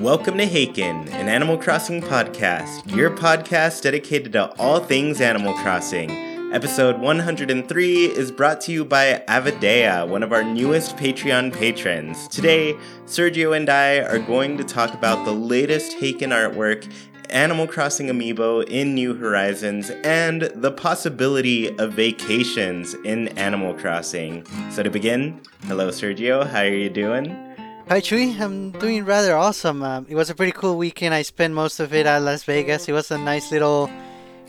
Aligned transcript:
Welcome 0.00 0.38
to 0.38 0.46
Haken, 0.46 1.12
an 1.12 1.28
Animal 1.28 1.58
Crossing 1.58 2.00
podcast, 2.00 2.90
your 2.96 3.10
podcast 3.10 3.82
dedicated 3.82 4.32
to 4.32 4.50
all 4.58 4.80
things 4.80 5.20
Animal 5.20 5.52
Crossing. 5.52 6.10
Episode 6.54 6.98
103 6.98 8.06
is 8.06 8.32
brought 8.32 8.62
to 8.62 8.72
you 8.72 8.82
by 8.86 9.22
Avidea, 9.28 10.08
one 10.08 10.22
of 10.22 10.32
our 10.32 10.42
newest 10.42 10.96
Patreon 10.96 11.52
patrons. 11.52 12.28
Today, 12.28 12.78
Sergio 13.04 13.54
and 13.54 13.68
I 13.68 13.98
are 13.98 14.18
going 14.18 14.56
to 14.56 14.64
talk 14.64 14.94
about 14.94 15.26
the 15.26 15.34
latest 15.34 15.98
Haken 15.98 16.32
artwork, 16.32 16.90
Animal 17.28 17.66
Crossing 17.66 18.06
Amiibo 18.06 18.66
in 18.68 18.94
New 18.94 19.12
Horizons, 19.14 19.90
and 20.02 20.50
the 20.54 20.72
possibility 20.72 21.76
of 21.76 21.92
vacations 21.92 22.94
in 23.04 23.28
Animal 23.36 23.74
Crossing. 23.74 24.46
So 24.70 24.82
to 24.82 24.88
begin, 24.88 25.42
hello 25.64 25.90
Sergio, 25.90 26.46
how 26.46 26.60
are 26.60 26.68
you 26.68 26.88
doing? 26.88 27.49
Hi 27.90 28.00
Chewy, 28.00 28.40
I'm 28.40 28.70
doing 28.70 29.04
rather 29.04 29.36
awesome. 29.36 29.82
Um, 29.82 30.06
it 30.08 30.14
was 30.14 30.30
a 30.30 30.34
pretty 30.36 30.52
cool 30.52 30.76
weekend. 30.76 31.12
I 31.12 31.22
spent 31.22 31.54
most 31.54 31.80
of 31.80 31.92
it 31.92 32.06
at 32.06 32.22
Las 32.22 32.44
Vegas. 32.44 32.88
It 32.88 32.92
was 32.92 33.10
a 33.10 33.18
nice 33.18 33.50
little 33.50 33.90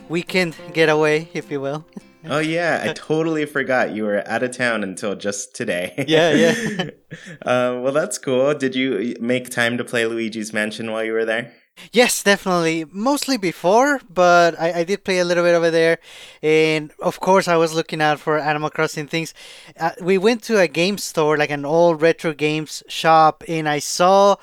weekend 0.10 0.56
getaway, 0.74 1.28
if 1.34 1.50
you 1.50 1.60
will. 1.60 1.84
oh 2.26 2.38
yeah, 2.38 2.84
I 2.84 2.94
totally 2.94 3.48
forgot 3.48 3.96
you 3.96 4.04
were 4.04 4.22
out 4.28 4.44
of 4.44 4.56
town 4.56 4.84
until 4.84 5.16
just 5.16 5.56
today. 5.56 6.06
yeah, 6.08 6.32
yeah. 6.34 6.90
uh, 7.42 7.82
well, 7.82 7.92
that's 7.92 8.20
cool. 8.20 8.54
Did 8.54 8.76
you 8.76 9.16
make 9.20 9.50
time 9.50 9.76
to 9.80 9.84
play 9.84 10.06
Luigi's 10.06 10.54
Mansion 10.54 10.92
while 10.92 11.04
you 11.04 11.14
were 11.14 11.26
there? 11.26 11.52
Yes, 11.92 12.24
definitely. 12.24 12.86
Mostly 12.92 13.38
before, 13.38 14.00
but 14.10 14.60
I, 14.60 14.80
I 14.80 14.84
did 14.84 15.04
play 15.04 15.20
a 15.20 15.26
little 15.26 15.44
bit 15.44 15.56
over 15.56 15.72
there. 15.72 16.00
And 16.42 16.92
of 17.02 17.20
course, 17.20 17.48
I 17.48 17.56
was 17.58 17.74
looking 17.74 18.02
out 18.02 18.20
for 18.20 18.38
Animal 18.38 18.70
Crossing 18.70 19.08
things. 19.08 19.34
Uh, 19.80 19.92
we 20.02 20.18
went 20.18 20.44
to 20.44 20.60
a 20.60 20.68
game 20.68 20.98
store, 20.98 21.38
like 21.38 21.50
an 21.52 21.66
old 21.66 22.02
retro 22.02 22.34
games 22.34 22.84
shop, 22.88 23.44
and 23.48 23.68
I 23.68 23.80
saw 23.80 24.36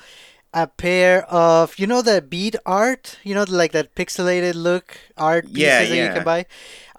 a 0.53 0.67
pair 0.67 1.23
of, 1.25 1.77
you 1.77 1.87
know, 1.87 2.01
the 2.01 2.21
bead 2.21 2.57
art, 2.65 3.17
you 3.23 3.35
know, 3.35 3.45
like 3.47 3.71
that 3.73 3.95
pixelated 3.95 4.55
look 4.55 4.97
art 5.17 5.45
pieces 5.45 5.59
yeah, 5.59 5.81
yeah. 5.81 5.89
that 5.89 6.07
you 6.07 6.13
can 6.13 6.23
buy. 6.23 6.45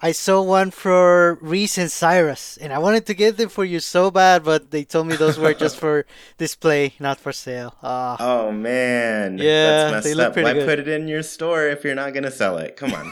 I 0.03 0.13
saw 0.13 0.41
one 0.41 0.71
for 0.71 1.37
Reese 1.41 1.77
and 1.77 1.91
Cyrus, 1.91 2.57
and 2.57 2.73
I 2.73 2.79
wanted 2.79 3.05
to 3.05 3.13
get 3.13 3.37
them 3.37 3.49
for 3.49 3.63
you 3.63 3.79
so 3.79 4.09
bad, 4.09 4.43
but 4.43 4.71
they 4.71 4.83
told 4.83 5.05
me 5.05 5.15
those 5.15 5.37
were 5.37 5.53
just 5.53 5.77
for 5.83 6.07
display, 6.39 6.95
not 6.99 7.19
for 7.19 7.31
sale. 7.31 7.75
Uh, 7.83 8.17
oh 8.19 8.51
man, 8.51 9.37
yeah, 9.37 9.99
they 9.99 10.15
look 10.15 10.27
up. 10.29 10.33
Pretty 10.33 10.47
Why 10.47 10.53
good. 10.53 10.65
put 10.67 10.79
it 10.79 10.87
in 10.87 11.07
your 11.07 11.21
store 11.21 11.67
if 11.67 11.83
you're 11.83 11.93
not 11.93 12.15
gonna 12.15 12.31
sell 12.31 12.57
it? 12.57 12.77
Come 12.77 12.93
on. 12.93 13.11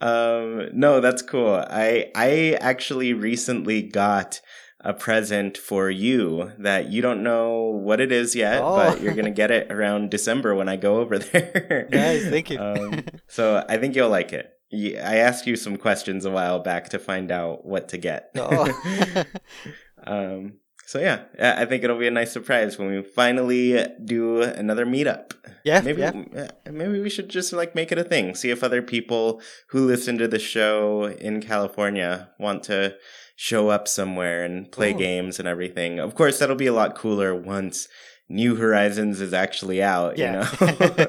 um, 0.00 0.70
no, 0.72 1.00
that's 1.00 1.20
cool. 1.20 1.62
I 1.68 2.10
I 2.14 2.56
actually 2.58 3.12
recently 3.12 3.82
got 3.82 4.40
a 4.84 4.92
present 4.92 5.56
for 5.56 5.90
you 5.90 6.52
that 6.58 6.90
you 6.90 7.00
don't 7.00 7.22
know 7.22 7.62
what 7.62 8.00
it 8.00 8.12
is 8.12 8.36
yet, 8.36 8.60
oh. 8.62 8.76
but 8.76 9.00
you're 9.00 9.14
gonna 9.14 9.30
get 9.30 9.50
it 9.50 9.72
around 9.72 10.10
December 10.10 10.54
when 10.54 10.68
I 10.68 10.76
go 10.76 11.00
over 11.00 11.18
there. 11.18 11.88
nice, 11.90 12.28
thank 12.28 12.50
you. 12.50 12.58
um, 12.60 13.04
so 13.26 13.64
I 13.66 13.78
think 13.78 13.96
you'll 13.96 14.10
like 14.10 14.32
it. 14.32 14.50
I 14.72 15.16
asked 15.16 15.46
you 15.46 15.56
some 15.56 15.76
questions 15.76 16.24
a 16.24 16.30
while 16.30 16.58
back 16.58 16.90
to 16.90 16.98
find 16.98 17.30
out 17.30 17.64
what 17.64 17.88
to 17.88 17.98
get. 17.98 18.30
Oh. 18.36 19.24
um, 20.06 20.54
so 20.86 20.98
yeah, 20.98 21.22
I 21.40 21.64
think 21.64 21.82
it'll 21.82 21.98
be 21.98 22.06
a 22.06 22.10
nice 22.10 22.32
surprise 22.32 22.78
when 22.78 22.90
we 22.90 23.02
finally 23.02 23.86
do 24.04 24.42
another 24.42 24.84
meetup. 24.84 25.32
Yeah, 25.64 25.80
maybe 25.80 26.02
yeah. 26.02 26.50
maybe 26.70 27.00
we 27.00 27.08
should 27.08 27.30
just 27.30 27.54
like 27.54 27.74
make 27.74 27.90
it 27.90 27.96
a 27.96 28.04
thing. 28.04 28.34
See 28.34 28.50
if 28.50 28.62
other 28.62 28.82
people 28.82 29.40
who 29.68 29.86
listen 29.86 30.18
to 30.18 30.28
the 30.28 30.38
show 30.38 31.06
in 31.06 31.40
California 31.40 32.28
want 32.38 32.64
to 32.64 32.96
show 33.36 33.68
up 33.68 33.88
somewhere 33.88 34.44
and 34.44 34.70
play 34.70 34.92
Ooh. 34.92 34.98
games 34.98 35.38
and 35.38 35.48
everything. 35.48 35.98
Of 35.98 36.14
course, 36.14 36.38
that'll 36.38 36.56
be 36.56 36.66
a 36.66 36.72
lot 36.72 36.94
cooler 36.94 37.34
once 37.34 37.88
New 38.28 38.56
Horizons 38.56 39.20
is 39.20 39.34
actually 39.34 39.82
out, 39.82 40.18
yeah. 40.18 40.48
you 40.58 40.66
know? 40.66 41.06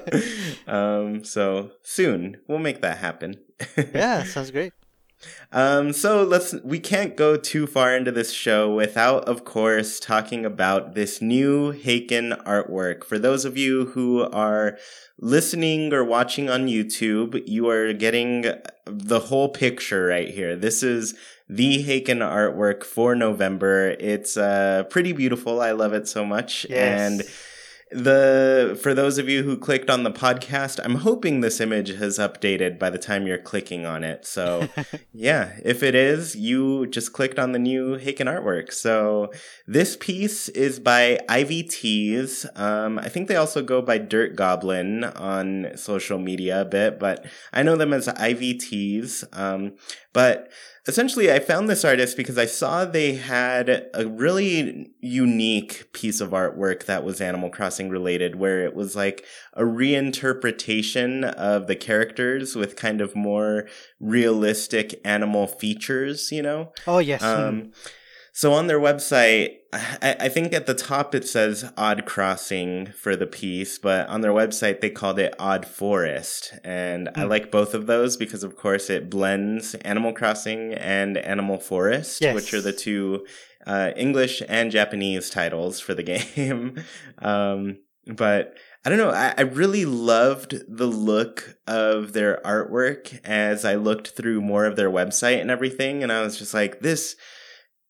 um, 0.68 1.24
so 1.24 1.72
soon 1.81 2.38
we'll 2.47 2.59
make 2.59 2.81
that 2.81 2.97
happen. 2.97 3.40
yeah, 3.94 4.24
sounds 4.24 4.52
great. 4.52 4.74
Um, 5.52 5.94
so 5.94 6.24
let's 6.24 6.53
we 6.64 6.80
can't 6.80 7.16
go 7.16 7.38
too 7.38 7.66
far 7.66 7.96
into 7.96 8.12
this 8.12 8.31
show 8.34 8.74
without, 8.74 9.28
of 9.30 9.46
course, 9.46 10.00
talking 10.00 10.46
about 10.46 10.94
this 10.94 11.22
new 11.22 11.72
Haken 11.72 12.44
artwork. 12.44 13.03
For 13.03 13.18
those 13.18 13.46
of 13.46 13.58
you 13.58 13.85
who 13.88 14.24
are 14.24 14.78
listening 15.18 15.94
or 15.94 16.03
watching 16.03 16.50
on 16.50 16.68
YouTube, 16.68 17.41
you 17.47 17.69
are 17.69 17.94
getting 17.94 18.46
the 18.85 19.19
whole 19.22 19.50
picture 19.50 20.06
right 20.08 20.30
here. 20.30 20.56
This 20.56 20.84
is 20.84 21.16
the 21.48 21.84
Haken 21.84 22.20
artwork 22.20 22.84
for 22.84 23.16
November. 23.16 23.96
It's 24.00 24.38
uh, 24.38 24.84
pretty 24.90 25.14
beautiful. 25.14 25.62
I 25.62 25.72
love 25.72 25.94
it 25.94 26.08
so 26.08 26.26
much. 26.26 26.66
Yes. 26.70 27.22
And 27.22 27.30
the 27.92 28.78
for 28.82 28.96
those 28.96 29.20
of 29.20 29.30
you 29.30 29.44
who 29.44 29.56
clicked 29.56 29.92
on 29.92 30.04
the 30.04 30.12
podcast 30.12 30.80
i'm 30.84 30.96
hoping 30.96 31.40
this 31.40 31.62
image 31.62 31.90
has 31.90 32.18
updated 32.18 32.80
by 32.80 32.90
the 32.90 32.98
time 32.98 33.28
you're 33.28 33.38
clicking 33.38 33.86
on 33.86 34.04
it 34.04 34.26
so 34.26 34.68
yeah 35.14 35.56
if 35.64 35.84
it 35.84 35.94
is 35.94 36.36
you 36.36 36.88
just 36.88 37.14
clicked 37.14 37.38
on 37.38 37.52
the 37.52 37.60
new 37.60 37.96
haken 37.98 38.26
artwork 38.26 38.74
so 38.74 39.32
this 39.68 39.96
piece 39.98 40.50
is 40.50 40.80
by 40.80 41.20
ivyteas 41.30 42.46
um, 42.60 42.98
i 42.98 43.08
think 43.08 43.28
they 43.28 43.36
also 43.36 43.62
go 43.62 43.84
by 43.84 44.00
dirt 44.00 44.36
goblin 44.36 45.04
on 45.04 45.68
social 45.76 46.18
media 46.18 46.62
a 46.62 46.66
bit 46.66 47.00
but 47.00 47.24
i 47.54 47.62
know 47.62 47.76
them 47.76 47.94
as 47.94 48.08
ivyteas 48.08 49.24
um, 49.38 49.74
but 50.12 50.52
essentially 50.88 51.31
i 51.31 51.40
found 51.40 51.68
this 51.68 51.84
artist 51.84 52.16
because 52.16 52.38
i 52.38 52.46
saw 52.46 52.85
they 52.85 53.16
had 53.16 53.88
a 53.94 54.06
really 54.07 54.91
unique 55.00 55.91
piece 55.94 56.22
of 56.22 56.29
artwork 56.29 56.85
that 56.85 57.03
was 57.03 57.19
animal 57.22 57.50
crossing 57.50 57.90
related 57.90 58.35
where 58.35 58.63
it 58.63 58.75
was 58.75 58.96
like 58.96 59.25
a 59.53 59.63
reinterpretation 59.63 61.23
of 61.34 61.68
the 61.68 61.75
characters 61.75 62.56
with 62.56 62.75
kind 62.75 63.01
of 63.01 63.16
more 63.16 63.68
realistic 64.00 65.00
animal 65.03 65.47
features 65.47 66.31
you 66.31 66.41
know? 66.41 66.72
Oh 66.88 67.00
yes. 67.00 67.23
Um, 67.23 67.72
so 68.35 68.51
on 68.51 68.68
their 68.68 68.81
website, 68.81 69.59
I, 69.72 70.18
I, 70.19 70.28
think 70.28 70.51
at 70.51 70.66
the 70.66 70.73
top 70.73 71.16
it 71.16 71.25
says 71.25 71.72
Odd 71.78 72.06
Crossing 72.06 72.88
for 72.88 73.16
the 73.16 73.25
piece, 73.25 73.79
but 73.79 74.09
on 74.09 74.19
their 74.19 74.34
website 74.34 74.81
they 74.81 74.90
called 74.90 75.19
it 75.19 75.34
Odd 75.40 75.66
Forest. 75.66 76.53
And 76.62 77.07
mm. 77.07 77.18
I 77.18 77.23
hmm. 77.23 77.29
like 77.29 77.50
both 77.50 77.73
of 77.73 77.88
those 77.88 78.18
because, 78.18 78.44
of 78.44 78.57
course, 78.57 78.90
it 78.90 79.09
blends 79.09 79.73
Animal 79.75 80.12
Crossing 80.12 80.73
and 80.73 81.18
Animal 81.18 81.59
Forest, 81.59 82.19
yes. 82.19 82.35
which 82.35 82.53
are 82.53 82.59
the 82.59 82.73
two 82.73 83.25
uh, 83.66 83.91
English 83.96 84.41
and 84.50 84.69
Japanese 84.69 85.29
titles 85.29 85.79
for 85.79 85.94
the 85.94 86.03
game. 86.35 86.84
um, 87.19 87.78
but 88.06 88.57
I 88.84 88.90
don't 88.90 89.00
know. 89.00 89.12
I, 89.12 89.34
I, 89.38 89.41
really 89.44 89.85
loved 89.85 90.56
the 90.67 90.88
look 90.88 91.57
of 91.67 92.12
their 92.12 92.41
artwork 92.44 93.17
as 93.23 93.63
I 93.63 93.75
looked 93.75 94.09
through 94.09 94.41
more 94.41 94.66
of 94.66 94.75
their 94.75 94.91
website 94.91 95.40
and 95.40 95.50
everything. 95.50 96.03
And 96.03 96.12
I 96.12 96.22
was 96.22 96.38
just 96.38 96.53
like, 96.53 96.81
this 96.81 97.16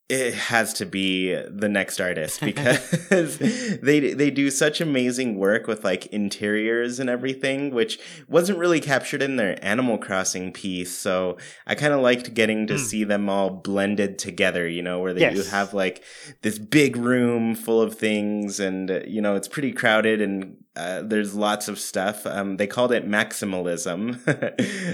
it 0.08 0.36
has 0.36 0.72
to 0.72 0.86
be 0.86 1.34
the 1.34 1.68
next 1.68 2.00
artist 2.00 2.40
because 2.42 3.38
they 3.82 4.14
they 4.14 4.30
do 4.30 4.52
such 4.52 4.80
amazing 4.80 5.36
work 5.36 5.68
with 5.68 5.84
like 5.84 6.06
interiors 6.08 7.00
and 7.00 7.10
everything 7.10 7.72
which 7.72 8.00
wasn't 8.28 8.58
really 8.58 8.80
captured 8.80 9.22
in 9.22 9.36
their 9.36 9.58
animal 9.66 9.98
crossing 9.98 10.52
piece 10.52 10.96
so 10.96 11.38
i 11.66 11.74
kind 11.74 11.94
of 11.94 12.02
liked 12.02 12.34
getting 12.34 12.68
to 12.68 12.76
mm. 12.76 12.80
see 12.80 13.04
them 13.04 13.30
all 13.30 13.50
blended 13.50 14.20
together 14.20 14.68
you 14.68 14.82
know 14.82 15.00
where 15.00 15.14
they, 15.14 15.22
yes. 15.22 15.36
you 15.36 15.44
have 15.44 15.74
like 15.74 16.04
this 16.42 16.60
big 16.60 16.96
room 16.96 17.56
full 17.56 17.82
of 17.82 17.96
things 17.96 18.60
and 18.60 19.04
you 19.08 19.22
know 19.22 19.36
it's 19.36 19.48
pretty 19.48 19.72
crowded 19.72 20.22
and 20.22 20.58
uh, 20.76 21.02
there's 21.02 21.34
lots 21.34 21.68
of 21.68 21.80
stuff 21.80 22.26
um, 22.28 22.58
they 22.58 22.68
called 22.68 22.92
it 22.92 23.08
maximalism 23.08 24.20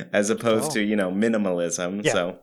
as 0.13 0.29
opposed 0.29 0.71
oh. 0.71 0.73
to 0.75 0.81
you 0.83 0.95
know 0.95 1.11
minimalism 1.11 2.05
yeah. 2.05 2.13
so 2.13 2.39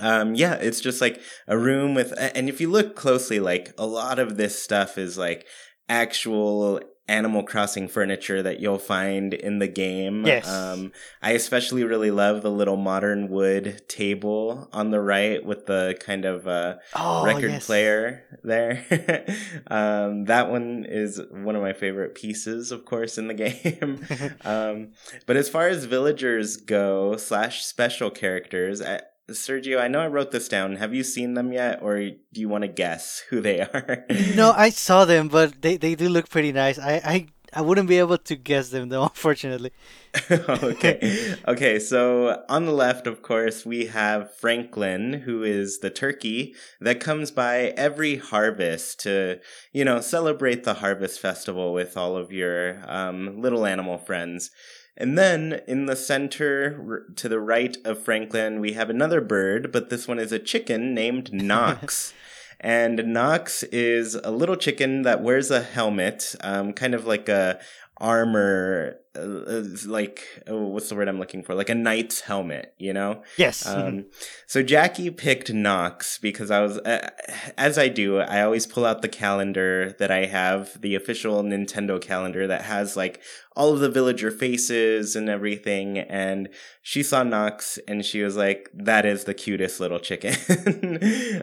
um 0.00 0.34
yeah 0.34 0.54
it's 0.54 0.80
just 0.80 1.00
like 1.00 1.20
a 1.46 1.56
room 1.56 1.94
with 1.94 2.12
and 2.18 2.48
if 2.48 2.60
you 2.60 2.68
look 2.68 2.96
closely 2.96 3.38
like 3.38 3.72
a 3.78 3.86
lot 3.86 4.18
of 4.18 4.36
this 4.36 4.60
stuff 4.60 4.98
is 4.98 5.16
like 5.16 5.46
actual 5.88 6.80
animal 7.06 7.42
crossing 7.42 7.86
furniture 7.86 8.42
that 8.42 8.60
you'll 8.60 8.78
find 8.78 9.34
in 9.34 9.58
the 9.58 9.68
game. 9.68 10.24
Yes. 10.26 10.48
Um 10.48 10.92
i 11.22 11.32
especially 11.32 11.84
really 11.84 12.10
love 12.10 12.42
the 12.42 12.50
little 12.50 12.76
modern 12.76 13.28
wood 13.28 13.82
table 13.88 14.68
on 14.72 14.90
the 14.90 15.00
right 15.00 15.44
with 15.44 15.66
the 15.66 15.98
kind 16.00 16.24
of 16.24 16.48
uh 16.48 16.76
oh, 16.94 17.26
record 17.26 17.50
yes. 17.50 17.66
player 17.66 18.24
there. 18.42 18.84
Um 19.66 20.24
that 20.26 20.50
one 20.50 20.86
is 20.88 21.20
one 21.30 21.56
of 21.56 21.62
my 21.62 21.72
favorite 21.74 22.14
pieces 22.14 22.72
of 22.72 22.84
course 22.84 23.18
in 23.18 23.28
the 23.28 23.34
game. 23.44 24.06
Um 24.44 24.92
but 25.26 25.36
as 25.36 25.48
far 25.48 25.68
as 25.68 25.84
villagers 25.84 26.56
go 26.56 27.16
slash 27.16 27.64
special 27.64 28.10
characters 28.10 28.80
I, 28.80 29.02
Sergio, 29.30 29.80
I 29.80 29.88
know 29.88 30.00
I 30.00 30.06
wrote 30.06 30.30
this 30.30 30.48
down. 30.48 30.76
Have 30.76 30.94
you 30.94 31.02
seen 31.02 31.34
them 31.34 31.52
yet, 31.52 31.80
or 31.82 31.98
do 31.98 32.40
you 32.40 32.48
want 32.48 32.62
to 32.62 32.68
guess 32.68 33.22
who 33.30 33.40
they 33.40 33.60
are? 33.62 34.04
no, 34.34 34.52
I 34.52 34.70
saw 34.70 35.04
them, 35.04 35.28
but 35.28 35.62
they, 35.62 35.76
they 35.76 35.94
do 35.94 36.08
look 36.08 36.28
pretty 36.28 36.52
nice. 36.52 36.78
I, 36.78 37.00
I 37.04 37.26
I 37.56 37.60
wouldn't 37.60 37.88
be 37.88 37.98
able 37.98 38.18
to 38.18 38.36
guess 38.36 38.70
them 38.70 38.88
though, 38.88 39.02
unfortunately. 39.14 39.70
okay. 40.30 41.36
Okay, 41.46 41.78
so 41.78 42.42
on 42.48 42.66
the 42.66 42.72
left, 42.72 43.06
of 43.06 43.22
course, 43.22 43.64
we 43.64 43.86
have 43.86 44.34
Franklin, 44.34 45.12
who 45.24 45.42
is 45.42 45.78
the 45.78 45.90
turkey 45.90 46.54
that 46.80 47.00
comes 47.00 47.30
by 47.30 47.72
every 47.76 48.16
harvest 48.16 49.00
to, 49.00 49.40
you 49.72 49.84
know, 49.84 50.00
celebrate 50.00 50.64
the 50.64 50.74
harvest 50.74 51.20
festival 51.20 51.72
with 51.72 51.96
all 51.96 52.16
of 52.16 52.32
your 52.32 52.82
um, 52.90 53.40
little 53.40 53.66
animal 53.66 53.98
friends. 53.98 54.50
And 54.96 55.18
then 55.18 55.60
in 55.66 55.86
the 55.86 55.96
center 55.96 57.06
to 57.16 57.28
the 57.28 57.40
right 57.40 57.76
of 57.84 58.02
Franklin, 58.02 58.60
we 58.60 58.74
have 58.74 58.90
another 58.90 59.20
bird, 59.20 59.72
but 59.72 59.90
this 59.90 60.06
one 60.06 60.18
is 60.18 60.32
a 60.32 60.38
chicken 60.38 60.94
named 60.94 61.32
Knox. 61.32 62.12
and 62.60 63.04
Knox 63.06 63.64
is 63.64 64.14
a 64.14 64.30
little 64.30 64.56
chicken 64.56 65.02
that 65.02 65.22
wears 65.22 65.50
a 65.50 65.62
helmet, 65.62 66.36
um, 66.42 66.72
kind 66.72 66.94
of 66.94 67.06
like 67.06 67.28
a 67.28 67.58
armor 67.98 68.98
uh, 69.16 69.62
like 69.86 70.26
oh, 70.46 70.64
what's 70.64 70.88
the 70.88 70.94
word 70.94 71.08
I'm 71.08 71.18
looking 71.18 71.42
for? 71.42 71.54
Like 71.54 71.68
a 71.68 71.74
knight's 71.74 72.20
helmet, 72.20 72.74
you 72.78 72.92
know? 72.92 73.22
Yes. 73.36 73.66
Um, 73.66 73.76
mm-hmm. 73.76 74.00
So 74.46 74.62
Jackie 74.62 75.10
picked 75.10 75.52
Knox 75.52 76.18
because 76.18 76.50
I 76.50 76.60
was, 76.60 76.78
uh, 76.78 77.10
as 77.56 77.78
I 77.78 77.88
do, 77.88 78.18
I 78.18 78.42
always 78.42 78.66
pull 78.66 78.84
out 78.84 79.02
the 79.02 79.08
calendar 79.08 79.94
that 79.98 80.10
I 80.10 80.26
have, 80.26 80.80
the 80.80 80.94
official 80.94 81.42
Nintendo 81.42 82.00
calendar 82.00 82.46
that 82.46 82.62
has 82.62 82.96
like 82.96 83.20
all 83.56 83.72
of 83.72 83.80
the 83.80 83.88
villager 83.88 84.30
faces 84.30 85.14
and 85.14 85.28
everything. 85.28 85.98
And 85.98 86.48
she 86.82 87.02
saw 87.02 87.22
Knox 87.22 87.78
and 87.86 88.04
she 88.04 88.22
was 88.22 88.36
like, 88.36 88.70
"That 88.74 89.06
is 89.06 89.24
the 89.24 89.34
cutest 89.34 89.80
little 89.80 90.00
chicken." 90.00 90.34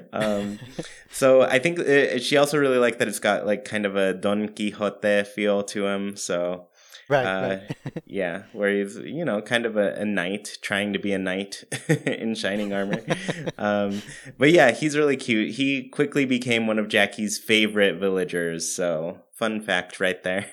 um, 0.13 0.59
so 1.11 1.43
I 1.43 1.59
think 1.59 1.79
it, 1.79 2.13
uh, 2.13 2.19
she 2.19 2.37
also 2.37 2.57
really 2.57 2.77
liked 2.77 2.99
that 2.99 3.07
it's 3.07 3.19
got 3.19 3.45
like 3.45 3.65
kind 3.65 3.85
of 3.85 3.95
a 3.95 4.13
Don 4.13 4.49
Quixote 4.49 5.23
feel 5.23 5.63
to 5.63 5.87
him. 5.87 6.15
So 6.15 6.67
Right, 7.11 7.25
uh, 7.25 7.59
right. 7.83 8.03
yeah, 8.05 8.43
where 8.53 8.73
he's 8.73 8.95
you 8.95 9.25
know 9.25 9.41
kind 9.41 9.65
of 9.65 9.75
a, 9.75 9.95
a 9.95 10.05
knight 10.05 10.57
trying 10.61 10.93
to 10.93 10.99
be 10.99 11.11
a 11.11 11.19
knight 11.19 11.63
in 12.05 12.35
shining 12.35 12.73
armor. 12.73 13.03
um, 13.57 14.01
but 14.37 14.51
yeah, 14.51 14.71
he's 14.71 14.97
really 14.97 15.17
cute. 15.17 15.55
He 15.55 15.89
quickly 15.89 16.23
became 16.23 16.67
one 16.67 16.79
of 16.79 16.87
Jackie's 16.87 17.37
favorite 17.37 17.99
villagers. 17.99 18.73
So 18.73 19.19
fun 19.33 19.59
fact 19.59 19.99
right 19.99 20.23
there. 20.23 20.45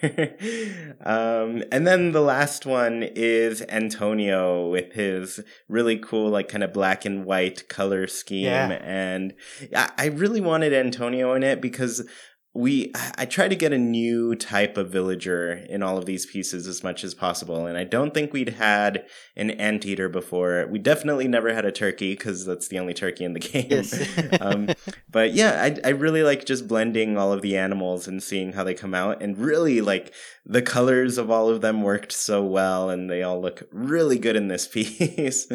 um, 1.05 1.63
and 1.71 1.87
then 1.87 2.11
the 2.11 2.23
last 2.23 2.67
one 2.67 3.05
is 3.05 3.63
Antonio 3.69 4.69
with 4.69 4.95
his 4.95 5.41
really 5.69 5.99
cool, 5.99 6.31
like 6.31 6.49
kind 6.49 6.65
of 6.65 6.73
black 6.73 7.05
and 7.05 7.25
white 7.25 7.69
color 7.69 8.09
scheme. 8.09 8.47
Yeah. 8.47 8.81
And 8.83 9.35
I 9.97 10.07
really 10.07 10.41
wanted 10.41 10.73
Antonio 10.73 11.35
in 11.35 11.45
it 11.45 11.61
because 11.61 12.05
we 12.55 12.93
I 13.17 13.27
try 13.27 13.47
to 13.47 13.55
get 13.55 13.73
a 13.73 13.79
new 13.79 14.35
type 14.35 14.77
of 14.77 14.91
villager 14.91 15.53
in 15.69 15.83
all 15.83 15.99
of 15.99 16.07
these 16.07 16.25
pieces 16.27 16.67
as 16.67 16.83
much 16.83 17.05
as 17.05 17.15
possible, 17.15 17.67
and 17.67 17.77
I 17.77 17.85
don't 17.85 18.15
think 18.15 18.33
we'd 18.33 18.55
had 18.55 19.05
an 19.37 19.51
anteater 19.53 20.09
before. 20.09 20.67
We 20.71 20.79
definitely 20.79 21.29
never 21.29 21.53
had 21.53 21.67
a 21.67 21.73
turkey 21.73 22.15
because 22.15 22.47
that's 22.47 22.69
the 22.69 22.79
only 22.79 22.95
turkey 22.95 23.25
in 23.25 23.35
the 23.35 23.41
game. 23.53 23.67
Yes. 23.71 24.41
um, 24.41 24.71
but 25.11 25.35
yeah, 25.35 25.63
I 25.63 25.79
I 25.85 25.91
really 25.91 26.23
like 26.23 26.47
just 26.47 26.67
blending 26.67 27.19
all 27.19 27.33
of 27.33 27.43
the 27.43 27.57
animals 27.57 28.09
and 28.09 28.23
seeing 28.23 28.55
how 28.55 28.65
they 28.65 28.75
come 28.75 28.95
out, 28.95 29.23
and 29.23 29.37
really 29.39 29.81
like 29.83 30.13
the 30.47 30.63
colors 30.63 31.19
of 31.19 31.31
all 31.31 31.51
of 31.51 31.61
them 31.61 31.83
worked 31.83 32.13
so 32.13 32.43
well, 32.43 32.89
and 32.89 33.11
they 33.11 33.23
all 33.23 33.41
look 33.41 33.69
really 33.71 34.19
good 34.19 34.37
in 34.37 34.49
this 34.49 34.67
piece. 34.75 35.47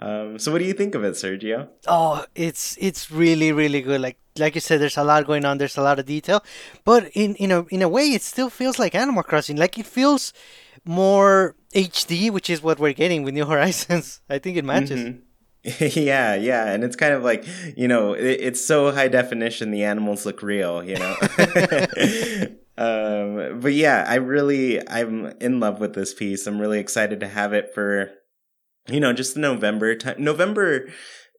um, 0.00 0.38
so 0.38 0.52
what 0.52 0.58
do 0.58 0.66
you 0.66 0.74
think 0.74 0.94
of 0.94 1.04
it, 1.04 1.14
Sergio? 1.14 1.68
Oh, 1.86 2.26
it's 2.34 2.76
it's 2.78 3.10
really 3.10 3.50
really 3.50 3.80
good. 3.80 4.02
Like 4.02 4.18
like 4.38 4.54
you 4.54 4.60
said, 4.60 4.80
there's 4.80 4.96
a 4.96 5.04
lot 5.04 5.26
going 5.26 5.44
on. 5.44 5.58
There's 5.58 5.76
a 5.76 5.82
lot 5.82 5.98
of 5.98 6.06
detail, 6.06 6.42
but 6.84 7.10
in 7.14 7.34
in 7.36 7.52
a 7.52 7.64
in 7.66 7.82
a 7.82 7.88
way, 7.88 8.08
it 8.08 8.22
still 8.22 8.50
feels 8.50 8.78
like 8.78 8.94
Animal 8.94 9.22
Crossing. 9.22 9.56
Like 9.56 9.78
it 9.78 9.86
feels 9.86 10.32
more 10.84 11.54
HD, 11.74 12.30
which 12.30 12.50
is 12.50 12.62
what 12.62 12.78
we're 12.78 12.92
getting 12.92 13.22
with 13.22 13.34
New 13.34 13.46
Horizons. 13.52 14.20
I 14.28 14.38
think 14.38 14.56
it 14.56 14.64
matches. 14.64 15.00
Mm-hmm. 15.00 15.20
yeah, 15.98 16.34
yeah, 16.34 16.70
and 16.72 16.84
it's 16.84 16.96
kind 16.96 17.14
of 17.14 17.22
like 17.22 17.46
you 17.76 17.88
know, 17.88 18.12
it, 18.12 18.24
it's 18.40 18.64
so 18.64 18.92
high 18.92 19.08
definition. 19.08 19.70
The 19.70 19.84
animals 19.84 20.26
look 20.26 20.42
real, 20.42 20.82
you 20.82 20.96
know. 20.96 21.16
um, 22.76 23.60
but 23.60 23.72
yeah, 23.72 24.04
I 24.06 24.16
really, 24.16 24.86
I'm 24.88 25.26
in 25.40 25.60
love 25.60 25.80
with 25.80 25.94
this 25.94 26.12
piece. 26.12 26.46
I'm 26.46 26.60
really 26.60 26.80
excited 26.80 27.20
to 27.20 27.28
have 27.28 27.54
it 27.54 27.72
for, 27.72 28.10
you 28.88 29.00
know, 29.00 29.14
just 29.14 29.38
November 29.38 29.94
time. 29.94 30.16
November 30.18 30.88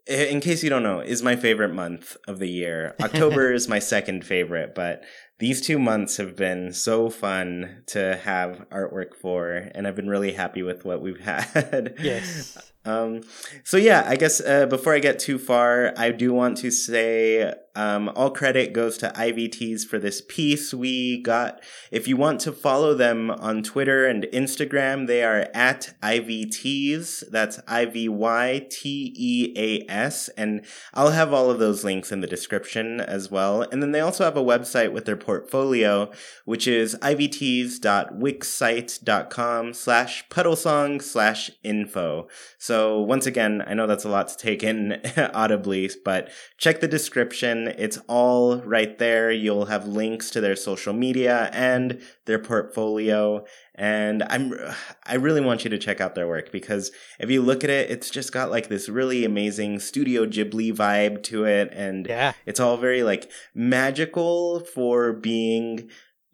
in 0.07 0.39
case 0.39 0.63
you 0.63 0.69
don't 0.69 0.83
know, 0.83 0.99
is 0.99 1.23
my 1.23 1.35
favorite 1.35 1.73
month 1.73 2.17
of 2.27 2.39
the 2.39 2.49
year. 2.49 2.95
October 3.01 3.51
is 3.51 3.67
my 3.67 3.79
second 3.79 4.25
favorite, 4.25 4.75
but 4.75 5.03
these 5.39 5.61
two 5.61 5.79
months 5.79 6.17
have 6.17 6.35
been 6.35 6.71
so 6.71 7.09
fun 7.09 7.83
to 7.87 8.15
have 8.23 8.65
artwork 8.69 9.15
for, 9.15 9.69
and 9.73 9.87
I've 9.87 9.95
been 9.95 10.09
really 10.09 10.33
happy 10.33 10.63
with 10.63 10.85
what 10.85 11.01
we've 11.01 11.19
had. 11.21 11.95
Yes. 11.99 12.71
Um, 12.85 13.21
so 13.63 13.77
yeah, 13.77 14.05
I 14.07 14.15
guess 14.15 14.41
uh, 14.41 14.67
before 14.67 14.93
I 14.93 14.99
get 14.99 15.17
too 15.19 15.39
far, 15.39 15.93
I 15.97 16.11
do 16.11 16.33
want 16.33 16.57
to 16.59 16.69
say 16.71 17.53
um, 17.75 18.09
all 18.15 18.31
credit 18.31 18.73
goes 18.73 18.97
to 18.99 19.09
Ivyteas 19.09 19.85
for 19.85 19.99
this 19.99 20.21
piece. 20.21 20.73
We 20.73 21.21
got, 21.21 21.61
if 21.91 22.07
you 22.07 22.15
want 22.15 22.39
to 22.41 22.53
follow 22.53 22.93
them 22.93 23.31
on 23.31 23.63
Twitter 23.63 24.05
and 24.05 24.27
Instagram, 24.31 25.07
they 25.07 25.23
are 25.23 25.49
at 25.53 25.93
Ivyteas. 26.01 27.29
That's 27.29 27.59
I 27.67 27.85
V 27.85 28.07
Y 28.07 28.65
T 28.69 29.13
E 29.17 29.53
A 29.57 29.85
S. 29.91 30.29
And 30.37 30.65
I'll 30.93 31.11
have 31.11 31.33
all 31.33 31.51
of 31.51 31.59
those 31.59 31.83
links 31.83 32.13
in 32.13 32.21
the 32.21 32.27
description 32.27 33.01
as 33.01 33.29
well. 33.29 33.63
And 33.63 33.81
then 33.81 33.91
they 33.91 33.99
also 33.99 34.23
have 34.23 34.37
a 34.37 34.43
website 34.43 34.93
with 34.93 35.03
their 35.05 35.17
portfolio, 35.17 36.11
which 36.45 36.67
is 36.67 36.95
ivts.wixsite.com 37.01 39.73
slash 39.73 40.29
puddlesong 40.29 41.01
slash 41.01 41.51
info. 41.63 42.27
So 42.57 42.74
once 43.01 43.25
again, 43.25 43.63
I 43.65 43.73
know 43.73 43.85
that's 43.85 44.05
a 44.05 44.09
lot 44.09 44.27
to 44.29 44.37
take 44.37 44.63
in 44.63 45.01
audibly, 45.33 45.89
but 46.03 46.29
check 46.57 46.79
the 46.79 46.87
description 46.87 47.67
it's 47.77 47.99
all 48.07 48.57
right 48.61 48.97
there. 48.97 49.31
You'll 49.31 49.65
have 49.65 49.87
links 49.87 50.29
to 50.31 50.41
their 50.41 50.55
social 50.55 50.93
media 50.93 51.49
and 51.53 52.01
their 52.25 52.39
portfolio. 52.39 53.45
And 53.75 54.23
I'm, 54.23 54.53
I 55.05 55.15
really 55.15 55.41
want 55.41 55.63
you 55.63 55.69
to 55.69 55.77
check 55.77 56.01
out 56.01 56.15
their 56.15 56.27
work 56.27 56.51
because 56.51 56.91
if 57.19 57.29
you 57.29 57.41
look 57.41 57.63
at 57.63 57.69
it, 57.69 57.91
it's 57.91 58.09
just 58.09 58.31
got 58.31 58.51
like 58.51 58.69
this 58.69 58.89
really 58.89 59.25
amazing 59.25 59.79
Studio 59.79 60.25
Ghibli 60.25 60.73
vibe 60.73 61.23
to 61.23 61.45
it. 61.45 61.71
And 61.73 62.07
yeah. 62.07 62.33
it's 62.45 62.59
all 62.59 62.77
very 62.77 63.03
like 63.03 63.29
magical 63.53 64.61
for 64.61 65.13
being 65.13 65.89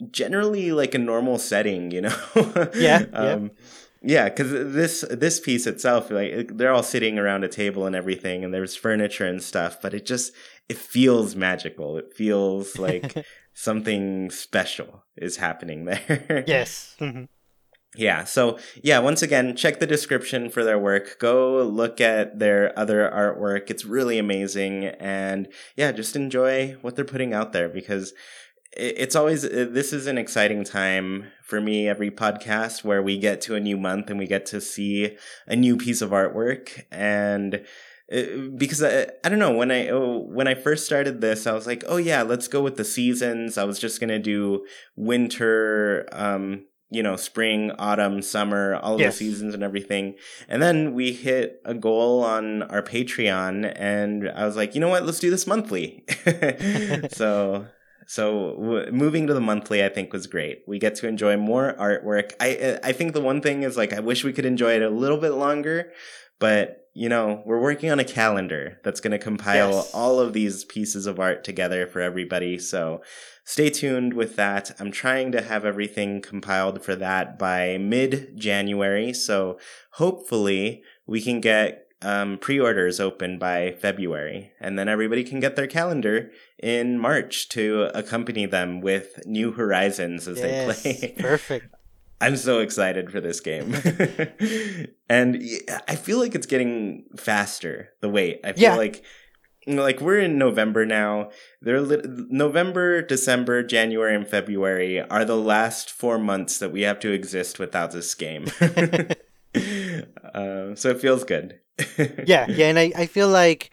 generally 0.09 0.71
like 0.71 0.95
a 0.95 0.99
normal 0.99 1.37
setting, 1.37 1.91
you 1.91 2.01
know? 2.01 2.17
yeah. 2.75 3.05
um, 3.13 3.51
yeah 3.53 3.63
yeah, 4.01 4.29
because 4.29 4.51
this 4.73 5.05
this 5.09 5.39
piece 5.39 5.67
itself, 5.67 6.09
like 6.09 6.57
they're 6.57 6.73
all 6.73 6.83
sitting 6.83 7.19
around 7.19 7.43
a 7.43 7.47
table 7.47 7.85
and 7.85 7.95
everything, 7.95 8.43
and 8.43 8.53
there's 8.53 8.75
furniture 8.75 9.25
and 9.25 9.41
stuff, 9.43 9.79
but 9.81 9.93
it 9.93 10.05
just 10.05 10.33
it 10.67 10.77
feels 10.77 11.35
magical. 11.35 11.97
It 11.97 12.13
feels 12.13 12.77
like 12.79 13.25
something 13.53 14.31
special 14.31 15.05
is 15.17 15.37
happening 15.37 15.85
there. 15.85 16.43
yes. 16.47 16.95
Mm-hmm. 16.99 17.25
Yeah. 17.95 18.23
So, 18.23 18.57
yeah, 18.81 18.99
once 18.99 19.21
again, 19.21 19.53
check 19.55 19.79
the 19.81 19.85
description 19.85 20.49
for 20.49 20.63
their 20.63 20.79
work. 20.79 21.19
Go 21.19 21.61
look 21.63 21.99
at 21.99 22.39
their 22.39 22.77
other 22.79 23.11
artwork. 23.13 23.69
It's 23.69 23.83
really 23.83 24.17
amazing. 24.17 24.85
And 24.85 25.49
yeah, 25.75 25.91
just 25.91 26.15
enjoy 26.15 26.77
what 26.81 26.95
they're 26.95 27.03
putting 27.03 27.33
out 27.33 27.51
there 27.51 27.67
because 27.67 28.13
it's 28.73 29.15
always 29.15 29.41
this 29.41 29.91
is 29.91 30.07
an 30.07 30.17
exciting 30.17 30.63
time 30.63 31.25
for 31.43 31.59
me 31.59 31.89
every 31.89 32.09
podcast 32.09 32.83
where 32.83 33.03
we 33.03 33.17
get 33.17 33.41
to 33.41 33.55
a 33.55 33.59
new 33.59 33.77
month 33.77 34.09
and 34.09 34.17
we 34.17 34.27
get 34.27 34.45
to 34.47 34.61
see 34.61 35.17
a 35.45 35.55
new 35.55 35.75
piece 35.75 36.01
of 36.01 36.11
artwork. 36.11 36.85
And 36.89 37.65
because 38.57 38.81
I, 38.81 39.07
I 39.23 39.29
don't 39.29 39.39
know 39.39 39.51
when 39.53 39.71
I 39.71 39.89
oh, 39.89 40.19
when 40.19 40.47
I 40.47 40.55
first 40.55 40.85
started 40.85 41.21
this 41.21 41.47
I 41.47 41.53
was 41.53 41.65
like 41.65 41.83
oh 41.87 41.95
yeah 41.95 42.23
let's 42.23 42.47
go 42.47 42.61
with 42.61 42.77
the 42.77 42.85
seasons. 42.85 43.57
I 43.57 43.65
was 43.65 43.79
just 43.79 43.99
gonna 43.99 44.19
do 44.19 44.65
winter 44.95 46.07
um 46.13 46.65
you 46.89 47.03
know 47.03 47.15
spring 47.17 47.71
autumn 47.77 48.21
summer 48.21 48.75
all 48.75 48.95
of 48.95 49.01
yes. 49.01 49.13
the 49.17 49.25
seasons 49.25 49.53
and 49.53 49.63
everything. 49.63 50.15
And 50.47 50.61
then 50.61 50.93
we 50.93 51.11
hit 51.11 51.61
a 51.65 51.73
goal 51.73 52.23
on 52.23 52.63
our 52.63 52.81
Patreon 52.81 53.73
and 53.75 54.29
I 54.29 54.45
was 54.45 54.55
like 54.55 54.75
you 54.75 54.79
know 54.79 54.89
what? 54.89 55.05
Let's 55.05 55.19
do 55.19 55.29
this 55.29 55.45
monthly. 55.45 56.05
So 57.11 57.67
so 58.07 58.55
w- 58.55 58.91
moving 58.91 59.27
to 59.27 59.33
the 59.33 59.41
monthly, 59.41 59.83
I 59.83 59.89
think 59.89 60.13
was 60.13 60.27
great. 60.27 60.63
We 60.67 60.79
get 60.79 60.95
to 60.95 61.07
enjoy 61.07 61.37
more 61.37 61.75
artwork. 61.79 62.33
I 62.39 62.79
I 62.83 62.91
think 62.91 63.13
the 63.13 63.21
one 63.21 63.41
thing 63.41 63.63
is 63.63 63.77
like 63.77 63.93
I 63.93 63.99
wish 63.99 64.23
we 64.23 64.33
could 64.33 64.45
enjoy 64.45 64.75
it 64.75 64.81
a 64.81 64.89
little 64.89 65.17
bit 65.17 65.31
longer, 65.31 65.91
but 66.39 66.77
you 66.93 67.07
know, 67.07 67.41
we're 67.45 67.61
working 67.61 67.89
on 67.89 67.99
a 67.99 68.03
calendar 68.03 68.79
that's 68.83 68.99
going 68.99 69.11
to 69.11 69.17
compile 69.17 69.71
yes. 69.71 69.93
all 69.93 70.19
of 70.19 70.33
these 70.33 70.65
pieces 70.65 71.05
of 71.05 71.19
art 71.19 71.43
together 71.43 71.87
for 71.87 72.01
everybody. 72.01 72.59
So 72.59 73.01
stay 73.45 73.69
tuned 73.69 74.13
with 74.13 74.35
that. 74.35 74.71
I'm 74.77 74.91
trying 74.91 75.31
to 75.31 75.41
have 75.41 75.63
everything 75.63 76.21
compiled 76.21 76.83
for 76.83 76.95
that 76.97 77.39
by 77.39 77.77
mid 77.77 78.37
January. 78.37 79.13
So 79.13 79.57
hopefully 79.93 80.83
we 81.07 81.21
can 81.21 81.39
get 81.39 81.80
um, 82.01 82.37
pre-orders 82.37 82.99
open 82.99 83.37
by 83.39 83.75
February, 83.79 84.51
and 84.59 84.77
then 84.77 84.87
everybody 84.89 85.23
can 85.23 85.39
get 85.39 85.55
their 85.55 85.67
calendar 85.67 86.31
in 86.61 86.97
March 86.99 87.47
to 87.49 87.89
accompany 87.93 88.45
them 88.45 88.81
with 88.81 89.25
New 89.25 89.51
Horizons 89.51 90.27
as 90.27 90.39
Yes, 90.39 90.81
they 90.83 90.93
play. 90.97 91.15
perfect. 91.19 91.75
I'm 92.19 92.35
so 92.35 92.59
excited 92.59 93.11
for 93.11 93.19
this 93.19 93.39
game. 93.39 93.73
and 95.09 95.41
I 95.87 95.95
feel 95.95 96.19
like 96.19 96.35
it's 96.35 96.45
getting 96.45 97.05
faster, 97.17 97.89
the 98.01 98.09
wait. 98.09 98.41
I 98.43 98.53
feel 98.53 98.61
Yeah. 98.63 98.75
like 98.75 99.03
you 99.67 99.75
know, 99.75 99.83
like 99.83 100.01
we're 100.01 100.19
in 100.19 100.39
November 100.39 100.85
now. 100.87 101.29
They're 101.61 101.81
lit- 101.81 102.07
November, 102.31 103.03
December, 103.03 103.61
January, 103.61 104.15
and 104.15 104.27
February 104.27 104.99
are 105.01 105.23
the 105.23 105.37
last 105.37 105.91
four 105.91 106.17
months 106.17 106.57
that 106.57 106.71
we 106.71 106.81
have 106.81 106.99
to 107.01 107.11
exist 107.11 107.59
without 107.59 107.91
this 107.91 108.15
game. 108.15 108.45
uh, 110.33 110.75
so 110.75 110.89
it 110.89 110.99
feels 110.99 111.23
good. 111.23 111.59
yeah, 112.25 112.47
yeah, 112.49 112.67
and 112.67 112.79
I, 112.79 112.91
I 112.95 113.05
feel 113.05 113.27
like 113.27 113.71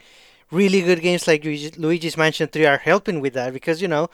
really 0.50 0.80
good 0.80 1.00
games 1.00 1.26
like 1.26 1.44
Luigi's 1.44 2.16
Mansion 2.16 2.48
3 2.48 2.66
are 2.66 2.78
helping 2.78 3.20
with 3.20 3.34
that 3.34 3.52
because, 3.52 3.82
you 3.82 3.88
know, 3.88 4.08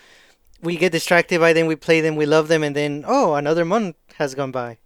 we 0.63 0.77
get 0.77 0.93
distracted 0.93 1.41
by 1.41 1.53
them, 1.53 1.67
we 1.67 1.77
play 1.77 2.01
them, 2.01 2.17
we 2.17 2.27
love 2.27 2.49
them, 2.49 2.63
and 2.63 2.75
then, 2.75 3.05
oh, 3.07 3.35
another 3.35 3.65
month 3.65 3.97
has 4.17 4.35
gone 4.35 4.51
by. 4.51 4.79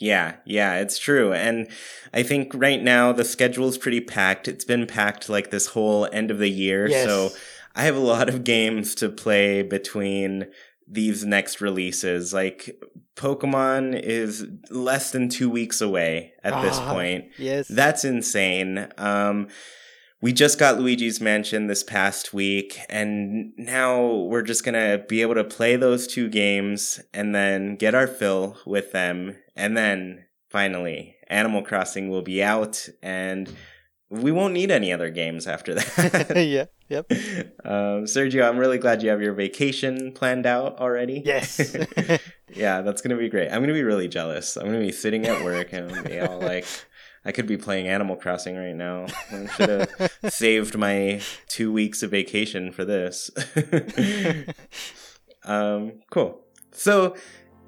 Yeah, 0.00 0.36
yeah, 0.46 0.76
it's 0.76 0.98
true. 0.98 1.32
And 1.34 1.68
I 2.14 2.22
think 2.22 2.52
right 2.54 2.82
now 2.82 3.12
the 3.12 3.24
schedule's 3.24 3.76
pretty 3.76 4.00
packed. 4.00 4.48
It's 4.48 4.64
been 4.64 4.86
packed 4.86 5.28
like 5.28 5.50
this 5.50 5.68
whole 5.68 6.08
end 6.10 6.30
of 6.30 6.38
the 6.38 6.48
year. 6.48 6.88
Yes. 6.88 7.06
So 7.06 7.30
I 7.76 7.84
have 7.84 7.96
a 7.96 8.00
lot 8.00 8.30
of 8.30 8.42
games 8.42 8.94
to 8.96 9.10
play 9.10 9.62
between 9.62 10.46
these 10.90 11.24
next 11.24 11.60
releases. 11.60 12.34
Like 12.34 12.80
Pokemon 13.16 14.00
is 14.00 14.46
less 14.70 15.12
than 15.12 15.28
two 15.28 15.48
weeks 15.50 15.80
away 15.80 16.32
at 16.42 16.60
this 16.62 16.78
Ah, 16.78 16.92
point. 16.92 17.26
Yes. 17.38 17.68
That's 17.68 18.04
insane. 18.04 18.88
Um, 18.98 19.48
we 20.22 20.32
just 20.34 20.58
got 20.58 20.78
Luigi's 20.78 21.20
Mansion 21.20 21.66
this 21.66 21.82
past 21.82 22.34
week, 22.34 22.78
and 22.90 23.52
now 23.56 24.06
we're 24.06 24.42
just 24.42 24.64
gonna 24.64 24.98
be 25.08 25.22
able 25.22 25.34
to 25.36 25.44
play 25.44 25.76
those 25.76 26.06
two 26.06 26.28
games 26.28 27.00
and 27.14 27.34
then 27.34 27.76
get 27.76 27.94
our 27.94 28.06
fill 28.06 28.58
with 28.66 28.92
them, 28.92 29.36
and 29.56 29.76
then 29.76 30.24
finally, 30.50 31.16
Animal 31.28 31.62
Crossing 31.62 32.10
will 32.10 32.20
be 32.22 32.42
out, 32.42 32.86
and 33.02 33.50
we 34.10 34.32
won't 34.32 34.52
need 34.52 34.72
any 34.72 34.92
other 34.92 35.08
games 35.08 35.46
after 35.46 35.74
that. 35.74 36.32
yeah, 36.36 36.64
yep. 36.88 37.06
um, 37.64 38.04
Sergio, 38.04 38.46
I'm 38.46 38.58
really 38.58 38.78
glad 38.78 39.02
you 39.02 39.10
have 39.10 39.22
your 39.22 39.34
vacation 39.34 40.12
planned 40.12 40.46
out 40.46 40.80
already. 40.80 41.22
Yes. 41.24 41.76
yeah, 42.52 42.80
that's 42.82 43.02
gonna 43.02 43.16
be 43.16 43.28
great. 43.28 43.50
I'm 43.50 43.62
gonna 43.62 43.72
be 43.72 43.84
really 43.84 44.08
jealous. 44.08 44.56
I'm 44.56 44.66
gonna 44.66 44.80
be 44.80 44.90
sitting 44.90 45.26
at 45.26 45.44
work 45.44 45.72
and 45.72 45.92
I'm 45.92 46.02
be 46.02 46.18
all 46.18 46.40
like, 46.40 46.66
I 47.24 47.30
could 47.30 47.46
be 47.46 47.56
playing 47.56 47.86
Animal 47.86 48.16
Crossing 48.16 48.56
right 48.56 48.74
now. 48.74 49.06
I 49.30 49.46
should 49.46 49.68
have 49.68 50.32
saved 50.32 50.76
my 50.76 51.20
two 51.46 51.72
weeks 51.72 52.02
of 52.02 52.10
vacation 52.10 52.72
for 52.72 52.84
this. 52.84 53.30
um, 55.44 56.00
cool. 56.10 56.40
So, 56.72 57.14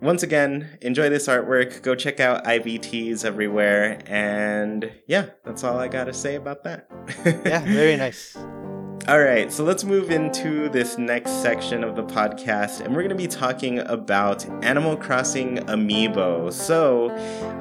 once 0.02 0.24
again, 0.24 0.78
enjoy 0.80 1.08
this 1.08 1.28
artwork. 1.28 1.80
Go 1.82 1.94
check 1.94 2.18
out 2.18 2.44
Ivyteas 2.44 3.24
everywhere. 3.24 4.00
And 4.06 4.92
yeah, 5.06 5.26
that's 5.44 5.62
all 5.62 5.78
I 5.78 5.86
got 5.86 6.04
to 6.04 6.12
say 6.12 6.34
about 6.34 6.64
that. 6.64 6.88
yeah, 7.24 7.64
very 7.64 7.96
nice. 7.96 8.36
All 9.08 9.18
right, 9.20 9.52
so 9.52 9.64
let's 9.64 9.82
move 9.82 10.12
into 10.12 10.68
this 10.68 10.96
next 10.96 11.42
section 11.42 11.82
of 11.82 11.96
the 11.96 12.04
podcast, 12.04 12.80
and 12.80 12.94
we're 12.94 13.02
going 13.02 13.08
to 13.08 13.16
be 13.16 13.26
talking 13.26 13.80
about 13.80 14.48
Animal 14.64 14.96
Crossing 14.96 15.56
Amiibo. 15.56 16.52
So, 16.52 17.10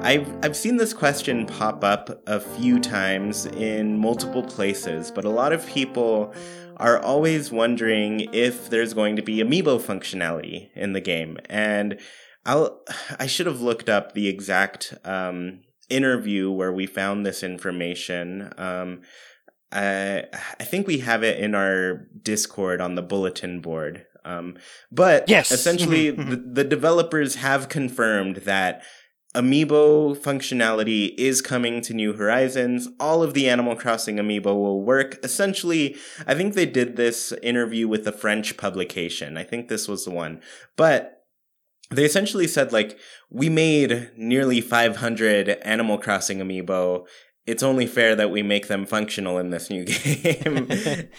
I've 0.02 0.32
I've 0.44 0.56
seen 0.56 0.76
this 0.76 0.94
question 0.94 1.46
pop 1.46 1.82
up 1.82 2.22
a 2.28 2.38
few 2.38 2.78
times 2.78 3.46
in 3.46 3.98
multiple 3.98 4.44
places, 4.44 5.10
but 5.10 5.24
a 5.24 5.30
lot 5.30 5.52
of 5.52 5.66
people 5.66 6.32
are 6.76 7.00
always 7.00 7.50
wondering 7.50 8.32
if 8.32 8.70
there's 8.70 8.94
going 8.94 9.16
to 9.16 9.22
be 9.22 9.38
Amiibo 9.38 9.80
functionality 9.80 10.68
in 10.76 10.92
the 10.92 11.00
game, 11.00 11.38
and 11.46 11.98
I'll 12.44 12.80
I 13.18 13.26
should 13.26 13.46
have 13.46 13.60
looked 13.60 13.88
up 13.88 14.12
the 14.14 14.28
exact 14.28 14.94
um, 15.04 15.60
interview 15.88 16.50
where 16.50 16.72
we 16.72 16.86
found 16.86 17.24
this 17.24 17.42
information. 17.42 18.52
Um, 18.58 19.02
I 19.70 20.24
I 20.60 20.64
think 20.64 20.86
we 20.86 20.98
have 20.98 21.22
it 21.22 21.38
in 21.40 21.54
our 21.54 22.06
Discord 22.22 22.80
on 22.80 22.94
the 22.94 23.02
bulletin 23.02 23.60
board. 23.60 24.06
Um, 24.24 24.56
but 24.90 25.28
Yes. 25.28 25.50
essentially, 25.50 26.12
Mhm, 26.12 26.30
the, 26.30 26.36
the 26.36 26.64
developers 26.64 27.36
have 27.36 27.68
confirmed 27.68 28.36
that 28.44 28.82
Amiibo 29.34 30.16
functionality 30.16 31.14
is 31.16 31.40
coming 31.40 31.80
to 31.80 31.94
New 31.94 32.12
Horizons. 32.12 32.88
All 33.00 33.22
of 33.22 33.32
the 33.34 33.48
Animal 33.48 33.74
Crossing 33.76 34.16
Amiibo 34.18 34.44
will 34.54 34.82
work. 34.82 35.18
Essentially, 35.24 35.96
I 36.26 36.34
think 36.34 36.54
they 36.54 36.66
did 36.66 36.96
this 36.96 37.32
interview 37.42 37.88
with 37.88 38.06
a 38.06 38.12
French 38.12 38.56
publication. 38.58 39.36
I 39.38 39.42
think 39.44 39.68
this 39.68 39.88
was 39.88 40.04
the 40.04 40.10
one. 40.10 40.40
But 40.76 41.21
they 41.92 42.04
essentially 42.04 42.46
said, 42.46 42.72
like, 42.72 42.98
we 43.30 43.48
made 43.48 44.10
nearly 44.16 44.60
500 44.60 45.48
Animal 45.48 45.98
Crossing 45.98 46.38
Amiibo. 46.38 47.06
It's 47.46 47.62
only 47.62 47.86
fair 47.86 48.14
that 48.14 48.30
we 48.30 48.42
make 48.42 48.68
them 48.68 48.86
functional 48.86 49.38
in 49.38 49.50
this 49.50 49.70
new 49.70 49.84
game. 49.86 50.68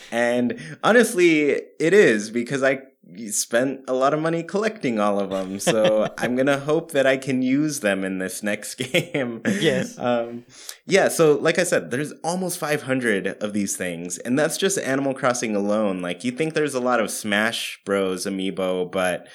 and 0.11 0.59
honestly, 0.83 1.49
it 1.79 1.93
is 1.93 2.29
because 2.29 2.63
I 2.63 2.81
spent 3.29 3.81
a 3.87 3.93
lot 3.93 4.13
of 4.13 4.19
money 4.21 4.43
collecting 4.43 4.99
all 4.99 5.19
of 5.19 5.29
them. 5.29 5.59
So 5.59 6.07
I'm 6.17 6.35
going 6.35 6.47
to 6.47 6.59
hope 6.59 6.91
that 6.91 7.05
I 7.05 7.17
can 7.17 7.41
use 7.41 7.81
them 7.81 8.03
in 8.03 8.17
this 8.17 8.43
next 8.43 8.75
game. 8.75 9.41
Yes. 9.45 9.97
Um, 9.99 10.45
yeah. 10.85 11.09
So, 11.09 11.37
like 11.37 11.59
I 11.59 11.63
said, 11.63 11.91
there's 11.91 12.13
almost 12.23 12.57
500 12.57 13.27
of 13.43 13.53
these 13.53 13.75
things, 13.75 14.17
and 14.19 14.37
that's 14.37 14.57
just 14.57 14.77
Animal 14.77 15.13
Crossing 15.13 15.55
alone. 15.55 16.01
Like, 16.01 16.23
you 16.23 16.31
think 16.31 16.53
there's 16.53 16.75
a 16.75 16.79
lot 16.79 16.99
of 16.99 17.11
Smash 17.11 17.79
Bros. 17.85 18.25
amiibo, 18.25 18.91
but 18.91 19.27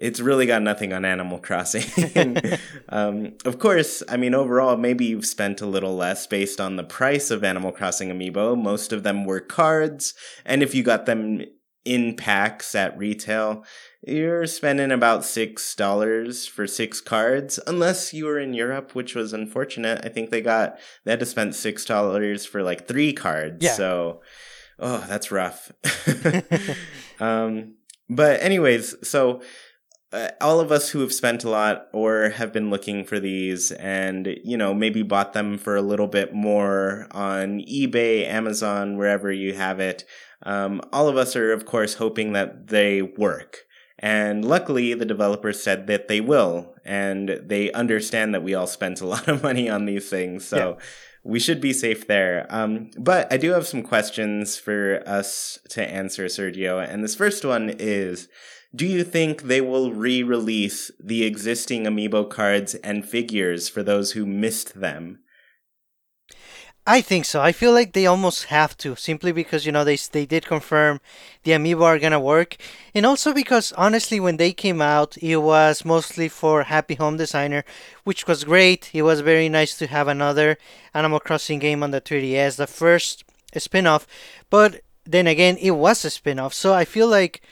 it's 0.00 0.20
really 0.20 0.46
got 0.46 0.62
nothing 0.62 0.92
on 0.92 1.04
Animal 1.04 1.38
Crossing. 1.38 1.84
um, 2.88 3.34
of 3.44 3.58
course, 3.58 4.02
I 4.08 4.16
mean, 4.16 4.34
overall, 4.34 4.76
maybe 4.76 5.04
you've 5.04 5.26
spent 5.26 5.60
a 5.60 5.66
little 5.66 5.96
less 5.96 6.26
based 6.26 6.60
on 6.60 6.76
the 6.76 6.84
price 6.84 7.30
of 7.30 7.44
Animal 7.44 7.72
Crossing 7.72 8.08
amiibo. 8.08 8.60
Most 8.60 8.92
of 8.92 9.02
them 9.02 9.24
were 9.24 9.40
cards, 9.40 10.14
and 10.44 10.62
if 10.62 10.74
you 10.74 10.82
got 10.82 11.06
them 11.06 11.42
in 11.84 12.14
packs 12.14 12.74
at 12.74 12.96
retail, 12.96 13.64
you're 14.06 14.46
spending 14.46 14.90
about 14.90 15.24
six 15.24 15.74
dollars 15.74 16.46
for 16.46 16.66
six 16.66 17.00
cards, 17.00 17.58
unless 17.66 18.12
you 18.12 18.26
were 18.26 18.38
in 18.38 18.54
Europe, 18.54 18.94
which 18.94 19.14
was 19.14 19.32
unfortunate. 19.32 20.00
I 20.04 20.08
think 20.08 20.30
they 20.30 20.40
got 20.40 20.78
they 21.04 21.12
had 21.12 21.20
to 21.20 21.26
spend 21.26 21.54
six 21.54 21.84
dollars 21.84 22.44
for 22.46 22.62
like 22.62 22.88
three 22.88 23.12
cards. 23.12 23.64
Yeah. 23.64 23.74
So, 23.74 24.22
oh, 24.78 25.04
that's 25.08 25.30
rough. 25.30 25.72
um, 27.20 27.74
but 28.08 28.42
anyways, 28.42 29.08
so 29.08 29.42
uh, 30.12 30.28
all 30.40 30.60
of 30.60 30.70
us 30.70 30.90
who 30.90 31.00
have 31.00 31.12
spent 31.12 31.44
a 31.44 31.48
lot 31.48 31.88
or 31.92 32.30
have 32.30 32.52
been 32.52 32.70
looking 32.70 33.04
for 33.04 33.18
these 33.18 33.72
and 33.72 34.36
you 34.44 34.56
know 34.56 34.74
maybe 34.74 35.02
bought 35.02 35.32
them 35.32 35.58
for 35.58 35.76
a 35.76 35.82
little 35.82 36.08
bit 36.08 36.34
more 36.34 37.06
on 37.12 37.60
ebay 37.60 38.26
amazon 38.26 38.96
wherever 38.96 39.32
you 39.32 39.54
have 39.54 39.80
it 39.80 40.04
um, 40.44 40.80
all 40.92 41.08
of 41.08 41.16
us 41.16 41.36
are 41.36 41.52
of 41.52 41.66
course 41.66 41.94
hoping 41.94 42.32
that 42.32 42.68
they 42.68 43.02
work. 43.02 43.64
And 43.98 44.44
luckily 44.44 44.94
the 44.94 45.04
developers 45.04 45.62
said 45.62 45.86
that 45.86 46.08
they 46.08 46.20
will 46.20 46.74
and 46.84 47.40
they 47.44 47.70
understand 47.72 48.34
that 48.34 48.42
we 48.42 48.54
all 48.54 48.66
spent 48.66 49.00
a 49.00 49.06
lot 49.14 49.28
of 49.28 49.42
money 49.42 49.68
on 49.68 49.86
these 49.86 50.08
things 50.08 50.44
so 50.44 50.78
we 51.24 51.38
should 51.38 51.60
be 51.60 51.72
safe 51.72 52.08
there. 52.08 52.46
Um, 52.50 52.90
but 52.98 53.32
i 53.32 53.36
do 53.36 53.52
have 53.52 53.66
some 53.66 53.82
questions 53.82 54.58
for 54.58 55.02
us 55.06 55.58
to 55.70 55.88
answer 55.88 56.26
sergio 56.26 56.84
and 56.84 57.04
this 57.04 57.14
first 57.14 57.44
one 57.44 57.74
is 57.78 58.28
do 58.74 58.86
you 58.86 59.04
think 59.04 59.42
they 59.42 59.60
will 59.60 59.92
re 59.92 60.22
release 60.22 60.90
the 60.98 61.24
existing 61.24 61.84
amiibo 61.84 62.28
cards 62.28 62.74
and 62.76 63.08
figures 63.08 63.68
for 63.68 63.82
those 63.82 64.12
who 64.12 64.24
missed 64.24 64.80
them? 64.80 65.18
I 66.84 67.00
think 67.00 67.26
so. 67.26 67.40
I 67.40 67.52
feel 67.52 67.72
like 67.72 67.92
they 67.92 68.06
almost 68.06 68.46
have 68.46 68.76
to, 68.78 68.96
simply 68.96 69.30
because 69.30 69.64
you 69.64 69.70
know 69.70 69.84
they 69.84 69.96
they 69.96 70.26
did 70.26 70.46
confirm 70.46 71.00
the 71.44 71.52
amiibo 71.52 71.82
are 71.82 71.98
gonna 71.98 72.18
work, 72.18 72.56
and 72.92 73.06
also 73.06 73.32
because 73.32 73.72
honestly, 73.72 74.18
when 74.18 74.36
they 74.36 74.52
came 74.52 74.82
out, 74.82 75.16
it 75.18 75.36
was 75.36 75.84
mostly 75.84 76.28
for 76.28 76.64
Happy 76.64 76.96
Home 76.96 77.16
Designer, 77.16 77.64
which 78.02 78.26
was 78.26 78.42
great. 78.42 78.90
It 78.92 79.02
was 79.02 79.20
very 79.20 79.48
nice 79.48 79.76
to 79.78 79.86
have 79.86 80.08
another 80.08 80.58
Animal 80.92 81.20
Crossing 81.20 81.60
game 81.60 81.84
on 81.84 81.92
the 81.92 82.00
3DS, 82.00 82.56
the 82.56 82.66
first 82.66 83.22
spin-off, 83.56 84.06
but 84.50 84.80
then 85.04 85.26
again, 85.28 85.56
it 85.58 85.72
was 85.72 86.04
a 86.04 86.10
spin-off, 86.10 86.54
so 86.54 86.72
I 86.74 86.84
feel 86.84 87.06
like 87.06 87.42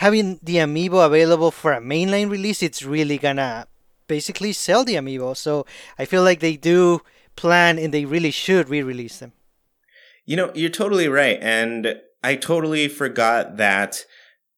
having 0.00 0.40
the 0.42 0.56
amiibo 0.56 1.04
available 1.04 1.50
for 1.50 1.74
a 1.74 1.80
mainline 1.80 2.30
release, 2.30 2.62
it's 2.62 2.82
really 2.82 3.18
gonna 3.18 3.66
basically 4.06 4.50
sell 4.50 4.82
the 4.82 4.94
amiibo. 4.94 5.36
So 5.36 5.66
I 5.98 6.06
feel 6.06 6.22
like 6.22 6.40
they 6.40 6.56
do 6.56 7.02
plan 7.36 7.78
and 7.78 7.92
they 7.92 8.06
really 8.06 8.30
should 8.30 8.70
re-release 8.70 9.18
them. 9.18 9.34
You 10.24 10.36
know, 10.36 10.52
you're 10.54 10.70
totally 10.70 11.06
right. 11.08 11.38
And 11.42 12.00
I 12.24 12.36
totally 12.36 12.88
forgot 12.88 13.58
that 13.58 14.06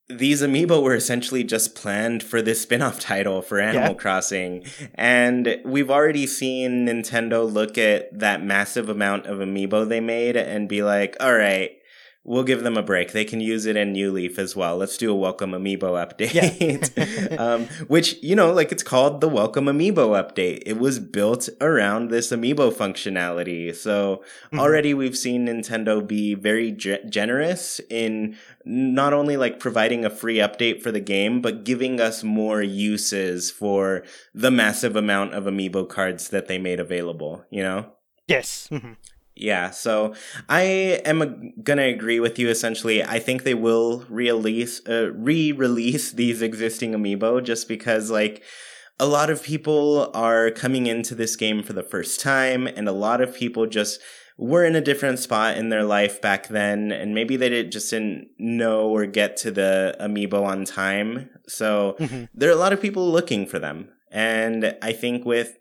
these 0.08 0.42
amiibo 0.42 0.80
were 0.80 0.94
essentially 0.94 1.42
just 1.42 1.74
planned 1.74 2.22
for 2.22 2.40
this 2.40 2.62
spin-off 2.62 3.00
title 3.12 3.42
for 3.42 3.58
Animal 3.58 3.88
yeah. 3.88 3.94
Crossing. 3.94 4.64
And 4.94 5.60
we've 5.64 5.90
already 5.90 6.28
seen 6.28 6.86
Nintendo 6.86 7.52
look 7.52 7.76
at 7.76 8.16
that 8.16 8.44
massive 8.44 8.88
amount 8.88 9.26
of 9.26 9.38
amiibo 9.38 9.88
they 9.88 10.00
made 10.00 10.36
and 10.36 10.68
be 10.68 10.84
like, 10.84 11.16
all 11.18 11.34
right, 11.34 11.72
we'll 12.24 12.44
give 12.44 12.62
them 12.62 12.76
a 12.76 12.82
break. 12.82 13.12
They 13.12 13.24
can 13.24 13.40
use 13.40 13.66
it 13.66 13.76
in 13.76 13.92
New 13.92 14.12
Leaf 14.12 14.38
as 14.38 14.54
well. 14.54 14.76
Let's 14.76 14.96
do 14.96 15.10
a 15.10 15.14
welcome 15.14 15.50
amiibo 15.50 15.80
update. 15.80 16.34
Yeah. 16.34 17.36
um, 17.38 17.66
which, 17.88 18.22
you 18.22 18.36
know, 18.36 18.52
like 18.52 18.70
it's 18.70 18.82
called 18.82 19.20
the 19.20 19.28
welcome 19.28 19.66
amiibo 19.66 20.10
update. 20.10 20.62
It 20.64 20.78
was 20.78 20.98
built 20.98 21.48
around 21.60 22.10
this 22.10 22.30
amiibo 22.30 22.72
functionality. 22.72 23.74
So 23.74 24.22
mm-hmm. 24.46 24.60
already 24.60 24.94
we've 24.94 25.16
seen 25.16 25.46
Nintendo 25.46 26.06
be 26.06 26.34
very 26.34 26.70
ge- 26.70 27.04
generous 27.08 27.80
in 27.90 28.36
not 28.64 29.12
only 29.12 29.36
like 29.36 29.58
providing 29.58 30.04
a 30.04 30.10
free 30.10 30.36
update 30.36 30.82
for 30.82 30.92
the 30.92 31.00
game, 31.00 31.40
but 31.40 31.64
giving 31.64 32.00
us 32.00 32.22
more 32.22 32.62
uses 32.62 33.50
for 33.50 34.04
the 34.32 34.50
massive 34.50 34.94
amount 34.94 35.34
of 35.34 35.44
amiibo 35.44 35.88
cards 35.88 36.28
that 36.28 36.46
they 36.46 36.58
made 36.58 36.78
available, 36.78 37.44
you 37.50 37.62
know? 37.62 37.92
Yes. 38.28 38.68
Mm-hmm. 38.70 38.92
Yeah, 39.34 39.70
so 39.70 40.14
I 40.48 40.62
am 41.04 41.54
gonna 41.62 41.86
agree 41.86 42.20
with 42.20 42.38
you. 42.38 42.48
Essentially, 42.48 43.02
I 43.02 43.18
think 43.18 43.42
they 43.42 43.54
will 43.54 44.04
release, 44.08 44.80
uh, 44.86 45.10
re-release 45.12 46.12
these 46.12 46.42
existing 46.42 46.92
amiibo 46.92 47.42
just 47.42 47.66
because, 47.66 48.10
like, 48.10 48.42
a 49.00 49.06
lot 49.06 49.30
of 49.30 49.42
people 49.42 50.10
are 50.14 50.50
coming 50.50 50.86
into 50.86 51.14
this 51.14 51.34
game 51.34 51.62
for 51.62 51.72
the 51.72 51.82
first 51.82 52.20
time, 52.20 52.66
and 52.66 52.88
a 52.88 52.92
lot 52.92 53.20
of 53.20 53.34
people 53.34 53.66
just 53.66 54.00
were 54.38 54.64
in 54.64 54.76
a 54.76 54.80
different 54.80 55.18
spot 55.18 55.56
in 55.56 55.70
their 55.70 55.84
life 55.84 56.20
back 56.20 56.48
then, 56.48 56.92
and 56.92 57.14
maybe 57.14 57.36
they 57.36 57.48
didn't 57.48 57.72
just 57.72 57.90
didn't 57.90 58.28
know 58.38 58.88
or 58.88 59.06
get 59.06 59.36
to 59.38 59.50
the 59.50 59.96
amiibo 59.98 60.44
on 60.44 60.64
time. 60.64 61.30
So 61.48 61.96
mm-hmm. 61.98 62.24
there 62.34 62.50
are 62.50 62.54
a 62.54 62.56
lot 62.56 62.72
of 62.72 62.82
people 62.82 63.10
looking 63.10 63.46
for 63.46 63.58
them, 63.58 63.88
and 64.10 64.76
I 64.82 64.92
think 64.92 65.24
with 65.24 65.56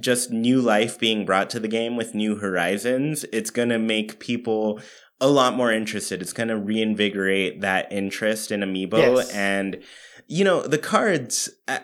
just 0.00 0.30
new 0.30 0.60
life 0.60 0.98
being 0.98 1.24
brought 1.24 1.50
to 1.50 1.60
the 1.60 1.68
game 1.68 1.96
with 1.96 2.14
new 2.14 2.36
horizons, 2.36 3.24
it's 3.32 3.50
going 3.50 3.68
to 3.70 3.78
make 3.78 4.18
people 4.18 4.80
a 5.20 5.28
lot 5.28 5.54
more 5.54 5.72
interested. 5.72 6.20
It's 6.20 6.32
going 6.32 6.48
to 6.48 6.56
reinvigorate 6.56 7.60
that 7.62 7.90
interest 7.90 8.50
in 8.50 8.60
Amiibo. 8.60 9.16
Yes. 9.16 9.32
And, 9.32 9.82
you 10.26 10.44
know, 10.44 10.62
the 10.62 10.78
cards, 10.78 11.48
uh, 11.68 11.78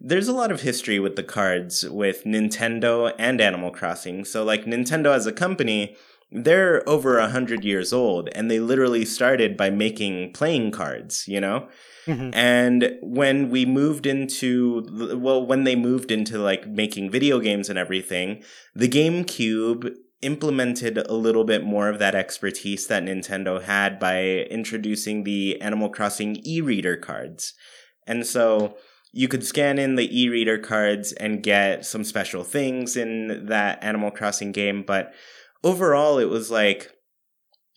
there's 0.00 0.28
a 0.28 0.32
lot 0.32 0.52
of 0.52 0.60
history 0.60 1.00
with 1.00 1.16
the 1.16 1.22
cards 1.22 1.88
with 1.88 2.24
Nintendo 2.24 3.12
and 3.18 3.40
Animal 3.40 3.70
Crossing. 3.70 4.24
So, 4.24 4.44
like, 4.44 4.64
Nintendo 4.64 5.14
as 5.14 5.26
a 5.26 5.32
company, 5.32 5.96
they're 6.30 6.88
over 6.88 7.18
a 7.18 7.30
hundred 7.30 7.64
years 7.64 7.92
old 7.92 8.28
and 8.32 8.50
they 8.50 8.60
literally 8.60 9.04
started 9.04 9.56
by 9.56 9.70
making 9.70 10.32
playing 10.32 10.70
cards, 10.70 11.26
you 11.26 11.40
know? 11.40 11.68
Mm-hmm. 12.06 12.30
And 12.34 12.98
when 13.02 13.50
we 13.50 13.66
moved 13.66 14.06
into, 14.06 14.86
well, 15.18 15.44
when 15.44 15.64
they 15.64 15.76
moved 15.76 16.10
into 16.10 16.38
like 16.38 16.66
making 16.68 17.10
video 17.10 17.40
games 17.40 17.68
and 17.68 17.78
everything, 17.78 18.42
the 18.74 18.88
GameCube 18.88 19.94
implemented 20.22 20.98
a 20.98 21.14
little 21.14 21.44
bit 21.44 21.64
more 21.64 21.88
of 21.88 21.98
that 21.98 22.14
expertise 22.14 22.86
that 22.86 23.04
Nintendo 23.04 23.62
had 23.62 23.98
by 23.98 24.22
introducing 24.50 25.24
the 25.24 25.60
Animal 25.60 25.88
Crossing 25.88 26.36
e-reader 26.44 26.96
cards. 26.96 27.54
And 28.06 28.26
so 28.26 28.76
you 29.12 29.28
could 29.28 29.44
scan 29.44 29.78
in 29.78 29.96
the 29.96 30.20
e-reader 30.20 30.58
cards 30.58 31.12
and 31.12 31.42
get 31.42 31.84
some 31.84 32.04
special 32.04 32.44
things 32.44 32.96
in 32.96 33.46
that 33.46 33.82
Animal 33.82 34.10
Crossing 34.10 34.52
game, 34.52 34.82
but 34.86 35.12
overall 35.62 36.18
it 36.18 36.30
was 36.30 36.50
like 36.50 36.92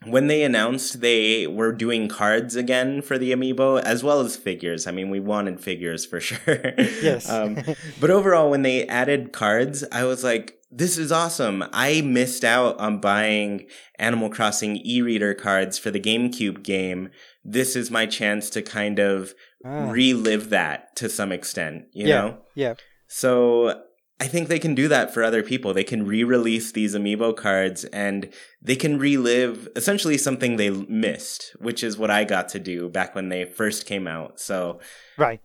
when 0.05 0.27
they 0.27 0.43
announced 0.43 1.01
they 1.01 1.45
were 1.47 1.71
doing 1.71 2.07
cards 2.07 2.55
again 2.55 3.01
for 3.01 3.17
the 3.17 3.31
amiibo 3.31 3.81
as 3.81 4.03
well 4.03 4.21
as 4.21 4.37
figures. 4.37 4.87
I 4.87 4.91
mean 4.91 5.09
we 5.09 5.19
wanted 5.19 5.59
figures 5.59 6.05
for 6.05 6.19
sure. 6.21 6.73
Yes. 6.77 7.29
Um, 7.29 7.61
but 7.99 8.09
overall 8.09 8.49
when 8.49 8.61
they 8.61 8.87
added 8.87 9.33
cards 9.33 9.83
i 9.91 10.03
was 10.03 10.23
like 10.23 10.59
this 10.71 10.99
is 10.99 11.11
awesome. 11.11 11.63
I 11.73 12.01
missed 12.01 12.43
out 12.43 12.79
on 12.79 12.99
buying 12.99 13.65
animal 13.97 14.29
crossing 14.29 14.77
e-reader 14.77 15.33
cards 15.33 15.79
for 15.79 15.89
the 15.89 15.99
gamecube 15.99 16.61
game. 16.61 17.09
This 17.43 17.75
is 17.75 17.89
my 17.89 18.05
chance 18.05 18.51
to 18.51 18.61
kind 18.61 18.99
of 18.99 19.33
ah. 19.65 19.89
relive 19.89 20.51
that 20.51 20.95
to 20.97 21.09
some 21.09 21.31
extent 21.31 21.85
you 21.91 22.07
yeah, 22.07 22.21
know? 22.21 22.37
yeah. 22.53 22.73
So 23.07 23.81
I 24.21 24.27
think 24.27 24.49
they 24.49 24.59
can 24.59 24.75
do 24.75 24.89
that 24.89 25.13
for 25.13 25.23
other 25.23 25.41
people. 25.41 25.73
They 25.73 25.83
can 25.83 26.05
re-release 26.05 26.73
these 26.73 26.93
amiibo 26.93 27.35
cards 27.37 27.85
and 27.85 28.29
they 28.61 28.75
can 28.75 28.99
relive 28.99 29.69
essentially 29.77 30.17
something 30.17 30.57
they 30.57 30.71
missed, 30.71 31.55
which 31.59 31.83
is 31.83 31.97
what 31.97 32.11
I 32.11 32.25
got 32.25 32.49
to 32.49 32.59
do 32.59 32.89
back 32.89 33.15
when 33.15 33.29
they 33.29 33.45
first 33.45 33.85
came 33.85 34.07
out. 34.07 34.39
So, 34.39 34.79
right. 35.17 35.39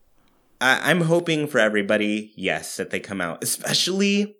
I- 0.60 0.90
am 0.90 1.02
hoping 1.02 1.46
for 1.46 1.60
everybody, 1.60 2.32
yes, 2.37 2.76
that 2.76 2.90
they 2.90 2.98
come 2.98 3.20
out, 3.20 3.44
especially 3.44 4.37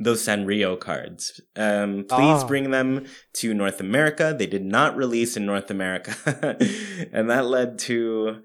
those 0.00 0.24
Sanrio 0.24 0.78
cards. 0.78 1.40
Um, 1.54 2.04
please 2.08 2.42
oh. 2.42 2.46
bring 2.48 2.72
them 2.72 3.06
to 3.34 3.54
North 3.54 3.78
America. 3.80 4.34
They 4.36 4.46
did 4.46 4.64
not 4.64 4.96
release 4.96 5.36
in 5.36 5.46
North 5.46 5.70
America, 5.70 6.16
and 7.12 7.30
that 7.30 7.46
led 7.46 7.78
to 7.80 8.42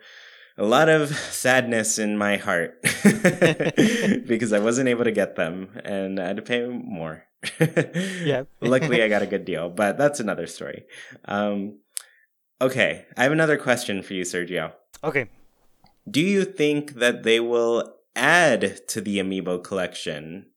a 0.59 0.65
lot 0.65 0.89
of 0.89 1.15
sadness 1.15 1.97
in 1.97 2.17
my 2.17 2.35
heart 2.35 2.81
because 4.27 4.51
I 4.51 4.59
wasn't 4.59 4.89
able 4.89 5.05
to 5.05 5.11
get 5.11 5.37
them 5.37 5.69
and 5.85 6.19
I 6.19 6.27
had 6.27 6.35
to 6.35 6.41
pay 6.41 6.67
more. 6.67 7.23
yeah. 8.21 8.43
Luckily, 8.61 9.01
I 9.01 9.07
got 9.07 9.21
a 9.21 9.27
good 9.27 9.45
deal, 9.45 9.69
but 9.69 9.97
that's 9.97 10.19
another 10.19 10.47
story. 10.47 10.83
Um, 11.25 11.79
okay, 12.61 13.05
I 13.15 13.23
have 13.23 13.31
another 13.31 13.57
question 13.57 14.03
for 14.03 14.13
you, 14.13 14.23
Sergio. 14.23 14.73
Okay. 15.01 15.29
Do 16.09 16.19
you 16.19 16.43
think 16.43 16.95
that 16.95 17.23
they 17.23 17.39
will 17.39 17.95
add 18.15 18.85
to 18.89 18.99
the 18.99 19.19
amiibo 19.19 19.63
collection? 19.63 20.47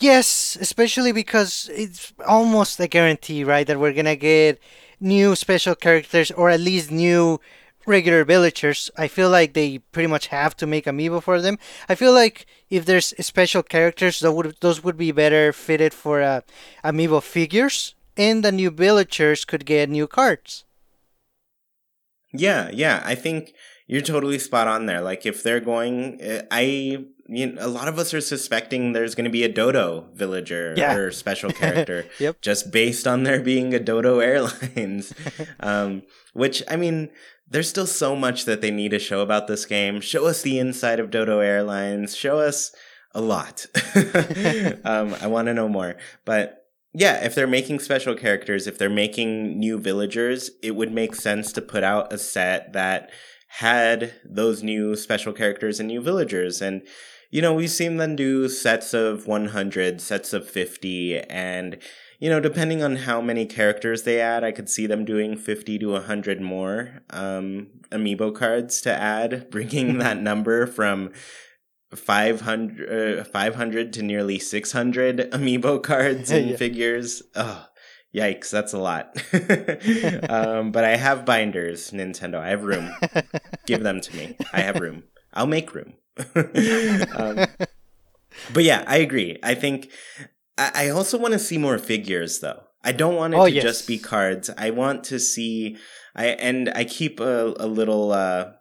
Yes, 0.00 0.58
especially 0.60 1.12
because 1.12 1.70
it's 1.72 2.12
almost 2.26 2.80
a 2.80 2.88
guarantee, 2.88 3.44
right, 3.44 3.66
that 3.68 3.78
we're 3.78 3.92
gonna 3.92 4.16
get 4.16 4.58
new 4.98 5.36
special 5.36 5.76
characters 5.76 6.32
or 6.32 6.50
at 6.50 6.58
least 6.58 6.90
new 6.90 7.38
regular 7.86 8.24
villagers, 8.24 8.90
I 8.96 9.08
feel 9.08 9.30
like 9.30 9.54
they 9.54 9.78
pretty 9.78 10.06
much 10.06 10.28
have 10.28 10.56
to 10.56 10.66
make 10.66 10.86
amiibo 10.86 11.22
for 11.22 11.40
them. 11.40 11.58
I 11.88 11.94
feel 11.94 12.12
like 12.12 12.46
if 12.70 12.84
there's 12.84 13.14
special 13.24 13.62
characters, 13.62 14.20
those 14.20 14.34
would 14.34 14.56
those 14.60 14.84
would 14.84 14.96
be 14.96 15.12
better 15.12 15.52
fitted 15.52 15.94
for 15.94 16.22
uh, 16.22 16.40
amiibo 16.84 17.22
figures, 17.22 17.94
and 18.16 18.44
the 18.44 18.52
new 18.52 18.70
villagers 18.70 19.44
could 19.44 19.66
get 19.66 19.88
new 19.88 20.06
cards. 20.06 20.64
Yeah, 22.32 22.70
yeah, 22.72 23.02
I 23.04 23.14
think 23.14 23.52
you're 23.86 24.00
totally 24.00 24.38
spot 24.38 24.68
on 24.68 24.86
there. 24.86 25.00
Like 25.00 25.26
if 25.26 25.42
they're 25.42 25.60
going, 25.60 26.18
eh, 26.20 26.42
I 26.50 27.04
you 27.28 27.46
know, 27.46 27.66
a 27.66 27.68
lot 27.68 27.88
of 27.88 27.98
us 27.98 28.12
are 28.12 28.20
suspecting 28.20 28.92
there's 28.92 29.14
going 29.14 29.24
to 29.24 29.30
be 29.30 29.42
a 29.42 29.48
Dodo 29.48 30.06
villager 30.14 30.74
yeah. 30.76 30.94
or 30.94 31.10
special 31.10 31.50
character, 31.62 32.06
yep. 32.18 32.40
just 32.40 32.70
based 32.70 33.06
on 33.06 33.22
there 33.22 33.40
being 33.40 33.74
a 33.74 33.80
Dodo 33.80 34.18
Airlines. 34.20 35.14
um, 35.60 36.02
which 36.32 36.62
I 36.68 36.76
mean, 36.76 37.10
there's 37.52 37.68
still 37.68 37.86
so 37.86 38.16
much 38.16 38.46
that 38.46 38.62
they 38.62 38.70
need 38.70 38.90
to 38.90 38.98
show 38.98 39.20
about 39.20 39.46
this 39.46 39.66
game. 39.66 40.00
Show 40.00 40.26
us 40.26 40.40
the 40.40 40.58
inside 40.58 40.98
of 40.98 41.10
Dodo 41.10 41.40
Airlines. 41.40 42.16
Show 42.16 42.38
us 42.38 42.74
a 43.14 43.20
lot. 43.20 43.66
um, 44.84 45.14
I 45.20 45.26
want 45.26 45.46
to 45.46 45.54
know 45.54 45.68
more. 45.68 45.96
But 46.24 46.64
yeah, 46.94 47.24
if 47.24 47.34
they're 47.34 47.46
making 47.46 47.80
special 47.80 48.14
characters, 48.14 48.66
if 48.66 48.78
they're 48.78 48.88
making 48.88 49.58
new 49.58 49.78
villagers, 49.78 50.50
it 50.62 50.76
would 50.76 50.92
make 50.92 51.14
sense 51.14 51.52
to 51.52 51.62
put 51.62 51.84
out 51.84 52.12
a 52.12 52.18
set 52.18 52.72
that 52.72 53.10
had 53.48 54.14
those 54.24 54.62
new 54.62 54.96
special 54.96 55.34
characters 55.34 55.78
and 55.78 55.88
new 55.88 56.00
villagers. 56.00 56.62
And, 56.62 56.80
you 57.30 57.42
know, 57.42 57.52
we've 57.52 57.70
seen 57.70 57.98
them 57.98 58.16
do 58.16 58.48
sets 58.48 58.94
of 58.94 59.26
100, 59.26 60.00
sets 60.00 60.32
of 60.32 60.48
50, 60.48 61.18
and 61.20 61.76
you 62.22 62.30
know, 62.30 62.38
depending 62.38 62.84
on 62.84 62.94
how 62.94 63.20
many 63.20 63.44
characters 63.44 64.04
they 64.04 64.20
add, 64.20 64.44
I 64.44 64.52
could 64.52 64.70
see 64.70 64.86
them 64.86 65.04
doing 65.04 65.36
50 65.36 65.76
to 65.80 65.90
100 65.90 66.40
more 66.40 67.02
um, 67.10 67.66
amiibo 67.90 68.32
cards 68.32 68.80
to 68.82 68.92
add, 68.92 69.48
bringing 69.50 69.98
that 69.98 70.20
number 70.20 70.68
from 70.68 71.10
500, 71.92 73.18
uh, 73.18 73.24
500 73.24 73.92
to 73.94 74.02
nearly 74.04 74.38
600 74.38 75.32
amiibo 75.32 75.82
cards 75.82 76.30
and 76.30 76.50
yeah. 76.50 76.56
figures. 76.56 77.24
Oh, 77.34 77.66
yikes, 78.14 78.50
that's 78.50 78.72
a 78.72 78.78
lot. 78.78 79.16
um, 80.30 80.70
but 80.70 80.84
I 80.84 80.94
have 80.94 81.24
binders, 81.24 81.90
Nintendo. 81.90 82.36
I 82.36 82.50
have 82.50 82.62
room. 82.62 82.94
Give 83.66 83.82
them 83.82 84.00
to 84.00 84.16
me. 84.16 84.36
I 84.52 84.60
have 84.60 84.78
room. 84.78 85.02
I'll 85.34 85.48
make 85.48 85.74
room. 85.74 85.94
um, 86.36 87.46
but 88.52 88.62
yeah, 88.64 88.84
I 88.86 88.98
agree. 88.98 89.40
I 89.42 89.54
think 89.54 89.90
I, 90.58 90.88
also 90.90 91.18
want 91.18 91.32
to 91.32 91.38
see 91.38 91.58
more 91.58 91.78
figures 91.78 92.40
though. 92.40 92.62
I 92.84 92.92
don't 92.92 93.16
want 93.16 93.34
it 93.34 93.36
oh, 93.38 93.46
to 93.46 93.50
yes. 93.50 93.62
just 93.62 93.86
be 93.86 93.98
cards. 93.98 94.50
I 94.56 94.70
want 94.70 95.04
to 95.04 95.18
see 95.18 95.76
I 96.14 96.26
and 96.26 96.70
I 96.74 96.84
keep 96.84 97.20
a, 97.20 97.54
a 97.58 97.66
little 97.66 98.12
uh, 98.12 98.52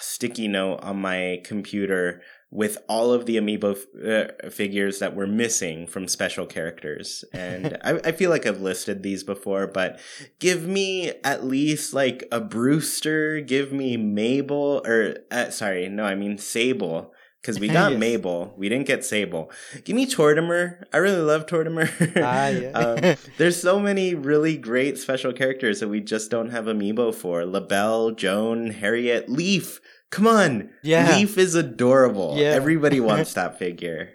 sticky 0.00 0.48
note 0.48 0.80
on 0.82 1.00
my 1.00 1.40
computer 1.44 2.22
with 2.50 2.78
all 2.88 3.12
of 3.12 3.26
the 3.26 3.36
amiibo 3.36 3.76
uh, 4.06 4.48
figures 4.48 5.00
that 5.00 5.16
were 5.16 5.26
missing 5.26 5.88
from 5.88 6.06
special 6.06 6.46
characters. 6.46 7.24
And 7.32 7.76
I, 7.84 7.98
I, 8.04 8.12
feel 8.12 8.30
like 8.30 8.46
I've 8.46 8.60
listed 8.60 9.02
these 9.02 9.24
before, 9.24 9.66
but 9.66 9.98
give 10.38 10.64
me 10.64 11.10
at 11.24 11.44
least 11.44 11.92
like 11.92 12.22
a 12.30 12.40
Brewster, 12.40 13.40
give 13.40 13.72
me 13.72 13.96
Mabel, 13.96 14.82
or 14.86 15.16
uh, 15.32 15.50
sorry, 15.50 15.88
no, 15.88 16.04
I 16.04 16.14
mean 16.14 16.38
Sable. 16.38 17.12
Because 17.44 17.60
we 17.60 17.68
got 17.80 17.92
yes. 17.92 18.00
Mabel, 18.00 18.54
we 18.56 18.70
didn't 18.70 18.86
get 18.86 19.04
Sable. 19.04 19.50
Give 19.84 19.94
me 19.94 20.06
Tortimer. 20.06 20.84
I 20.94 20.96
really 20.96 21.20
love 21.20 21.44
Tortimer. 21.44 21.90
ah, 22.16 22.48
yeah. 22.48 22.70
um, 22.70 23.16
there's 23.36 23.60
so 23.60 23.78
many 23.78 24.14
really 24.14 24.56
great 24.56 24.96
special 24.96 25.32
characters 25.32 25.80
that 25.80 25.88
we 25.88 26.00
just 26.00 26.30
don't 26.30 26.50
have 26.50 26.64
amiibo 26.64 27.14
for. 27.14 27.44
LaBelle, 27.44 28.12
Joan, 28.12 28.70
Harriet, 28.70 29.28
Leif. 29.28 29.80
Come 30.10 30.26
on. 30.26 30.70
Yeah. 30.82 31.16
Leif 31.16 31.36
is 31.36 31.54
adorable. 31.54 32.36
Yeah. 32.38 32.48
Everybody 32.52 33.00
wants 33.10 33.34
that 33.34 33.58
figure. 33.58 34.10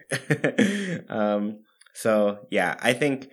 um, 1.09 1.59
so 1.93 2.39
yeah, 2.49 2.77
I 2.81 2.93
think 2.93 3.29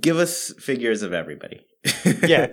give 0.00 0.18
us 0.18 0.52
figures 0.60 1.02
of 1.02 1.12
everybody. 1.12 1.66
yeah. 2.22 2.46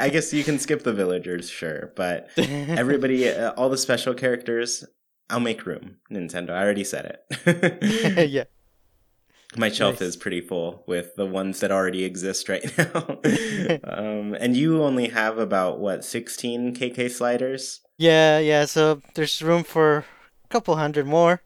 I 0.00 0.08
guess 0.08 0.32
you 0.32 0.42
can 0.42 0.58
skip 0.58 0.82
the 0.82 0.92
villagers, 0.92 1.48
sure, 1.48 1.92
but 1.94 2.30
everybody, 2.36 3.28
uh, 3.28 3.52
all 3.52 3.68
the 3.68 3.78
special 3.78 4.14
characters, 4.14 4.84
I'll 5.30 5.40
make 5.40 5.66
room, 5.66 5.96
Nintendo. 6.10 6.50
I 6.50 6.62
already 6.62 6.84
said 6.84 7.18
it. 7.44 8.28
yeah. 8.30 8.44
My 9.56 9.68
shelf 9.68 10.00
nice. 10.00 10.08
is 10.08 10.16
pretty 10.16 10.40
full 10.40 10.82
with 10.86 11.14
the 11.16 11.26
ones 11.26 11.60
that 11.60 11.70
already 11.70 12.04
exist 12.04 12.48
right 12.48 12.64
now. 12.76 13.20
um, 13.84 14.34
and 14.34 14.56
you 14.56 14.82
only 14.82 15.08
have 15.08 15.38
about, 15.38 15.78
what, 15.78 16.04
16 16.04 16.74
KK 16.74 17.10
sliders? 17.10 17.80
Yeah, 17.96 18.38
yeah. 18.38 18.64
So 18.64 19.00
there's 19.14 19.40
room 19.42 19.62
for 19.62 19.98
a 20.44 20.48
couple 20.48 20.74
hundred 20.76 21.06
more. 21.06 21.40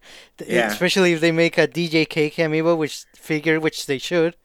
Yeah. 0.45 0.69
Especially 0.69 1.13
if 1.13 1.21
they 1.21 1.33
make 1.33 1.59
a 1.59 1.69
DJ 1.69 2.09
KK 2.09 2.35
amiibo, 2.35 2.79
which 2.79 3.05
figure, 3.15 3.61
which 3.61 3.85
they 3.87 3.99
should. 3.99 4.37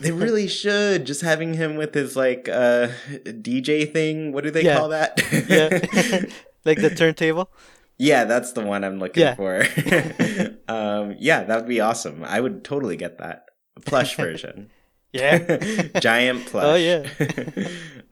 they 0.00 0.10
really 0.10 0.48
should. 0.48 1.04
Just 1.04 1.22
having 1.22 1.54
him 1.54 1.76
with 1.76 1.94
his 1.94 2.16
like 2.16 2.48
uh 2.48 2.88
DJ 3.24 3.90
thing. 3.90 4.32
What 4.32 4.42
do 4.42 4.50
they 4.50 4.64
yeah. 4.64 4.78
call 4.78 4.88
that? 4.88 5.20
yeah. 5.48 6.24
like 6.64 6.80
the 6.80 6.90
turntable. 6.90 7.50
Yeah, 7.98 8.24
that's 8.24 8.52
the 8.52 8.60
one 8.62 8.84
I'm 8.84 8.98
looking 8.98 9.22
yeah. 9.22 9.34
for. 9.34 9.60
um, 10.68 11.16
yeah, 11.18 11.44
that 11.44 11.56
would 11.56 11.68
be 11.68 11.80
awesome. 11.80 12.24
I 12.24 12.40
would 12.40 12.64
totally 12.64 12.96
get 12.96 13.18
that 13.18 13.46
plush 13.84 14.16
version. 14.16 14.70
yeah, 15.12 15.56
giant 16.00 16.46
plush. 16.46 16.64
Oh 16.64 16.74
yeah. 16.74 17.08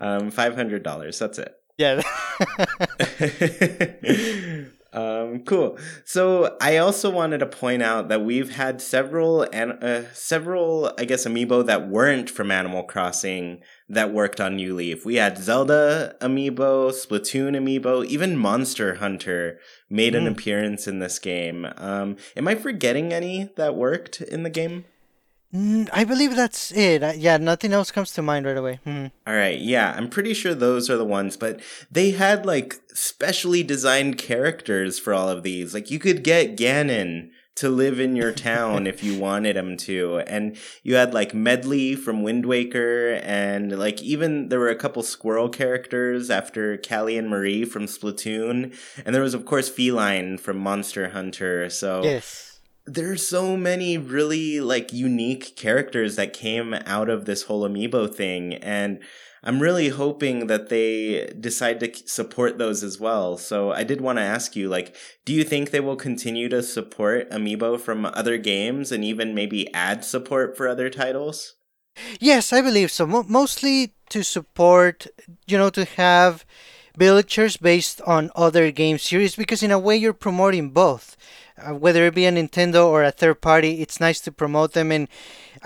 um, 0.01 0.31
five 0.31 0.55
hundred 0.55 0.83
dollars. 0.83 1.19
That's 1.19 1.39
it. 1.39 1.55
Yeah. 1.77 2.03
um, 4.93 5.41
cool. 5.45 5.77
So 6.05 6.57
I 6.61 6.77
also 6.79 7.11
wanted 7.11 7.39
to 7.39 7.47
point 7.47 7.83
out 7.83 8.09
that 8.09 8.25
we've 8.25 8.55
had 8.55 8.81
several 8.81 9.43
and 9.53 9.83
uh, 9.83 10.13
several, 10.13 10.95
I 10.97 11.05
guess, 11.05 11.27
amiibo 11.27 11.67
that 11.67 11.89
weren't 11.89 12.31
from 12.31 12.53
Animal 12.53 12.85
Crossing 12.85 13.61
that 13.89 14.13
worked 14.13 14.41
on 14.41 14.57
New 14.57 14.75
Leaf. 14.75 15.05
We 15.05 15.17
had 15.17 15.39
Zelda 15.39 16.17
amiibo, 16.21 16.91
Splatoon 16.91 17.57
amiibo, 17.57 18.05
even 18.07 18.37
Monster 18.37 18.95
Hunter 18.95 19.59
made 19.91 20.15
an 20.15 20.25
mm. 20.25 20.33
appearance 20.33 20.87
in 20.89 20.99
this 20.99 21.19
game. 21.19 21.67
Um, 21.77 22.17
am 22.37 22.49
I 22.49 22.55
forgetting 22.55 23.13
any 23.13 23.51
that 23.57 23.75
worked 23.75 24.21
in 24.21 24.43
the 24.43 24.51
game? 24.51 24.85
I 25.93 26.03
believe 26.03 26.35
that's 26.35 26.73
it. 26.73 27.17
Yeah, 27.17 27.37
nothing 27.37 27.73
else 27.73 27.93
comes 27.93 28.11
to 28.13 28.23
mind 28.23 28.45
right 28.45 28.57
away. 28.57 28.81
Mm. 28.85 29.13
All 29.25 29.37
right, 29.37 29.59
yeah, 29.59 29.95
I'm 29.97 30.09
pretty 30.09 30.35
sure 30.35 30.53
those 30.53 30.91
are 30.91 30.97
the 30.97 31.05
ones, 31.05 31.37
but 31.37 31.61
they 31.89 32.11
had 32.11 32.45
like 32.45 32.81
specially 32.93 33.63
designed 33.63 34.19
characters 34.19 34.99
for 34.99 35.15
all 35.15 35.29
of 35.29 35.45
these. 35.45 35.73
Like 35.73 35.93
you 35.93 36.01
could 36.01 36.25
get 36.25 36.57
Ganon 36.57 37.31
to 37.57 37.69
live 37.69 38.01
in 38.01 38.17
your 38.17 38.33
town 38.33 38.87
if 38.87 39.05
you 39.05 39.19
wanted 39.19 39.57
him 39.57 39.77
to, 39.77 40.19
and 40.27 40.57
you 40.83 40.97
had 40.97 41.15
like 41.15 41.33
Medli 41.33 41.97
from 41.97 42.23
Wind 42.23 42.47
Waker, 42.47 43.21
and 43.23 43.79
like 43.79 44.03
even 44.03 44.49
there 44.49 44.59
were 44.59 44.71
a 44.71 44.77
couple 44.77 45.03
squirrel 45.03 45.49
characters 45.49 46.31
after 46.31 46.77
Callie 46.77 47.17
and 47.17 47.29
Marie 47.29 47.65
from 47.65 47.87
Splatoon, 47.87 48.77
and 49.05 49.15
there 49.15 49.23
was 49.23 49.35
of 49.35 49.45
course 49.45 49.71
Felyne 49.71 50.39
from 50.39 50.59
Monster 50.59 51.11
Hunter. 51.11 51.71
So 51.71 52.03
yes. 52.03 52.59
there's 52.87 53.27
so 53.27 53.57
many 53.57 53.99
really 53.99 54.61
like 54.61 54.93
unique 54.93 55.55
characters 55.57 56.17
that 56.17 56.33
came 56.33 56.75
out 56.75 57.09
of 57.09 57.25
this 57.25 57.45
whole 57.45 57.69
amiibo 57.69 58.13
thing. 58.13 58.55
And 58.55 59.01
i'm 59.45 59.61
really 59.61 59.89
hoping 59.91 60.47
that 60.49 60.69
they 60.69 61.33
decide 61.39 61.79
to 61.81 61.93
support 62.07 62.59
those 62.59 62.83
as 62.83 62.99
well. 62.99 63.39
So 63.39 63.73
i 63.73 63.85
did 63.85 64.01
want 64.01 64.19
to 64.19 64.23
ask 64.23 64.57
you 64.57 64.69
like 64.69 64.97
do 65.25 65.33
you 65.33 65.45
think 65.45 65.71
they 65.71 65.81
will 65.81 65.97
continue 65.97 66.49
to 66.49 66.63
support 66.63 67.31
amiibo 67.31 67.79
from 67.79 68.07
other 68.07 68.39
games 68.39 68.91
and 68.91 69.05
even 69.05 69.35
maybe 69.35 69.73
add 69.73 70.05
support 70.05 70.57
for 70.57 70.67
other 70.69 70.91
titles? 70.91 71.55
Yes 72.21 72.53
i 72.53 72.61
believe 72.61 72.91
so. 72.91 73.07
Mo- 73.07 73.27
mostly 73.29 73.95
to 74.09 74.23
support 74.23 75.07
you 75.47 75.57
know 75.57 75.71
to 75.71 75.85
have 75.85 76.45
villagers 76.97 77.57
based 77.57 78.01
on 78.03 78.31
other 78.37 78.71
game 78.71 78.99
series 78.99 79.37
because 79.37 79.63
in 79.63 79.71
a 79.71 79.79
way 79.79 79.97
you're 79.97 80.13
promoting 80.13 80.71
both. 80.71 81.17
Uh, 81.57 81.73
whether 81.73 82.05
it 82.05 82.15
be 82.15 82.27
a 82.27 82.33
Nintendo 82.33 82.87
or 82.87 83.05
a 83.05 83.13
third 83.13 83.41
party, 83.41 83.81
it's 83.81 84.01
nice 84.01 84.21
to 84.21 84.33
promote 84.33 84.73
them. 84.73 84.91
And 84.91 85.09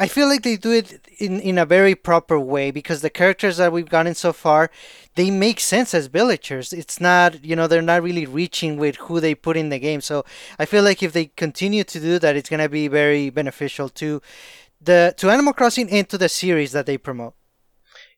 I 0.01 0.07
feel 0.07 0.29
like 0.29 0.43
they 0.43 0.57
do 0.57 0.71
it 0.71 1.07
in, 1.19 1.41
in 1.41 1.59
a 1.59 1.67
very 1.67 1.97
proper 1.97 2.39
way 2.39 2.71
because 2.71 3.01
the 3.01 3.11
characters 3.11 3.57
that 3.57 3.73
we've 3.73 3.89
gotten 3.89 4.15
so 4.15 4.33
far, 4.33 4.71
they 5.17 5.29
make 5.31 5.59
sense 5.59 5.93
as 5.93 6.07
villagers. 6.07 6.73
It's 6.73 7.01
not, 7.01 7.45
you 7.45 7.57
know, 7.57 7.67
they're 7.67 7.83
not 7.83 8.05
really 8.05 8.25
reaching 8.25 8.77
with 8.77 8.97
who 8.97 9.19
they 9.19 9.35
put 9.35 9.57
in 9.57 9.71
the 9.71 9.81
game. 9.81 10.01
So 10.01 10.25
I 10.57 10.67
feel 10.67 10.85
like 10.85 11.03
if 11.03 11.13
they 11.13 11.27
continue 11.27 11.83
to 11.83 11.99
do 11.99 12.21
that, 12.21 12.37
it's 12.37 12.49
going 12.49 12.63
to 12.63 12.69
be 12.69 12.87
very 12.87 13.29
beneficial 13.31 13.89
to 13.91 14.23
the 14.81 15.15
to 15.17 15.31
Animal 15.31 15.53
Crossing 15.53 15.91
and 15.91 16.09
to 16.09 16.17
the 16.17 16.29
series 16.29 16.71
that 16.73 16.87
they 16.87 16.97
promote. 16.97 17.35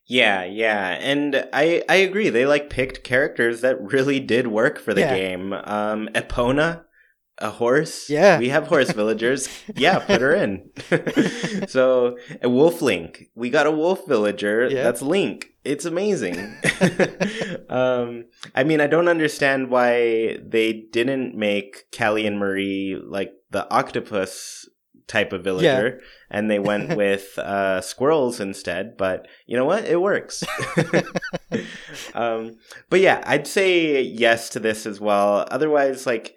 Yeah, 0.05 0.43
yeah, 0.43 0.97
and 0.99 1.47
I 1.53 1.83
I 1.87 1.95
agree. 1.95 2.29
They 2.29 2.45
like 2.45 2.69
picked 2.69 3.03
characters 3.03 3.61
that 3.61 3.81
really 3.81 4.19
did 4.19 4.47
work 4.47 4.77
for 4.77 4.93
the 4.93 5.01
yeah. 5.01 5.15
game. 5.15 5.53
Um, 5.53 6.09
Epona 6.13 6.83
a 7.41 7.49
horse. 7.49 8.09
Yeah. 8.09 8.39
We 8.39 8.49
have 8.49 8.67
horse 8.67 8.91
villagers. 8.91 9.49
yeah, 9.75 9.99
put 9.99 10.21
her 10.21 10.33
in. 10.33 10.69
so 11.67 12.17
a 12.41 12.49
wolf 12.49 12.81
link. 12.81 13.29
We 13.35 13.49
got 13.49 13.67
a 13.67 13.71
wolf 13.71 14.07
villager. 14.07 14.67
Yeah. 14.67 14.83
That's 14.83 15.01
Link. 15.01 15.47
It's 15.63 15.85
amazing. 15.85 16.37
um, 17.69 18.25
I 18.55 18.63
mean, 18.63 18.81
I 18.81 18.87
don't 18.87 19.07
understand 19.07 19.69
why 19.69 20.37
they 20.43 20.73
didn't 20.91 21.35
make 21.35 21.91
Callie 21.95 22.25
and 22.25 22.39
Marie 22.39 22.99
like 23.03 23.33
the 23.51 23.71
octopus 23.71 24.67
type 25.11 25.33
of 25.33 25.43
villager 25.43 25.99
yeah. 25.99 26.07
and 26.29 26.49
they 26.49 26.57
went 26.57 26.95
with 26.95 27.37
uh, 27.37 27.81
squirrels 27.81 28.39
instead 28.39 28.95
but 28.95 29.27
you 29.45 29.57
know 29.57 29.65
what 29.65 29.83
it 29.83 29.99
works 29.99 30.41
um, 32.13 32.55
but 32.89 33.01
yeah 33.01 33.21
i'd 33.25 33.45
say 33.45 34.01
yes 34.01 34.47
to 34.47 34.57
this 34.57 34.85
as 34.85 35.01
well 35.01 35.45
otherwise 35.51 36.05
like 36.05 36.33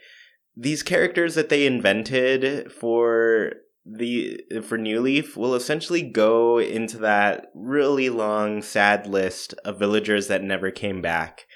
these 0.56 0.82
characters 0.82 1.34
that 1.34 1.48
they 1.48 1.66
invented 1.66 2.72
for 2.72 3.54
the 3.86 4.40
for 4.62 4.78
New 4.78 5.00
Leaf 5.00 5.36
will 5.36 5.54
essentially 5.54 6.02
go 6.02 6.58
into 6.58 6.96
that 6.98 7.50
really 7.54 8.08
long, 8.08 8.62
sad 8.62 9.06
list 9.06 9.52
of 9.64 9.78
villagers 9.78 10.28
that 10.28 10.42
never 10.42 10.70
came 10.70 11.02
back, 11.02 11.46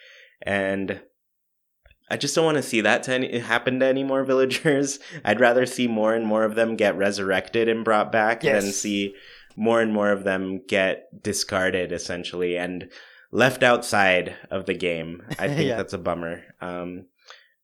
and 0.43 1.01
I 2.11 2.17
just 2.17 2.35
don't 2.35 2.45
want 2.45 2.57
to 2.57 2.63
see 2.63 2.81
that 2.81 3.03
to 3.05 3.15
any, 3.15 3.39
happen 3.39 3.81
to 3.81 3.87
any 3.87 4.05
more 4.05 4.25
villagers. 4.25 4.99
I'd 5.25 5.41
rather 5.41 5.67
see 5.67 5.87
more 5.87 6.15
and 6.15 6.27
more 6.27 6.45
of 6.45 6.55
them 6.55 6.77
get 6.77 6.97
resurrected 6.97 7.69
and 7.69 7.85
brought 7.85 8.11
back 8.11 8.43
yes. 8.43 8.63
than 8.63 8.73
see 8.73 9.15
more 9.57 9.81
and 9.81 9.93
more 9.93 10.11
of 10.11 10.25
them 10.25 10.63
get 10.67 11.23
discarded 11.23 11.93
essentially 11.93 12.57
and 12.57 12.91
left 13.31 13.63
outside 13.63 14.37
of 14.51 14.67
the 14.67 14.75
game. 14.75 15.23
I 15.39 15.49
think 15.49 15.69
yeah. 15.69 15.77
that's 15.77 15.93
a 15.93 15.99
bummer. 15.99 16.43
Um, 16.61 17.07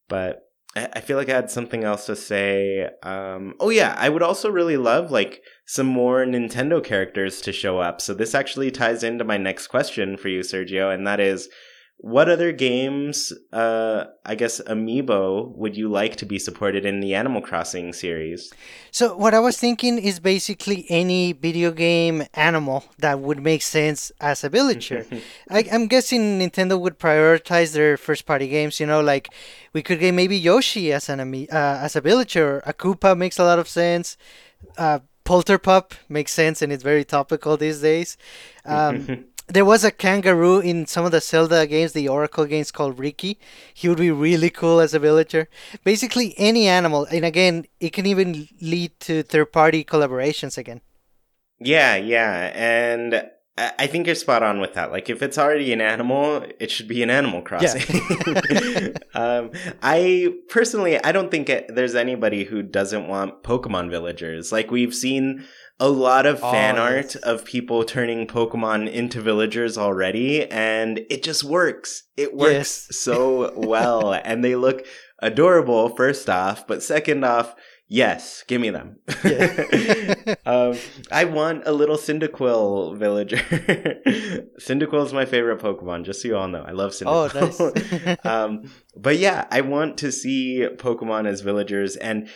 but 0.09 0.43
I 0.77 1.01
feel 1.01 1.17
like 1.17 1.29
I 1.29 1.35
had 1.37 1.51
something 1.51 1.85
else 1.85 2.07
to 2.07 2.17
say. 2.17 2.89
Um, 3.05 3.55
oh 3.61 3.71
yeah, 3.71 3.95
I 3.97 4.09
would 4.09 4.23
also 4.23 4.51
really 4.51 4.77
love 4.77 5.13
like 5.13 5.43
some 5.67 5.87
more 5.87 6.25
Nintendo 6.25 6.83
characters 6.83 7.41
to 7.43 7.53
show 7.53 7.79
up. 7.79 8.01
So 8.01 8.13
this 8.13 8.35
actually 8.35 8.73
ties 8.73 9.05
into 9.05 9.25
my 9.25 9.37
next 9.37 9.69
question 9.69 10.17
for 10.17 10.29
you, 10.29 10.41
Sergio, 10.41 10.93
and 10.93 11.07
that 11.07 11.21
is, 11.21 11.49
what 11.99 12.29
other 12.29 12.53
games, 12.53 13.33
uh, 13.53 14.05
I 14.27 14.35
guess, 14.35 14.61
amiibo 14.61 15.57
would 15.57 15.77
you 15.77 15.89
like 15.89 16.17
to 16.17 16.27
be 16.27 16.39
supported 16.39 16.85
in 16.85 17.01
the 17.01 17.15
Animal 17.15 17.41
Crossing 17.41 17.93
series? 17.93 18.53
So, 18.91 19.17
what 19.17 19.33
I 19.33 19.39
was 19.39 19.57
thinking 19.57 19.99
is 19.99 20.21
basically 20.21 20.85
any 20.91 21.33
video 21.33 21.71
game 21.71 22.25
animal 22.35 22.85
that 22.99 23.21
would 23.21 23.41
make 23.43 23.63
sense 23.63 24.13
as 24.21 24.45
a 24.45 24.51
villager. 24.51 25.07
I, 25.51 25.61
am 25.63 25.87
guessing 25.87 26.41
Nintendo 26.41 26.79
would 26.79 26.99
prioritize 26.99 27.73
their 27.73 27.97
first 27.97 28.27
party 28.27 28.49
games, 28.49 28.81
you 28.81 28.87
know, 28.87 29.01
like 29.01 29.33
we 29.73 29.83
could 29.83 30.01
get 30.01 30.13
maybe 30.13 30.37
Yoshi 30.37 30.93
as 30.93 31.09
an 31.09 31.21
uh, 31.21 31.79
as 31.83 31.97
a 31.97 32.01
villager. 32.01 32.63
A 32.67 32.75
Koopa 32.75 33.17
makes 33.17 33.39
a 33.39 33.45
lot 33.45 33.59
of 33.59 33.69
sense. 33.69 34.19
Uh, 34.77 34.99
Polterpup 35.25 35.93
makes 36.11 36.33
sense 36.33 36.61
and 36.61 36.71
it's 36.71 36.83
very 36.83 37.05
topical 37.05 37.57
these 37.57 37.81
days. 37.81 38.19
Um, 38.67 39.25
there 39.47 39.65
was 39.65 39.85
a 39.85 39.91
kangaroo 39.91 40.61
in 40.61 40.87
some 40.87 41.05
of 41.05 41.13
the 41.13 41.21
Zelda 41.21 41.67
games, 41.67 41.93
the 41.93 42.09
Oracle 42.09 42.47
games 42.47 42.71
called 42.71 42.99
Ricky. 42.99 43.39
He 43.73 43.89
would 43.89 43.99
be 43.99 44.11
really 44.11 44.51
cool 44.51 44.81
as 44.81 44.95
a 44.95 44.99
villager. 44.99 45.49
Basically, 45.85 46.35
any 46.39 46.67
animal, 46.67 47.07
and 47.11 47.25
again, 47.25 47.67
it 47.81 47.93
can 47.93 48.07
even 48.07 48.49
lead 48.61 48.99
to 49.01 49.23
third 49.23 49.53
party 49.53 49.85
collaborations 49.85 50.57
again. 50.57 50.81
Yeah, 51.61 51.97
yeah, 51.97 52.53
and 52.55 53.31
I 53.57 53.87
think 53.87 54.07
you're 54.07 54.17
spot 54.17 54.43
on 54.43 54.59
with 54.59 54.75
that. 54.75 54.91
Like, 54.91 55.09
if 55.09 55.23
it's 55.23 55.39
already 55.39 55.73
an 55.73 55.81
animal, 55.81 56.45
it 56.59 56.73
should 56.73 56.89
be 56.89 57.05
an 57.05 57.11
Animal 57.11 57.41
Crossing. 57.41 57.83
Yeah. 58.51 58.89
um, 59.15 59.53
I 59.81 60.35
personally, 60.49 61.03
I 61.03 61.13
don't 61.13 61.31
think 61.31 61.49
it, 61.49 61.73
there's 61.73 61.95
anybody 61.95 62.43
who 62.43 62.63
doesn't 62.63 63.07
want 63.07 63.45
Pokemon 63.45 63.91
villagers. 63.91 64.51
Like, 64.51 64.73
we've 64.73 64.93
seen 64.93 65.45
a 65.81 65.89
lot 65.89 66.27
of 66.27 66.41
fan 66.41 66.79
oh, 66.79 66.83
art 66.83 67.17
of 67.17 67.45
people 67.45 67.85
turning 67.85 68.27
Pokemon 68.27 68.91
into 68.91 69.21
villagers 69.21 69.77
already, 69.77 70.49
and 70.51 71.01
it 71.11 71.23
just 71.23 71.45
works. 71.45 72.05
It 72.17 72.35
works 72.35 72.53
yes. 72.53 72.97
so 72.97 73.53
well, 73.57 74.13
and 74.25 74.45
they 74.45 74.57
look 74.57 74.87
adorable. 75.21 75.95
First 75.97 76.31
off, 76.31 76.67
but 76.67 76.83
second 76.83 77.25
off 77.25 77.55
Yes, 77.87 78.45
give 78.49 78.61
me 78.63 78.71
them. 78.71 78.97
Yeah. 79.25 80.35
um, 80.47 80.79
I 81.13 81.27
want 81.27 81.67
a 81.67 81.73
little 81.73 81.97
Cyndaquil 81.97 82.97
villager. 82.99 83.37
Cyndaquil 84.59 85.05
is 85.05 85.13
my 85.13 85.27
favorite 85.27 85.61
Pokemon, 85.61 86.05
just 86.05 86.23
so 86.23 86.29
you 86.29 86.37
all 86.37 86.49
know. 86.49 86.65
I 86.67 86.73
love 86.73 86.93
Cyndaquil. 86.93 87.61
Oh, 87.61 88.07
nice. 88.07 88.25
um, 88.25 88.71
but 88.97 89.19
yeah, 89.19 89.47
I 89.51 89.61
want 89.61 89.99
to 89.99 90.11
see 90.11 90.67
Pokemon 90.77 91.27
as 91.29 91.43
villagers, 91.43 91.97
and 91.97 92.29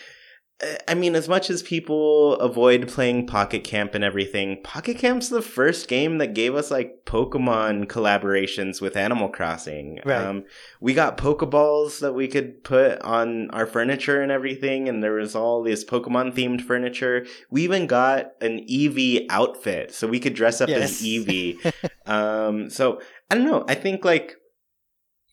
I 0.89 0.95
mean, 0.95 1.15
as 1.15 1.29
much 1.29 1.51
as 1.51 1.63
people 1.63 2.35
avoid 2.41 2.89
playing 2.89 3.29
Pocket 3.29 3.63
Camp 3.63 3.95
and 3.95 4.03
everything, 4.03 4.61
Pocket 4.65 4.99
Camp's 4.99 5.29
the 5.29 5.41
first 5.41 5.87
game 5.87 6.19
that 6.19 6.35
gave 6.35 6.57
us 6.57 6.69
like 6.69 7.05
Pokemon 7.05 7.87
collaborations 7.87 8.81
with 8.81 8.97
Animal 8.97 9.29
Crossing. 9.29 10.01
Right. 10.05 10.17
Um, 10.17 10.45
we 10.81 10.95
got 10.95 11.17
Pokeballs 11.17 12.01
that 12.01 12.13
we 12.13 12.27
could 12.27 12.65
put 12.65 13.01
on 13.03 13.51
our 13.53 13.67
furniture 13.67 14.21
and 14.21 14.33
everything, 14.33 14.89
and 14.89 15.01
there 15.01 15.13
was 15.13 15.37
all 15.37 15.63
this 15.63 15.85
Pokemon 15.85 16.35
themed 16.35 16.63
furniture. 16.63 17.25
We 17.51 17.63
even 17.63 17.87
got 17.87 18.33
an 18.41 18.67
Eevee 18.67 19.27
outfit, 19.31 19.95
so 19.95 20.09
we 20.09 20.19
could 20.19 20.35
dress 20.35 20.61
up 20.61 20.69
yes. 20.69 20.91
as 20.91 21.03
Eevee. 21.07 21.73
um, 22.07 22.69
so 22.69 23.01
I 23.31 23.37
don't 23.37 23.47
know. 23.47 23.65
I 23.69 23.77
think 23.77 24.05
like 24.05 24.35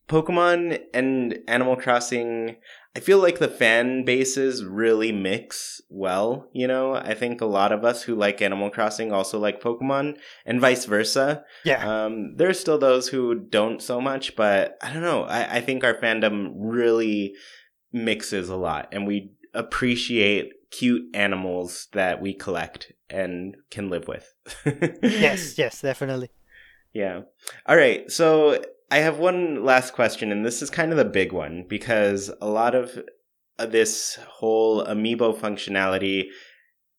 Pokemon 0.08 0.82
and 0.94 1.40
Animal 1.48 1.78
Crossing 1.78 2.58
I 2.96 3.02
feel 3.02 3.20
like 3.20 3.40
the 3.40 3.50
fan 3.50 4.06
bases 4.06 4.64
really 4.64 5.12
mix 5.12 5.82
well, 5.90 6.50
you 6.54 6.66
know? 6.66 6.96
I 6.96 7.14
think 7.14 7.42
a 7.42 7.46
lot 7.46 7.74
of 7.74 7.84
us 7.84 8.04
who 8.04 8.16
like 8.16 8.42
Animal 8.42 8.70
Crossing 8.70 9.12
also 9.12 9.38
like 9.38 9.62
Pokemon 9.62 10.18
and 10.46 10.62
vice 10.62 10.86
versa. 10.86 11.44
Yeah. 11.66 12.06
Um, 12.06 12.38
there's 12.38 12.60
still 12.60 12.78
those 12.78 13.10
who 13.10 13.36
don't 13.36 13.82
so 13.82 14.00
much, 14.00 14.38
but 14.38 14.78
I 14.82 14.94
don't 14.94 15.02
know. 15.02 15.24
I, 15.24 15.58
I 15.58 15.62
think 15.62 15.84
our 15.84 15.96
fandom 15.96 16.54
really 16.56 17.36
mixes 17.92 18.48
a 18.48 18.56
lot 18.56 18.88
and 18.94 19.06
we 19.06 19.32
appreciate 19.54 20.54
cute 20.72 21.04
animals 21.14 21.90
that 21.92 22.22
we 22.22 22.34
collect 22.34 22.94
and 23.10 23.58
can 23.72 23.90
live 23.90 24.08
with. 24.08 24.34
yes, 25.04 25.58
yes, 25.58 25.82
definitely. 25.82 26.30
Yeah. 26.94 27.22
All 27.66 27.76
right. 27.76 28.10
So 28.10 28.62
I 28.92 29.00
have 29.00 29.18
one 29.18 29.64
last 29.64 29.94
question, 29.94 30.32
and 30.32 30.46
this 30.46 30.62
is 30.62 30.70
kind 30.70 30.92
of 30.92 30.98
the 30.98 31.06
big 31.06 31.32
one 31.32 31.66
because 31.68 32.32
a 32.42 32.48
lot 32.48 32.76
of 32.76 33.00
uh, 33.58 33.66
this 33.66 34.20
whole 34.28 34.86
amiibo 34.86 35.36
functionality 35.38 36.26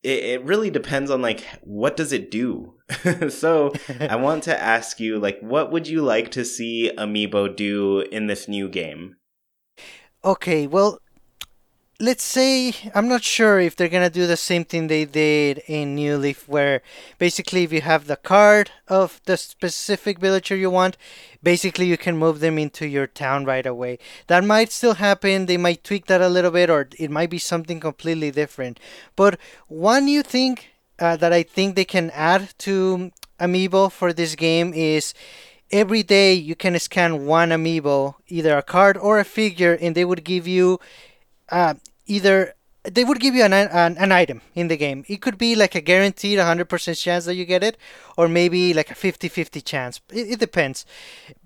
it, 0.06 0.24
it 0.24 0.44
really 0.44 0.70
depends 0.70 1.10
on 1.10 1.20
like 1.20 1.44
what 1.62 1.96
does 1.96 2.12
it 2.12 2.30
do? 2.30 2.74
So 3.28 3.72
i 4.00 4.14
want 4.26 4.44
to 4.44 4.58
ask 4.58 5.00
you 5.00 5.18
like 5.18 5.38
what 5.40 5.72
would 5.72 5.88
you 5.88 6.02
like 6.02 6.30
to 6.32 6.44
see 6.44 6.90
amiibo 6.96 7.54
do 7.54 8.00
in 8.00 8.26
this 8.26 8.48
new 8.48 8.68
game? 8.68 9.16
Okay 10.24 10.66
well 10.66 11.00
let's 11.98 12.24
say 12.24 12.74
I'm 12.94 13.08
not 13.08 13.22
sure 13.22 13.58
if 13.58 13.74
they're 13.74 13.88
gonna 13.88 14.10
do 14.10 14.26
the 14.26 14.36
same 14.36 14.64
thing 14.64 14.86
they 14.86 15.04
did 15.04 15.62
in 15.66 15.94
New 15.94 16.18
Leaf, 16.18 16.46
where 16.46 16.82
basically 17.18 17.62
if 17.64 17.72
you 17.72 17.80
have 17.80 18.06
the 18.06 18.16
card 18.16 18.70
of 18.88 19.20
the 19.24 19.36
specific 19.36 20.18
villager 20.18 20.54
you 20.56 20.70
want, 20.70 20.96
basically 21.42 21.86
you 21.86 21.96
can 21.96 22.16
move 22.16 22.40
them 22.40 22.58
into 22.58 22.86
your 22.86 23.06
town 23.06 23.44
right 23.44 23.64
away. 23.64 23.98
That 24.26 24.44
might 24.44 24.72
still 24.72 24.94
happen. 24.94 25.46
They 25.46 25.56
might 25.56 25.84
tweak 25.84 26.06
that 26.06 26.20
a 26.20 26.28
little 26.28 26.50
bit, 26.50 26.68
or 26.68 26.88
it 26.98 27.10
might 27.10 27.30
be 27.30 27.38
something 27.38 27.80
completely 27.80 28.30
different. 28.30 28.78
But 29.14 29.38
one 29.68 30.04
new 30.04 30.22
thing 30.22 30.58
uh, 30.98 31.16
that 31.16 31.32
I 31.32 31.42
think 31.42 31.76
they 31.76 31.84
can 31.84 32.10
add 32.10 32.52
to 32.58 33.10
Amiibo 33.40 33.90
for 33.90 34.12
this 34.12 34.34
game 34.34 34.74
is 34.74 35.14
every 35.70 36.02
day 36.02 36.34
you 36.34 36.54
can 36.54 36.78
scan 36.78 37.26
one 37.26 37.50
amiibo, 37.50 38.14
either 38.28 38.56
a 38.56 38.62
card 38.62 38.96
or 38.96 39.18
a 39.18 39.24
figure, 39.24 39.78
and 39.80 39.94
they 39.94 40.04
would 40.04 40.24
give 40.24 40.46
you 40.46 40.78
uh, 41.50 41.74
either 42.06 42.54
they 42.84 43.04
would 43.04 43.20
give 43.20 43.34
you 43.34 43.42
an, 43.42 43.52
an, 43.52 43.96
an 43.98 44.12
item 44.12 44.40
in 44.54 44.68
the 44.68 44.76
game. 44.76 45.04
It 45.08 45.20
could 45.20 45.38
be 45.38 45.54
like 45.54 45.74
a 45.74 45.80
guaranteed 45.80 46.38
100% 46.38 47.00
chance 47.00 47.24
that 47.24 47.34
you 47.34 47.44
get 47.44 47.64
it, 47.64 47.76
or 48.16 48.28
maybe 48.28 48.72
like 48.72 48.90
a 48.90 48.94
50 48.94 49.28
50 49.28 49.60
chance. 49.60 50.00
It, 50.12 50.32
it 50.32 50.38
depends. 50.38 50.86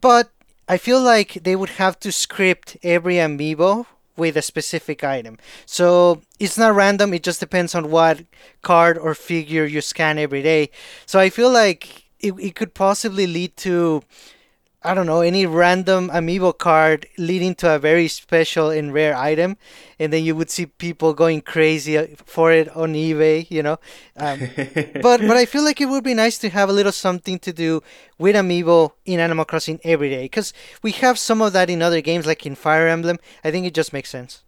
But 0.00 0.30
I 0.68 0.76
feel 0.76 1.00
like 1.00 1.34
they 1.42 1.56
would 1.56 1.70
have 1.70 1.98
to 2.00 2.12
script 2.12 2.76
every 2.82 3.14
amiibo 3.14 3.86
with 4.16 4.36
a 4.36 4.42
specific 4.42 5.02
item. 5.02 5.38
So 5.64 6.20
it's 6.38 6.58
not 6.58 6.74
random, 6.74 7.14
it 7.14 7.22
just 7.22 7.40
depends 7.40 7.74
on 7.74 7.90
what 7.90 8.24
card 8.62 8.98
or 8.98 9.14
figure 9.14 9.64
you 9.64 9.80
scan 9.80 10.18
every 10.18 10.42
day. 10.42 10.70
So 11.06 11.18
I 11.18 11.30
feel 11.30 11.50
like 11.50 12.04
it, 12.20 12.34
it 12.38 12.54
could 12.54 12.74
possibly 12.74 13.26
lead 13.26 13.56
to 13.58 14.02
I 14.82 14.94
don't 14.94 15.06
know, 15.06 15.20
any 15.20 15.44
random 15.44 16.08
amiibo 16.08 16.56
card 16.56 17.06
leading 17.18 17.54
to 17.56 17.74
a 17.74 17.78
very 17.78 18.08
special 18.08 18.70
and 18.70 18.94
rare 18.94 19.14
item, 19.14 19.58
and 19.98 20.10
then 20.10 20.24
you 20.24 20.34
would 20.34 20.48
see 20.48 20.64
people 20.64 21.12
going 21.12 21.42
crazy 21.42 21.98
uh, 21.98 22.06
for 22.24 22.50
it 22.50 22.74
on 22.74 22.94
eBay, 22.94 23.50
you 23.50 23.62
know. 23.62 23.78
Um, 24.16 24.40
but 25.02 25.20
but 25.20 25.36
I 25.36 25.44
feel 25.44 25.64
like 25.64 25.82
it 25.82 25.90
would 25.90 26.02
be 26.02 26.14
nice 26.14 26.38
to 26.38 26.48
have 26.48 26.70
a 26.70 26.72
little 26.72 26.92
something 26.92 27.38
to 27.40 27.52
do 27.52 27.82
with 28.18 28.34
amiibo 28.34 28.92
in 29.04 29.20
Animal 29.20 29.44
Crossing 29.44 29.80
every 29.84 30.08
day, 30.08 30.22
because 30.22 30.54
we 30.82 30.92
have 30.92 31.18
some 31.18 31.42
of 31.42 31.52
that 31.52 31.68
in 31.68 31.82
other 31.82 32.00
games, 32.00 32.26
like 32.26 32.46
in 32.46 32.54
Fire 32.54 32.88
Emblem. 32.88 33.18
I 33.44 33.50
think 33.50 33.66
it 33.66 33.74
just 33.74 33.92
makes 33.92 34.08
sense. 34.08 34.42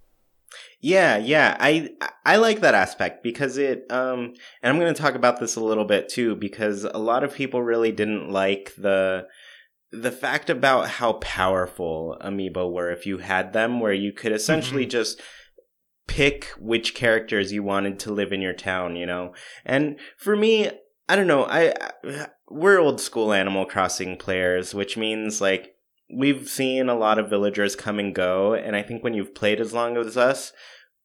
Yeah, 0.80 1.16
yeah. 1.16 1.56
I 1.60 1.90
I 2.24 2.36
like 2.36 2.60
that 2.60 2.74
aspect 2.74 3.22
because 3.22 3.56
it 3.56 3.86
um 3.90 4.34
and 4.62 4.72
I'm 4.72 4.78
going 4.78 4.92
to 4.92 5.00
talk 5.00 5.14
about 5.14 5.38
this 5.38 5.56
a 5.56 5.60
little 5.62 5.84
bit 5.84 6.08
too 6.08 6.34
because 6.34 6.84
a 6.84 6.98
lot 6.98 7.22
of 7.22 7.34
people 7.34 7.62
really 7.62 7.92
didn't 7.92 8.30
like 8.30 8.74
the 8.76 9.28
the 9.92 10.10
fact 10.10 10.48
about 10.48 10.88
how 10.88 11.14
powerful 11.14 12.16
amiibo 12.22 12.70
were 12.72 12.90
if 12.90 13.06
you 13.06 13.18
had 13.18 13.52
them 13.52 13.78
where 13.78 13.92
you 13.92 14.12
could 14.12 14.32
essentially 14.32 14.84
mm-hmm. 14.84 14.90
just 14.90 15.20
pick 16.08 16.46
which 16.58 16.94
characters 16.94 17.52
you 17.52 17.62
wanted 17.62 17.98
to 17.98 18.12
live 18.12 18.32
in 18.32 18.40
your 18.40 18.54
town 18.54 18.96
you 18.96 19.06
know 19.06 19.32
and 19.64 19.98
for 20.16 20.34
me 20.34 20.70
i 21.08 21.14
don't 21.14 21.26
know 21.26 21.44
i, 21.44 21.72
I 22.04 22.26
we're 22.48 22.78
old 22.78 23.00
school 23.00 23.32
animal 23.32 23.66
crossing 23.66 24.16
players 24.16 24.74
which 24.74 24.96
means 24.96 25.40
like 25.40 25.74
we've 26.14 26.48
seen 26.48 26.88
a 26.88 26.94
lot 26.94 27.18
of 27.18 27.30
villagers 27.30 27.76
come 27.76 27.98
and 27.98 28.14
go 28.14 28.54
and 28.54 28.74
i 28.74 28.82
think 28.82 29.04
when 29.04 29.14
you've 29.14 29.34
played 29.34 29.60
as 29.60 29.72
long 29.72 29.96
as 29.96 30.16
us 30.16 30.52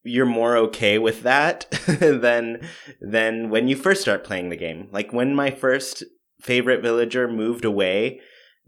you're 0.03 0.25
more 0.25 0.55
okay 0.55 0.97
with 0.97 1.23
that 1.23 1.69
than 1.99 2.61
than 3.01 3.49
when 3.49 3.67
you 3.67 3.75
first 3.75 4.01
start 4.01 4.23
playing 4.23 4.49
the 4.49 4.55
game 4.55 4.87
like 4.91 5.11
when 5.11 5.35
my 5.35 5.51
first 5.51 6.03
favorite 6.41 6.81
villager 6.81 7.27
moved 7.27 7.65
away 7.65 8.19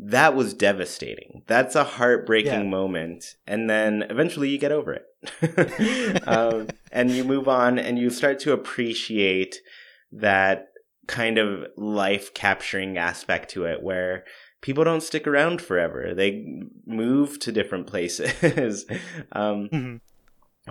that 0.02 0.34
was 0.34 0.54
devastating. 0.54 1.44
That's 1.46 1.76
a 1.76 1.84
heartbreaking 1.84 2.52
yeah. 2.52 2.70
moment. 2.70 3.36
And 3.46 3.70
then 3.70 4.06
eventually 4.10 4.50
you 4.50 4.58
get 4.58 4.72
over 4.72 4.94
it. 4.94 6.24
um, 6.28 6.70
and 6.92 7.12
you 7.12 7.26
move 7.26 7.50
on 7.50 7.78
and 7.78 8.00
you 8.00 8.10
start 8.10 8.40
to 8.40 8.54
appreciate 8.54 9.58
that 10.14 10.68
kind 11.08 11.38
of 11.38 11.66
life 11.76 12.34
capturing 12.34 12.98
aspect 12.98 13.50
to 13.52 13.66
it 13.66 13.84
where 13.84 14.24
people 14.62 14.86
don't 14.86 15.04
stick 15.04 15.28
around 15.28 15.62
forever. 15.62 16.14
They 16.16 16.64
move 16.86 17.38
to 17.40 17.52
different 17.52 17.88
places. 17.88 18.32
um, 19.34 19.70
mm-hmm. 19.70 19.96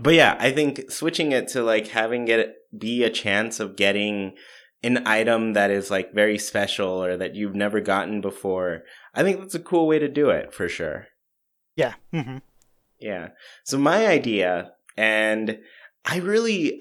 But 0.00 0.14
yeah, 0.14 0.36
I 0.38 0.52
think 0.52 0.90
switching 0.90 1.32
it 1.32 1.48
to 1.48 1.62
like 1.62 1.88
having 1.88 2.28
it 2.28 2.54
be 2.76 3.02
a 3.02 3.10
chance 3.10 3.60
of 3.60 3.76
getting 3.76 4.36
an 4.82 5.06
item 5.06 5.54
that 5.54 5.70
is 5.70 5.90
like 5.90 6.14
very 6.14 6.38
special 6.38 7.02
or 7.02 7.16
that 7.16 7.34
you've 7.34 7.54
never 7.54 7.80
gotten 7.80 8.20
before. 8.20 8.84
I 9.14 9.22
think 9.22 9.40
that's 9.40 9.54
a 9.54 9.60
cool 9.60 9.86
way 9.86 9.98
to 9.98 10.08
do 10.08 10.30
it 10.30 10.54
for 10.54 10.68
sure. 10.68 11.08
Yeah. 11.76 11.94
Mm-hmm. 12.12 12.38
Yeah. 13.00 13.28
So 13.64 13.78
my 13.78 14.06
idea, 14.06 14.72
and 14.96 15.58
I 16.04 16.18
really, 16.18 16.80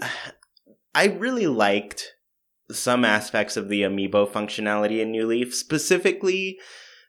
I 0.94 1.06
really 1.06 1.48
liked 1.48 2.14
some 2.72 3.06
aspects 3.06 3.58
of 3.58 3.70
the 3.70 3.82
amiibo 3.84 4.28
functionality 4.30 5.00
in 5.00 5.12
New 5.12 5.26
Leaf, 5.26 5.56
specifically 5.56 6.60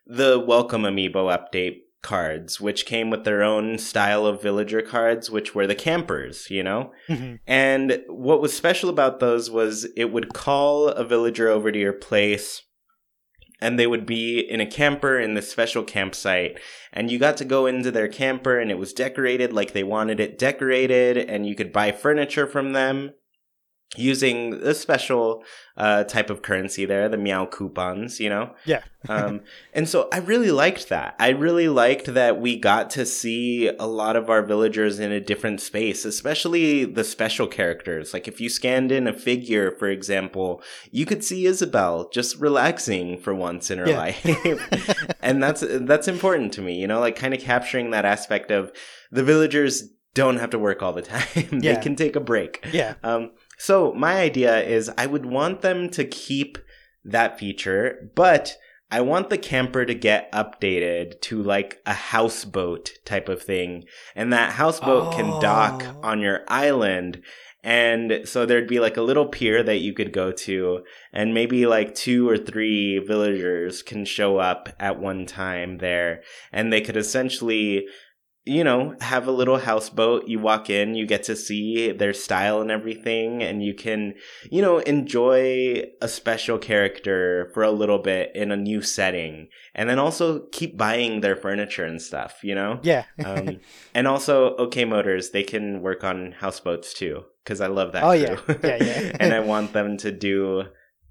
the 0.05 0.39
welcome 0.39 0.83
amiibo 0.83 1.35
update 1.35 1.81
cards, 2.01 2.61
which 2.61 2.85
came 2.85 3.09
with 3.09 3.23
their 3.23 3.43
own 3.43 3.77
style 3.77 4.25
of 4.25 4.41
villager 4.41 4.81
cards, 4.81 5.29
which 5.29 5.53
were 5.53 5.67
the 5.67 5.75
campers, 5.75 6.49
you 6.49 6.63
know? 6.63 6.91
Mm-hmm. 7.07 7.35
And 7.45 8.03
what 8.07 8.41
was 8.41 8.55
special 8.55 8.89
about 8.89 9.19
those 9.19 9.51
was 9.51 9.85
it 9.97 10.11
would 10.11 10.33
call 10.33 10.87
a 10.87 11.03
villager 11.03 11.49
over 11.49 11.71
to 11.71 11.79
your 11.79 11.93
place 11.93 12.63
and 13.61 13.77
they 13.77 13.87
would 13.87 14.05
be 14.05 14.39
in 14.39 14.61
a 14.61 14.65
camper 14.65 15.19
in 15.19 15.33
this 15.33 15.51
special 15.51 15.83
campsite 15.83 16.59
and 16.93 17.11
you 17.11 17.19
got 17.19 17.37
to 17.37 17.45
go 17.45 17.65
into 17.65 17.91
their 17.91 18.07
camper 18.07 18.57
and 18.57 18.71
it 18.71 18.77
was 18.77 18.93
decorated 18.93 19.51
like 19.51 19.73
they 19.73 19.83
wanted 19.83 20.19
it 20.19 20.39
decorated 20.39 21.17
and 21.17 21.45
you 21.45 21.55
could 21.55 21.73
buy 21.73 21.91
furniture 21.91 22.47
from 22.47 22.73
them 22.73 23.11
using 23.97 24.53
a 24.53 24.73
special 24.73 25.43
uh, 25.75 26.03
type 26.03 26.29
of 26.29 26.41
currency 26.43 26.85
there, 26.85 27.09
the 27.09 27.17
meow 27.17 27.45
coupons, 27.45 28.19
you 28.19 28.29
know? 28.29 28.53
Yeah. 28.65 28.83
um, 29.09 29.41
and 29.73 29.89
so 29.89 30.07
I 30.11 30.19
really 30.19 30.51
liked 30.51 30.89
that. 30.89 31.15
I 31.19 31.29
really 31.29 31.67
liked 31.69 32.13
that 32.13 32.39
we 32.39 32.57
got 32.57 32.89
to 32.91 33.05
see 33.05 33.67
a 33.67 33.87
lot 33.87 34.15
of 34.15 34.29
our 34.29 34.43
villagers 34.43 34.99
in 34.99 35.11
a 35.11 35.19
different 35.19 35.59
space, 35.61 36.05
especially 36.05 36.85
the 36.85 37.03
special 37.03 37.47
characters. 37.47 38.13
Like 38.13 38.27
if 38.27 38.39
you 38.39 38.47
scanned 38.49 38.91
in 38.91 39.07
a 39.07 39.13
figure, 39.13 39.71
for 39.71 39.87
example, 39.89 40.61
you 40.91 41.05
could 41.05 41.23
see 41.23 41.45
Isabelle 41.45 42.09
just 42.09 42.35
relaxing 42.39 43.17
for 43.19 43.33
once 43.33 43.71
in 43.71 43.79
her 43.79 43.89
Yeah. 43.89 43.97
life. 43.97 45.15
and 45.21 45.41
that's 45.41 45.63
that's 45.67 46.07
important 46.07 46.53
to 46.53 46.61
me, 46.61 46.75
you 46.79 46.87
know, 46.87 46.99
like 46.99 47.15
kind 47.15 47.33
of 47.33 47.39
capturing 47.39 47.89
that 47.91 48.05
aspect 48.05 48.51
of 48.51 48.71
the 49.11 49.23
villagers 49.23 49.83
don't 50.13 50.37
have 50.37 50.49
to 50.49 50.59
work 50.59 50.81
all 50.83 50.91
the 50.93 51.01
time. 51.01 51.25
Yeah. 51.61 51.75
they 51.75 51.81
can 51.81 51.95
take 51.95 52.15
a 52.15 52.19
break. 52.19 52.65
Yeah. 52.73 52.95
Um, 53.03 53.31
so 53.59 53.93
my 53.93 54.19
idea 54.19 54.61
is 54.63 54.89
I 54.97 55.05
would 55.05 55.25
want 55.25 55.61
them 55.61 55.89
to 55.91 56.03
keep 56.05 56.57
that 57.05 57.37
feature, 57.37 58.09
but 58.15 58.57
I 58.91 59.01
want 59.01 59.29
the 59.29 59.37
camper 59.37 59.85
to 59.85 59.93
get 59.93 60.31
updated 60.31 61.21
to 61.21 61.43
like 61.43 61.79
a 61.85 61.93
houseboat 61.93 62.93
type 63.05 63.29
of 63.29 63.41
thing. 63.43 63.83
And 64.15 64.33
that 64.33 64.53
houseboat 64.53 65.13
can 65.13 65.39
dock 65.39 65.83
Oh. 65.85 65.99
on 66.01 66.21
your 66.21 66.41
island. 66.47 67.21
And 67.63 68.21
so 68.23 68.45
there'd 68.45 68.67
be 68.69 68.79
like 68.79 68.95
a 68.97 69.01
little 69.01 69.27
pier 69.27 69.61
that 69.63 69.79
you 69.79 69.93
could 69.93 70.13
go 70.13 70.31
to, 70.31 70.83
and 71.11 71.33
maybe 71.33 71.65
like 71.65 71.93
two 71.93 72.27
or 72.29 72.37
three 72.37 72.99
villagers 72.99 73.83
can 73.83 74.05
show 74.05 74.37
up 74.37 74.69
at 74.79 74.99
one 74.99 75.25
time 75.25 75.79
there, 75.79 76.23
and 76.53 76.71
they 76.71 76.79
could 76.79 76.95
essentially 76.95 77.85
you 78.49 78.63
know, 78.63 78.95
have 78.99 79.27
a 79.27 79.31
little 79.31 79.59
houseboat. 79.59 80.27
You 80.27 80.39
walk 80.39 80.69
in, 80.71 80.95
you 80.95 81.05
get 81.05 81.21
to 81.23 81.35
see 81.35 81.91
their 81.91 82.13
style 82.13 82.61
and 82.61 82.71
everything, 82.71 83.43
and 83.43 83.63
you 83.63 83.75
can, 83.75 84.15
you 84.49 84.61
know, 84.61 84.79
enjoy 84.79 85.83
a 86.01 86.07
special 86.07 86.57
character 86.57 87.51
for 87.53 87.61
a 87.61 87.69
little 87.71 87.99
bit 87.99 88.31
in 88.33 88.51
a 88.51 88.57
new 88.57 88.81
setting. 88.81 89.49
And 89.75 89.87
then 89.87 89.99
also 89.99 90.47
keep 90.51 90.75
buying 90.77 91.21
their 91.21 91.35
furniture 91.35 91.85
and 91.85 92.01
stuff, 92.01 92.39
you 92.41 92.55
know? 92.55 92.79
Yeah. 92.81 93.05
Um, 93.23 93.59
and 93.93 94.07
also, 94.07 94.55
OK 94.55 94.83
Motors, 94.83 95.29
they 95.29 95.43
can 95.43 95.81
work 95.81 96.03
on 96.03 96.31
houseboats 96.31 96.93
too, 96.93 97.25
because 97.43 97.61
I 97.61 97.67
love 97.67 97.91
that. 97.93 98.03
Oh, 98.03 98.09
crew. 98.09 98.57
yeah. 98.63 98.77
Yeah, 98.79 98.83
yeah. 98.83 99.17
and 99.19 99.33
I 99.33 99.41
want 99.41 99.73
them 99.73 99.97
to 99.97 100.11
do. 100.11 100.63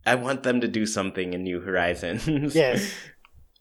I 0.05 0.16
want 0.16 0.42
them 0.42 0.61
to 0.62 0.68
do 0.68 0.87
something 0.87 1.35
in 1.35 1.44
New 1.44 1.61
Horizons. 1.61 2.27
yes. 2.55 2.92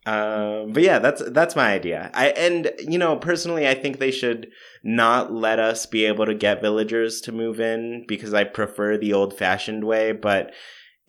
Um, 0.08 0.72
but 0.72 0.84
yeah, 0.84 1.00
that's 1.00 1.22
that's 1.32 1.56
my 1.56 1.74
idea. 1.74 2.10
I 2.14 2.28
and 2.30 2.72
you 2.80 2.98
know 2.98 3.18
personally, 3.18 3.68
I 3.68 3.74
think 3.74 4.00
they 4.00 4.12
should 4.12 4.48
not 4.84 5.34
let 5.34 5.60
us 5.60 5.86
be 5.86 6.06
able 6.06 6.26
to 6.26 6.34
get 6.34 6.62
villagers 6.62 7.20
to 7.22 7.32
move 7.32 7.60
in 7.60 8.06
because 8.08 8.34
I 8.34 8.44
prefer 8.46 8.98
the 8.98 9.12
old 9.14 9.38
fashioned 9.38 9.84
way. 9.84 10.14
But 10.14 10.54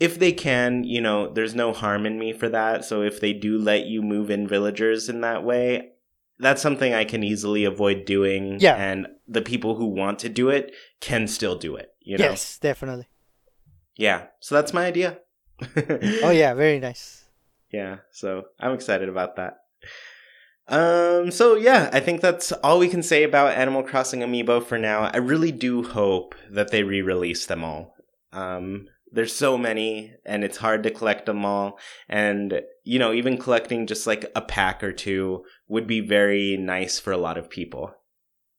if 0.00 0.18
they 0.18 0.32
can, 0.32 0.84
you 0.84 1.00
know, 1.00 1.32
there's 1.32 1.54
no 1.54 1.72
harm 1.72 2.06
in 2.06 2.18
me 2.18 2.32
for 2.32 2.48
that. 2.48 2.84
So 2.84 3.02
if 3.02 3.20
they 3.20 3.32
do 3.32 3.56
let 3.58 3.86
you 3.86 4.02
move 4.02 4.30
in 4.30 4.48
villagers 4.48 5.08
in 5.08 5.20
that 5.20 5.44
way, 5.44 5.90
that's 6.40 6.62
something 6.62 6.92
I 6.92 7.04
can 7.04 7.22
easily 7.22 7.64
avoid 7.64 8.04
doing. 8.04 8.58
Yeah. 8.60 8.74
and 8.76 9.06
the 9.28 9.42
people 9.42 9.74
who 9.76 9.86
want 9.86 10.18
to 10.20 10.28
do 10.28 10.48
it 10.48 10.74
can 11.00 11.26
still 11.28 11.56
do 11.56 11.76
it. 11.76 11.90
You 12.00 12.16
know, 12.18 12.24
Yes, 12.30 12.58
definitely. 12.58 13.06
yeah. 13.96 14.26
So 14.40 14.54
that's 14.56 14.72
my 14.72 14.86
idea. 14.86 15.18
Oh 16.22 16.30
yeah, 16.30 16.54
very 16.54 16.80
nice. 16.80 17.24
Yeah 17.72 17.96
so 18.10 18.44
i'm 18.60 18.72
excited 18.72 19.08
about 19.08 19.36
that. 19.36 19.58
Um 20.68 21.30
so 21.30 21.54
yeah 21.54 21.88
i 21.92 22.00
think 22.00 22.20
that's 22.20 22.52
all 22.52 22.78
we 22.78 22.88
can 22.88 23.02
say 23.02 23.22
about 23.22 23.56
animal 23.56 23.82
crossing 23.82 24.20
amiibo 24.20 24.62
for 24.64 24.78
now. 24.78 25.04
I 25.04 25.16
really 25.18 25.52
do 25.52 25.82
hope 25.82 26.34
that 26.50 26.70
they 26.70 26.82
re-release 26.82 27.46
them 27.46 27.64
all. 27.64 27.94
Um 28.32 28.86
there's 29.10 29.34
so 29.34 29.56
many 29.56 30.12
and 30.26 30.44
it's 30.44 30.58
hard 30.58 30.82
to 30.82 30.90
collect 30.90 31.24
them 31.24 31.44
all. 31.44 31.78
And 32.08 32.60
you 32.84 32.98
know 32.98 33.12
even 33.12 33.38
collecting 33.38 33.86
just 33.86 34.06
like 34.06 34.30
a 34.36 34.42
pack 34.42 34.84
or 34.84 34.92
two 34.92 35.44
would 35.68 35.86
be 35.86 36.00
very 36.00 36.56
nice 36.58 36.98
for 36.98 37.12
a 37.12 37.18
lot 37.18 37.38
of 37.38 37.48
people 37.48 37.94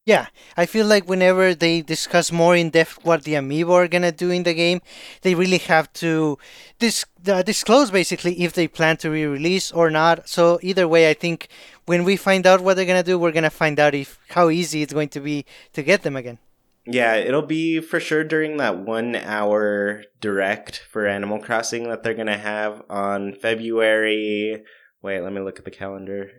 Yeah, 0.09 0.25
I 0.57 0.65
feel 0.65 0.87
like 0.87 1.07
whenever 1.07 1.53
they 1.53 1.83
discuss 1.83 2.31
more 2.31 2.55
in 2.55 2.71
depth 2.71 2.97
what 3.05 3.25
the 3.25 3.33
amiibo 3.33 3.73
are 3.73 3.87
gonna 3.87 4.11
do 4.11 4.31
in 4.31 4.41
the 4.41 4.55
game, 4.55 4.81
they 5.21 5.35
really 5.35 5.59
have 5.59 5.93
to 6.01 6.39
dis- 6.79 7.05
uh, 7.27 7.43
disclose 7.43 7.91
basically 7.91 8.41
if 8.41 8.53
they 8.53 8.67
plan 8.67 8.97
to 8.97 9.11
re-release 9.11 9.71
or 9.71 9.91
not. 9.91 10.27
So 10.27 10.57
either 10.63 10.87
way, 10.87 11.11
I 11.11 11.13
think 11.13 11.47
when 11.85 12.03
we 12.05 12.15
find 12.17 12.47
out 12.47 12.61
what 12.61 12.73
they're 12.75 12.87
gonna 12.87 13.03
do, 13.03 13.19
we're 13.19 13.37
gonna 13.39 13.51
find 13.51 13.79
out 13.79 13.93
if 13.93 14.17
how 14.29 14.49
easy 14.49 14.81
it's 14.81 14.93
going 14.93 15.09
to 15.09 15.19
be 15.19 15.45
to 15.73 15.83
get 15.83 16.01
them 16.01 16.15
again. 16.15 16.39
Yeah, 16.87 17.13
it'll 17.13 17.45
be 17.59 17.79
for 17.79 17.99
sure 17.99 18.23
during 18.23 18.57
that 18.57 18.79
one 18.79 19.15
hour 19.15 20.05
direct 20.19 20.79
for 20.89 21.05
Animal 21.05 21.37
Crossing 21.37 21.87
that 21.89 22.01
they're 22.01 22.15
gonna 22.15 22.35
have 22.35 22.81
on 22.89 23.35
February. 23.35 24.63
Wait, 25.03 25.21
let 25.21 25.31
me 25.31 25.41
look 25.41 25.59
at 25.59 25.65
the 25.65 25.77
calendar. 25.83 26.31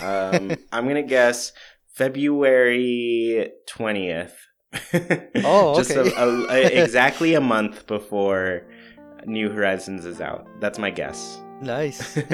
Um, 0.00 0.56
I'm 0.72 0.86
gonna 0.86 1.02
guess 1.02 1.52
February 1.96 3.50
twentieth. 3.66 4.34
Oh, 5.36 5.74
just 5.76 5.90
okay. 5.92 6.12
a, 6.14 6.24
a, 6.24 6.46
a- 6.50 6.82
exactly 6.84 7.34
a 7.34 7.40
month 7.40 7.86
before 7.86 8.66
New 9.24 9.50
Horizons 9.50 10.04
is 10.04 10.20
out. 10.20 10.46
That's 10.60 10.78
my 10.78 10.90
guess. 10.90 11.40
Nice. 11.62 12.18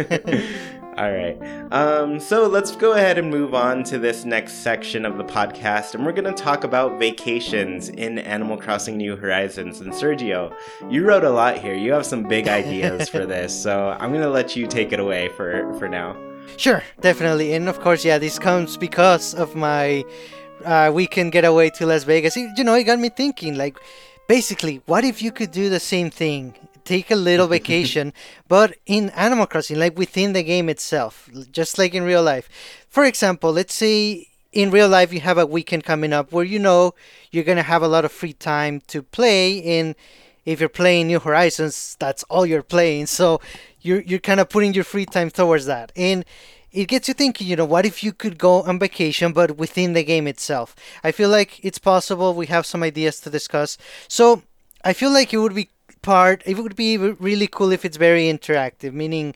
All 0.98 1.11
right. 1.11 1.38
Um, 1.70 2.18
so 2.18 2.48
let's 2.48 2.75
go 2.75 2.92
ahead 2.92 3.18
and 3.18 3.31
move 3.31 3.55
on 3.55 3.85
to 3.85 3.98
this 4.01 4.25
next 4.25 4.55
section 4.64 5.07
of 5.07 5.16
the 5.16 5.25
podcast, 5.25 5.94
and 5.94 6.05
we're 6.05 6.12
going 6.12 6.25
to 6.25 6.42
talk 6.42 6.64
about 6.64 6.98
vacations 6.98 7.88
in 7.88 8.18
Animal 8.18 8.57
Crossing 8.57 8.96
New 8.96 9.16
Horizons. 9.16 9.81
And 9.81 9.92
Sergio, 9.92 10.53
you 10.90 11.07
wrote 11.07 11.25
a 11.25 11.31
lot 11.31 11.57
here. 11.57 11.75
You 11.75 11.92
have 11.92 12.05
some 12.05 12.25
big 12.25 12.48
ideas 12.48 13.09
for 13.09 13.25
this, 13.27 13.59
so 13.59 13.96
I'm 14.01 14.11
going 14.11 14.22
to 14.22 14.29
let 14.29 14.57
you 14.57 14.66
take 14.66 14.92
it 14.92 14.98
away 14.98 15.29
for 15.29 15.72
for 15.79 15.88
now. 15.88 16.16
Sure, 16.57 16.83
definitely. 17.01 17.55
And 17.55 17.69
of 17.69 17.81
course, 17.81 18.05
yeah, 18.05 18.19
this 18.19 18.39
comes 18.39 18.77
because 18.77 19.35
of 19.35 19.55
my 19.55 20.05
uh, 20.65 20.91
weekend 20.95 21.33
getaway 21.33 21.71
to 21.71 21.87
Las 21.87 22.05
Vegas. 22.05 22.37
You 22.37 22.65
know, 22.65 22.75
it 22.75 22.85
got 22.85 22.99
me 22.99 23.09
thinking, 23.09 23.57
like, 23.57 23.79
basically, 24.29 24.83
what 24.87 25.05
if 25.05 25.23
you 25.23 25.33
could 25.33 25.51
do 25.51 25.69
the 25.69 25.81
same 25.81 26.11
thing? 26.11 26.55
Take 26.85 27.11
a 27.11 27.17
little 27.17 27.47
vacation, 27.59 28.13
but 28.49 28.77
in 28.87 29.11
Animal 29.11 29.47
Crossing, 29.47 29.79
like 29.79 29.97
within 29.99 30.33
the 30.33 30.43
game 30.43 30.69
itself, 30.69 31.29
just 31.51 31.79
like 31.79 31.95
in 31.95 32.03
real 32.05 32.23
life. 32.23 32.49
For 32.89 33.05
example, 33.05 33.53
let's 33.53 33.75
say 33.75 34.29
in 34.53 34.71
real 34.71 34.89
life 34.89 35.13
you 35.13 35.21
have 35.21 35.39
a 35.39 35.47
weekend 35.47 35.85
coming 35.85 36.13
up 36.13 36.31
where 36.31 36.45
you 36.45 36.59
know 36.59 36.95
you're 37.31 37.45
gonna 37.45 37.63
have 37.63 37.83
a 37.83 37.89
lot 37.89 38.05
of 38.05 38.13
free 38.13 38.35
time 38.35 38.83
to 38.87 39.03
play 39.03 39.63
and 39.79 39.95
if 40.45 40.61
you're 40.61 40.69
playing 40.69 41.07
New 41.07 41.21
Horizons, 41.21 41.97
that's 41.99 42.23
all 42.25 42.45
you're 42.47 42.63
playing. 42.63 43.07
So 43.07 43.41
you're 43.81 44.03
you're 44.03 44.19
kind 44.19 44.41
of 44.41 44.49
putting 44.49 44.75
your 44.75 44.85
free 44.85 45.07
time 45.07 45.31
towards 45.31 45.67
that, 45.67 45.93
and 45.97 46.25
it 46.73 46.89
gets 46.89 47.09
you 47.09 47.15
thinking. 47.15 47.47
You 47.47 47.57
know, 47.57 47.65
what 47.65 47.87
if 47.87 48.03
you 48.03 48.13
could 48.13 48.39
go 48.39 48.63
on 48.63 48.79
vacation, 48.79 49.33
but 49.33 49.57
within 49.57 49.93
the 49.93 50.05
game 50.05 50.27
itself? 50.27 50.75
I 51.05 51.13
feel 51.13 51.29
like 51.29 51.65
it's 51.65 51.79
possible. 51.79 52.35
We 52.35 52.47
have 52.47 52.67
some 52.67 52.83
ideas 52.83 53.21
to 53.21 53.31
discuss. 53.31 53.79
So 54.09 54.43
I 54.85 54.93
feel 54.93 55.13
like 55.13 55.33
it 55.33 55.39
would 55.39 55.55
be 55.55 55.71
part. 56.03 56.43
It 56.47 56.59
would 56.59 56.77
be 56.77 56.97
really 56.97 57.47
cool 57.47 57.73
if 57.73 57.85
it's 57.85 57.97
very 57.97 58.25
interactive, 58.25 58.93
meaning 58.93 59.35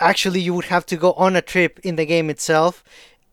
actually 0.00 0.40
you 0.40 0.52
would 0.54 0.66
have 0.66 0.84
to 0.86 0.96
go 0.96 1.12
on 1.12 1.36
a 1.36 1.42
trip 1.42 1.78
in 1.84 1.96
the 1.96 2.04
game 2.04 2.28
itself. 2.28 2.82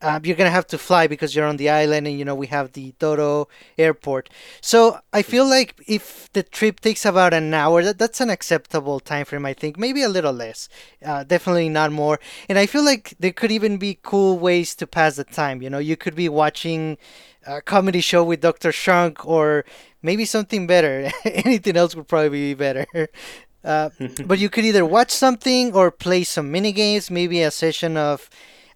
Uh, 0.02 0.18
you're 0.22 0.36
gonna 0.36 0.50
have 0.50 0.66
to 0.66 0.78
fly 0.78 1.06
because 1.06 1.34
you're 1.34 1.46
on 1.46 1.56
the 1.56 1.68
island, 1.68 2.06
and 2.06 2.18
you 2.18 2.24
know 2.24 2.34
we 2.34 2.46
have 2.46 2.72
the 2.72 2.94
Dodo 2.98 3.48
airport. 3.76 4.30
So 4.60 4.98
I 5.12 5.22
feel 5.22 5.46
like 5.46 5.74
if 5.86 6.32
the 6.32 6.42
trip 6.42 6.80
takes 6.80 7.04
about 7.04 7.34
an 7.34 7.52
hour, 7.52 7.82
that, 7.84 7.98
that's 7.98 8.20
an 8.20 8.30
acceptable 8.30 9.00
time 9.00 9.24
frame. 9.26 9.44
I 9.44 9.52
think 9.52 9.78
maybe 9.78 10.02
a 10.02 10.08
little 10.08 10.32
less, 10.32 10.68
uh, 11.04 11.24
definitely 11.24 11.68
not 11.68 11.92
more. 11.92 12.18
And 12.48 12.58
I 12.58 12.66
feel 12.66 12.84
like 12.84 13.14
there 13.18 13.32
could 13.32 13.50
even 13.52 13.76
be 13.76 13.98
cool 14.02 14.38
ways 14.38 14.74
to 14.76 14.86
pass 14.86 15.16
the 15.16 15.24
time. 15.24 15.60
You 15.62 15.70
know, 15.70 15.78
you 15.78 15.96
could 15.96 16.14
be 16.14 16.28
watching 16.28 16.96
a 17.46 17.60
comedy 17.60 18.00
show 18.00 18.22
with 18.24 18.40
Dr. 18.40 18.72
Shrunk, 18.72 19.26
or 19.26 19.64
maybe 20.02 20.24
something 20.24 20.66
better. 20.66 21.10
Anything 21.24 21.76
else 21.76 21.94
would 21.94 22.08
probably 22.08 22.30
be 22.30 22.54
better. 22.54 22.86
Uh, 23.62 23.90
but 24.24 24.38
you 24.38 24.48
could 24.48 24.64
either 24.64 24.86
watch 24.86 25.10
something 25.10 25.74
or 25.74 25.90
play 25.90 26.24
some 26.24 26.50
mini 26.50 26.72
games, 26.72 27.10
maybe 27.10 27.42
a 27.42 27.50
session 27.50 27.94
of 27.94 28.30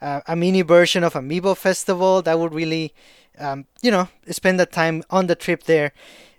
uh, 0.04 0.20
a 0.28 0.36
mini 0.36 0.62
version 0.62 1.02
of 1.02 1.14
Amiibo 1.14 1.56
Festival. 1.56 2.22
That 2.22 2.38
would 2.38 2.52
really, 2.52 2.92
um, 3.38 3.64
you 3.82 3.90
know, 3.90 4.08
spend 4.28 4.60
the 4.60 4.66
time 4.66 5.02
on 5.10 5.26
the 5.26 5.34
trip 5.34 5.64
there, 5.64 5.92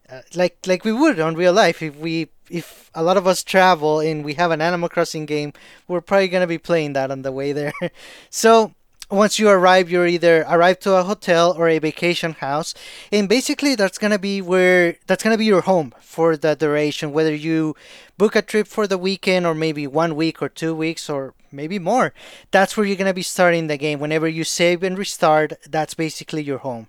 uh, 0.10 0.22
like 0.36 0.58
like 0.68 0.86
we 0.86 0.92
would 0.94 1.20
on 1.20 1.36
real 1.36 1.54
life 1.54 1.82
if 1.82 1.96
we 1.98 2.30
if 2.50 2.92
a 2.94 3.02
lot 3.02 3.18
of 3.18 3.26
us 3.26 3.44
travel 3.44 4.00
and 4.00 4.24
we 4.24 4.36
have 4.36 4.52
an 4.52 4.62
Animal 4.62 4.88
Crossing 4.88 5.26
game, 5.26 5.52
we're 5.88 6.02
probably 6.02 6.28
gonna 6.28 6.48
be 6.48 6.60
playing 6.60 6.94
that 6.94 7.10
on 7.10 7.24
the 7.24 7.32
way 7.32 7.52
there. 7.52 7.74
so 8.30 8.74
once 9.12 9.38
you 9.38 9.48
arrive, 9.50 9.90
you're 9.90 10.08
either 10.08 10.46
arrive 10.50 10.80
to 10.80 10.94
a 10.96 11.04
hotel 11.04 11.54
or 11.58 11.70
a 11.70 11.80
vacation 11.80 12.34
house, 12.34 12.74
and 13.12 13.30
basically 13.30 13.76
that's 13.76 13.98
gonna 13.98 14.20
be 14.20 14.42
where 14.42 14.98
that's 15.06 15.24
gonna 15.24 15.38
be 15.38 15.46
your 15.46 15.62
home 15.62 15.94
for 16.02 16.36
the 16.36 16.56
duration. 16.56 17.12
Whether 17.12 17.36
you 17.36 17.76
book 18.18 18.36
a 18.36 18.42
trip 18.42 18.68
for 18.68 18.88
the 18.88 18.98
weekend 18.98 19.46
or 19.46 19.54
maybe 19.54 19.86
one 19.86 20.16
week 20.16 20.42
or 20.42 20.50
two 20.50 20.74
weeks 20.74 21.10
or 21.10 21.34
maybe 21.52 21.78
more, 21.78 22.14
that's 22.52 22.76
where 22.76 22.86
you're 22.86 22.96
gonna 22.96 23.14
be 23.14 23.22
starting 23.22 23.68
the 23.68 23.78
game. 23.78 24.00
Whenever 24.00 24.28
you 24.28 24.44
save 24.44 24.82
and 24.84 24.98
restart, 24.98 25.54
that's 25.70 25.94
basically 25.94 26.42
your 26.42 26.60
home. 26.60 26.88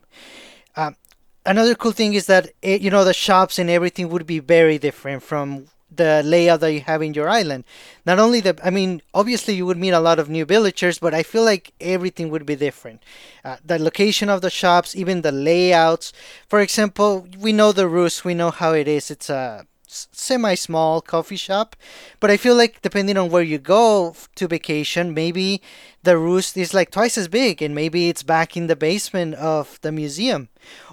Um, 0.75 0.97
another 1.45 1.75
cool 1.75 1.93
thing 1.93 2.15
is 2.15 2.27
that 2.27 2.51
it, 2.63 2.81
you 2.81 2.91
know 2.91 3.05
the 3.05 3.15
shops 3.15 3.59
and 3.59 3.69
everything 3.69 4.09
would 4.09 4.27
be 4.27 4.39
very 4.39 4.79
different 4.79 5.23
from 5.23 5.69
the 5.97 6.23
layout 6.25 6.61
that 6.61 6.73
you 6.73 6.81
have 6.81 7.03
in 7.03 7.15
your 7.15 7.29
island. 7.29 7.65
Not 8.05 8.19
only 8.19 8.41
the, 8.41 8.59
I 8.63 8.71
mean, 8.71 9.03
obviously 9.13 9.55
you 9.55 9.67
would 9.67 9.79
meet 9.79 9.91
a 9.91 10.01
lot 10.01 10.19
of 10.19 10.29
new 10.29 10.45
villagers, 10.45 10.99
but 10.99 11.15
I 11.15 11.23
feel 11.23 11.45
like 11.45 11.73
everything 11.81 12.31
would 12.31 12.47
be 12.47 12.57
different. 12.57 13.03
Uh, 13.45 13.57
the 13.65 13.79
location 13.79 14.29
of 14.29 14.41
the 14.41 14.51
shops, 14.51 14.95
even 14.95 15.23
the 15.23 15.33
layouts. 15.33 16.13
For 16.49 16.61
example, 16.61 17.27
we 17.39 17.53
know 17.53 17.73
the 17.73 17.89
Roost, 17.89 18.25
we 18.25 18.35
know 18.35 18.51
how 18.51 18.73
it 18.73 18.89
is. 18.89 19.11
It's 19.11 19.31
a 19.31 19.67
semi-small 19.87 21.01
coffee 21.01 21.37
shop 21.37 21.77
but 22.21 22.31
i 22.31 22.37
feel 22.37 22.55
like 22.57 22.83
depending 22.83 23.17
on 23.17 23.31
where 23.31 23.43
you 23.43 23.59
go 23.59 24.15
to 24.35 24.49
vacation 24.49 25.15
maybe 25.15 25.61
the 26.07 26.17
roost 26.17 26.57
is 26.57 26.73
like 26.73 26.91
twice 26.91 27.19
as 27.19 27.29
big 27.29 27.61
and 27.61 27.75
maybe 27.75 28.09
it's 28.09 28.23
back 28.23 28.57
in 28.57 28.69
the 28.69 28.77
basement 28.77 29.35
of 29.35 29.79
the 29.83 29.93
museum. 29.93 30.49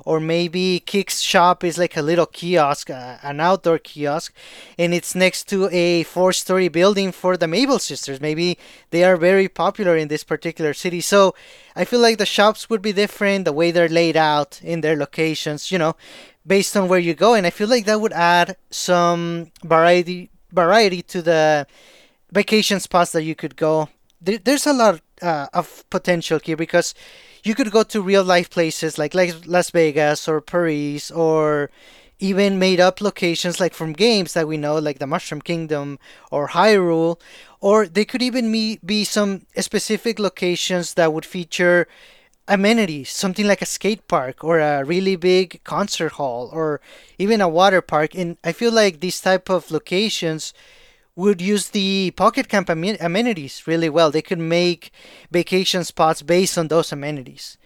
Or 0.06 0.20
maybe 0.20 0.84
Kicks' 0.86 1.20
shop 1.20 1.64
is 1.64 1.78
like 1.78 1.96
a 1.96 2.02
little 2.02 2.26
kiosk 2.26 2.90
uh, 2.90 3.18
an 3.24 3.40
outdoor 3.40 3.78
kiosk 3.78 4.34
and 4.78 4.94
it's 4.94 5.16
next 5.16 5.48
to 5.50 5.70
a 5.72 6.04
four-story 6.04 6.68
building 6.68 7.12
for 7.12 7.38
the 7.38 7.48
mabel 7.48 7.80
sisters. 7.80 8.20
Maybe 8.20 8.58
they 8.90 9.04
are 9.04 9.16
very 9.16 9.48
popular 9.48 9.96
in 9.96 10.10
this 10.10 10.24
particular 10.24 10.74
city. 10.74 11.00
So 11.00 11.36
i 11.76 11.86
feel 11.86 12.00
like 12.00 12.20
the 12.20 12.26
shops 12.38 12.70
would 12.70 12.82
be 12.82 12.94
different 12.94 13.46
the 13.46 13.54
way 13.54 13.72
they're 13.72 13.90
laid 13.90 14.16
out 14.16 14.60
in 14.64 14.82
their 14.82 14.96
locations 14.96 15.72
you 15.72 15.80
know 15.80 15.96
based 16.46 16.76
on 16.76 16.88
where 16.88 17.00
you 17.00 17.14
go, 17.14 17.34
and 17.34 17.46
I 17.46 17.50
feel 17.50 17.68
like 17.68 17.86
that 17.86 18.02
would 18.02 18.14
add 18.14 18.58
some 18.70 19.52
variety 19.64 20.30
variety 20.52 21.02
to 21.02 21.22
the 21.22 21.68
vacation 22.32 22.80
spots 22.80 23.12
that 23.14 23.24
you 23.24 23.36
could 23.36 23.56
go. 23.56 23.90
There, 24.22 24.38
there's 24.38 24.68
a 24.68 24.74
lot 24.74 25.02
uh, 25.22 25.48
of 25.54 25.84
potential 25.90 26.40
here 26.44 26.58
because 26.58 26.94
you 27.44 27.56
could 27.56 27.72
go 27.72 27.84
to 27.84 28.02
real 28.02 28.24
life 28.24 28.50
places 28.50 28.98
like 28.98 29.14
Las 29.14 29.70
Vegas 29.72 30.28
or 30.28 30.42
Paris 30.42 31.12
or 31.12 31.70
even 32.20 32.58
made 32.58 32.80
up 32.80 33.02
locations 33.02 33.60
like 33.60 33.74
from 33.74 33.92
games 33.92 34.34
that 34.34 34.48
we 34.48 34.56
know 34.56 34.78
like 34.78 35.00
the 35.00 35.08
Mushroom 35.08 35.42
Kingdom 35.42 36.00
or 36.32 36.50
Hyrule 36.50 37.20
or 37.60 37.86
they 37.86 38.06
could 38.06 38.22
even 38.22 38.52
be 38.86 39.04
some 39.04 39.46
specific 39.58 40.20
locations 40.20 40.94
that 40.94 41.12
would 41.12 41.26
feature 41.26 41.88
amenities, 42.48 43.10
something 43.10 43.48
like 43.48 43.62
a 43.62 43.66
skate 43.66 44.08
park 44.08 44.44
or 44.44 44.60
a 44.60 44.84
really 44.84 45.16
big 45.16 45.64
concert 45.64 46.14
hall 46.14 46.50
or 46.52 46.82
even 47.18 47.42
a 47.42 47.48
water 47.48 47.82
park. 47.82 48.16
And 48.16 48.38
I 48.44 48.52
feel 48.52 48.72
like 48.72 49.00
these 49.00 49.22
type 49.22 49.50
of 49.50 49.72
locations 49.72 50.54
would 51.16 51.42
use 51.42 51.70
the 51.70 52.12
Pocket 52.12 52.50
Camp 52.50 52.70
amenities 52.70 53.68
really 53.68 53.90
well. 53.90 54.12
They 54.12 54.22
could 54.22 54.40
make 54.40 54.92
vacation 55.32 55.84
spots 55.84 56.22
based 56.22 56.58
on 56.58 56.68
those 56.68 56.92
amenities. 56.92 57.58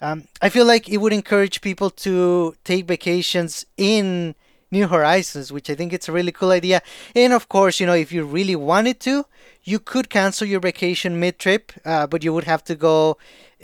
Um, 0.00 0.28
I 0.42 0.48
feel 0.48 0.66
like 0.66 0.88
it 0.88 0.98
would 0.98 1.12
encourage 1.12 1.60
people 1.60 1.90
to 1.90 2.56
take 2.64 2.86
vacations 2.86 3.64
in 3.76 4.34
New 4.70 4.88
Horizons, 4.88 5.52
which 5.52 5.70
I 5.70 5.74
think 5.74 5.92
it's 5.92 6.08
a 6.08 6.12
really 6.12 6.32
cool 6.32 6.50
idea. 6.50 6.82
And 7.14 7.32
of 7.32 7.48
course, 7.48 7.78
you 7.78 7.86
know, 7.86 7.94
if 7.94 8.10
you 8.10 8.24
really 8.24 8.56
wanted 8.56 9.00
to, 9.00 9.24
you 9.62 9.78
could 9.78 10.10
cancel 10.10 10.46
your 10.46 10.60
vacation 10.60 11.20
mid 11.20 11.38
trip, 11.38 11.72
uh, 11.84 12.06
but 12.06 12.24
you 12.24 12.32
would 12.34 12.44
have 12.44 12.64
to 12.64 12.74
go 12.74 13.16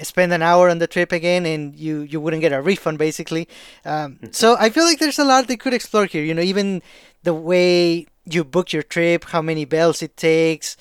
spend 0.03 0.33
an 0.33 0.43
hour 0.43 0.69
on 0.69 0.79
the 0.79 0.87
trip 0.87 1.13
again 1.13 1.47
and 1.47 1.77
you 1.77 2.03
you 2.03 2.21
wouldn't 2.21 2.41
get 2.41 2.53
a 2.53 2.61
refund 2.61 2.99
basically 2.99 3.49
um, 3.85 4.19
so 4.31 4.57
i 4.59 4.71
feel 4.71 4.85
like 4.85 4.99
there's 4.99 5.19
a 5.19 5.25
lot 5.25 5.47
they 5.47 5.57
could 5.57 5.75
explore 5.75 6.07
here 6.07 6.25
you 6.25 6.35
know 6.35 6.43
even 6.43 6.83
the 7.23 7.35
way 7.35 8.07
you 8.25 8.45
book 8.45 8.73
your 8.73 8.83
trip 8.83 9.25
how 9.27 9.43
many 9.43 9.65
bells 9.65 10.03
it 10.03 10.17
takes 10.17 10.77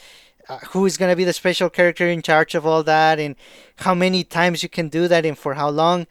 uh, 0.47 0.57
who 0.70 0.86
is 0.86 0.97
going 0.97 1.11
to 1.11 1.15
be 1.15 1.24
the 1.24 1.34
special 1.34 1.70
character 1.70 2.07
in 2.07 2.22
charge 2.22 2.55
of 2.55 2.65
all 2.65 2.84
that 2.84 3.20
and 3.20 3.36
how 3.78 3.93
many 3.93 4.24
times 4.24 4.63
you 4.63 4.70
can 4.70 4.89
do 4.89 5.07
that 5.07 5.26
and 5.26 5.38
for 5.38 5.53
how 5.53 5.70
long 5.70 6.07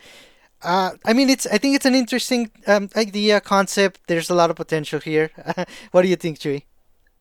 uh, 0.62 0.90
I 1.04 1.12
mean, 1.12 1.30
it's. 1.30 1.46
I 1.46 1.58
think 1.58 1.76
it's 1.76 1.86
an 1.86 1.94
interesting 1.94 2.50
um, 2.66 2.90
idea, 2.96 3.40
concept. 3.40 4.00
There's 4.08 4.28
a 4.28 4.34
lot 4.34 4.50
of 4.50 4.56
potential 4.56 4.98
here. 4.98 5.30
what 5.92 6.02
do 6.02 6.08
you 6.08 6.16
think, 6.16 6.40
Chewy? 6.40 6.64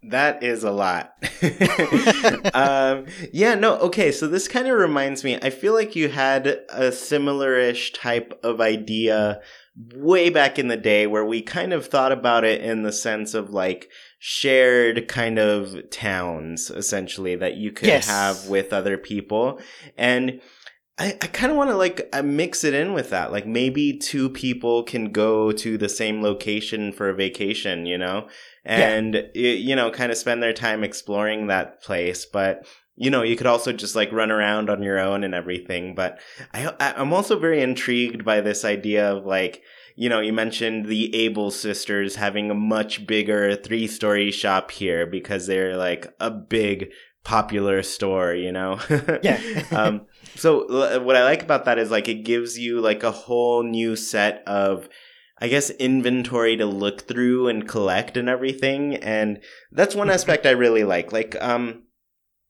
That 0.10 0.44
is 0.44 0.64
a 0.64 0.72
lot. 0.72 1.14
um, 2.54 3.06
yeah, 3.34 3.56
no, 3.56 3.78
okay. 3.80 4.12
So 4.12 4.28
this 4.28 4.48
kind 4.48 4.68
of 4.68 4.78
reminds 4.78 5.24
me. 5.24 5.38
I 5.42 5.50
feel 5.50 5.74
like 5.74 5.96
you 5.96 6.10
had 6.10 6.62
a 6.70 6.92
similar-ish 6.92 7.94
type 7.94 8.40
of 8.44 8.62
idea 8.62 9.42
way 9.96 10.30
back 10.30 10.58
in 10.58 10.70
the 10.70 10.78
day, 10.78 11.08
where 11.08 11.26
we 11.26 11.42
kind 11.42 11.74
of 11.74 11.86
thought 11.86 12.12
about 12.12 12.44
it 12.44 12.62
in 12.62 12.84
the 12.84 12.92
sense 12.92 13.34
of 13.34 13.52
like 13.52 13.90
shared 14.20 15.08
kind 15.08 15.38
of 15.38 15.90
towns, 15.92 16.72
essentially 16.72 17.36
that 17.36 17.58
you 17.58 17.72
could 17.72 17.88
yes. 17.88 18.08
have 18.08 18.48
with 18.48 18.74
other 18.74 18.98
people, 18.98 19.60
and. 19.98 20.42
I, 21.00 21.10
I 21.10 21.28
kind 21.28 21.52
of 21.52 21.58
want 21.60 21.70
to 21.70 21.78
like 21.78 22.10
uh, 22.12 22.24
mix 22.24 22.64
it 22.64 22.74
in 22.74 22.94
with 22.94 23.12
that. 23.12 23.32
Like 23.32 23.46
maybe 23.46 23.96
two 23.96 24.32
people 24.32 24.82
can 24.82 25.12
go 25.12 25.52
to 25.52 25.78
the 25.78 25.90
same 25.90 26.24
location 26.24 26.92
for 26.92 27.08
a 27.08 27.14
vacation, 27.14 27.86
you 27.86 28.00
know? 28.00 28.28
And 28.68 29.30
yeah. 29.34 29.52
you 29.52 29.76
know 29.76 29.90
kind 29.90 30.12
of 30.12 30.18
spend 30.18 30.44
their 30.44 30.54
time 30.54 30.84
exploring 30.84 31.48
that 31.48 31.82
place 31.82 32.26
but 32.26 32.66
you 32.96 33.10
know 33.10 33.24
you 33.24 33.36
could 33.36 33.48
also 33.48 33.72
just 33.72 33.96
like 33.96 34.12
run 34.12 34.32
around 34.32 34.70
on 34.70 34.84
your 34.84 35.00
own 35.00 35.24
and 35.24 35.34
everything 35.34 35.96
but 35.96 36.20
i 36.54 36.74
i'm 36.80 37.14
also 37.14 37.40
very 37.40 37.62
intrigued 37.62 38.26
by 38.26 38.42
this 38.42 38.66
idea 38.66 39.12
of 39.12 39.26
like 39.26 39.62
you 39.96 40.10
know 40.10 40.20
you 40.20 40.34
mentioned 40.34 40.86
the 40.86 41.16
able 41.16 41.50
sisters 41.50 42.16
having 42.16 42.52
a 42.52 42.56
much 42.56 43.08
bigger 43.08 43.56
three 43.56 43.88
story 43.88 44.32
shop 44.32 44.70
here 44.72 45.06
because 45.06 45.48
they're 45.48 45.78
like 45.78 46.14
a 46.20 46.30
big 46.30 46.92
popular 47.24 47.84
store 47.84 48.34
you 48.34 48.52
know 48.52 48.80
yeah 49.24 49.40
um 49.72 50.02
so 50.36 51.02
what 51.02 51.16
i 51.16 51.24
like 51.24 51.44
about 51.44 51.66
that 51.66 51.78
is 51.78 51.92
like 51.92 52.08
it 52.08 52.24
gives 52.24 52.58
you 52.58 52.80
like 52.82 53.04
a 53.04 53.12
whole 53.12 53.64
new 53.64 53.96
set 53.96 54.44
of 54.48 54.88
I 55.40 55.48
guess 55.48 55.70
inventory 55.70 56.58
to 56.58 56.66
look 56.66 57.08
through 57.08 57.48
and 57.48 57.68
collect 57.68 58.18
and 58.18 58.28
everything. 58.28 58.96
And 58.96 59.40
that's 59.72 59.96
one 59.96 60.10
aspect 60.10 60.46
I 60.46 60.52
really 60.52 60.84
like. 60.84 61.12
Like, 61.12 61.36
um, 61.42 61.84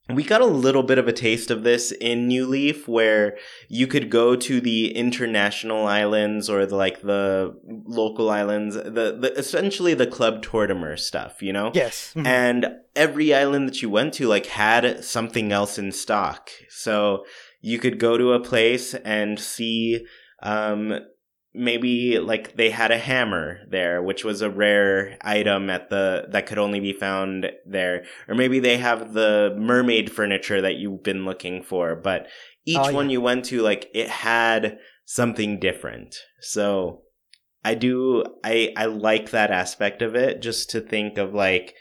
we 0.10 0.24
got 0.24 0.42
a 0.42 0.46
little 0.46 0.84
bit 0.84 0.98
of 0.98 1.08
a 1.08 1.14
taste 1.14 1.52
of 1.52 1.64
this 1.64 1.92
in 1.92 2.28
New 2.28 2.46
Leaf 2.46 2.88
where 2.88 3.38
you 3.68 3.88
could 3.88 4.10
go 4.10 4.38
to 4.38 4.62
the 4.62 4.96
international 4.96 5.86
islands 5.86 6.50
or 6.50 6.66
the 6.66 6.78
like 6.78 7.02
the 7.02 7.54
local 7.66 8.30
islands, 8.30 8.76
the, 8.76 9.18
the 9.20 9.34
essentially 9.38 9.94
the 9.94 10.08
Club 10.08 10.42
Tortimer 10.42 10.98
stuff, 10.98 11.42
you 11.42 11.52
know? 11.52 11.72
Yes. 11.74 12.14
Mm-hmm. 12.16 12.26
And 12.26 12.68
every 12.96 13.34
island 13.34 13.68
that 13.68 13.82
you 13.82 13.90
went 13.90 14.14
to 14.14 14.28
like 14.28 14.46
had 14.46 15.04
something 15.04 15.52
else 15.52 15.78
in 15.78 15.92
stock. 15.92 16.52
So 16.70 17.26
you 17.60 17.78
could 17.78 18.00
go 18.00 18.18
to 18.18 18.32
a 18.32 18.40
place 18.40 18.94
and 18.94 19.38
see 19.38 20.06
um 20.42 21.00
maybe 21.58 22.20
like 22.20 22.56
they 22.56 22.70
had 22.70 22.92
a 22.92 22.98
hammer 22.98 23.60
there 23.70 24.02
which 24.02 24.24
was 24.24 24.42
a 24.42 24.50
rare 24.50 25.18
item 25.22 25.70
at 25.70 25.90
the 25.90 26.26
that 26.30 26.46
could 26.46 26.60
only 26.60 26.80
be 26.80 26.94
found 26.94 27.52
there 27.66 28.06
or 28.28 28.36
maybe 28.36 28.60
they 28.60 28.78
have 28.78 29.14
the 29.14 29.56
mermaid 29.58 30.12
furniture 30.12 30.62
that 30.62 30.76
you've 30.76 31.04
been 31.04 31.26
looking 31.26 31.64
for 31.64 31.96
but 31.96 32.28
each 32.66 32.78
oh, 32.78 32.90
yeah. 32.90 32.96
one 32.96 33.10
you 33.10 33.20
went 33.20 33.44
to 33.44 33.62
like 33.62 33.90
it 33.94 34.08
had 34.08 34.78
something 35.06 35.60
different 35.60 36.16
so 36.40 37.02
i 37.66 37.74
do 37.74 38.24
i 38.44 38.72
i 38.78 38.86
like 38.86 39.32
that 39.32 39.52
aspect 39.52 40.02
of 40.02 40.16
it 40.16 40.42
just 40.42 40.70
to 40.70 40.80
think 40.80 41.18
of 41.18 41.34
like 41.34 41.74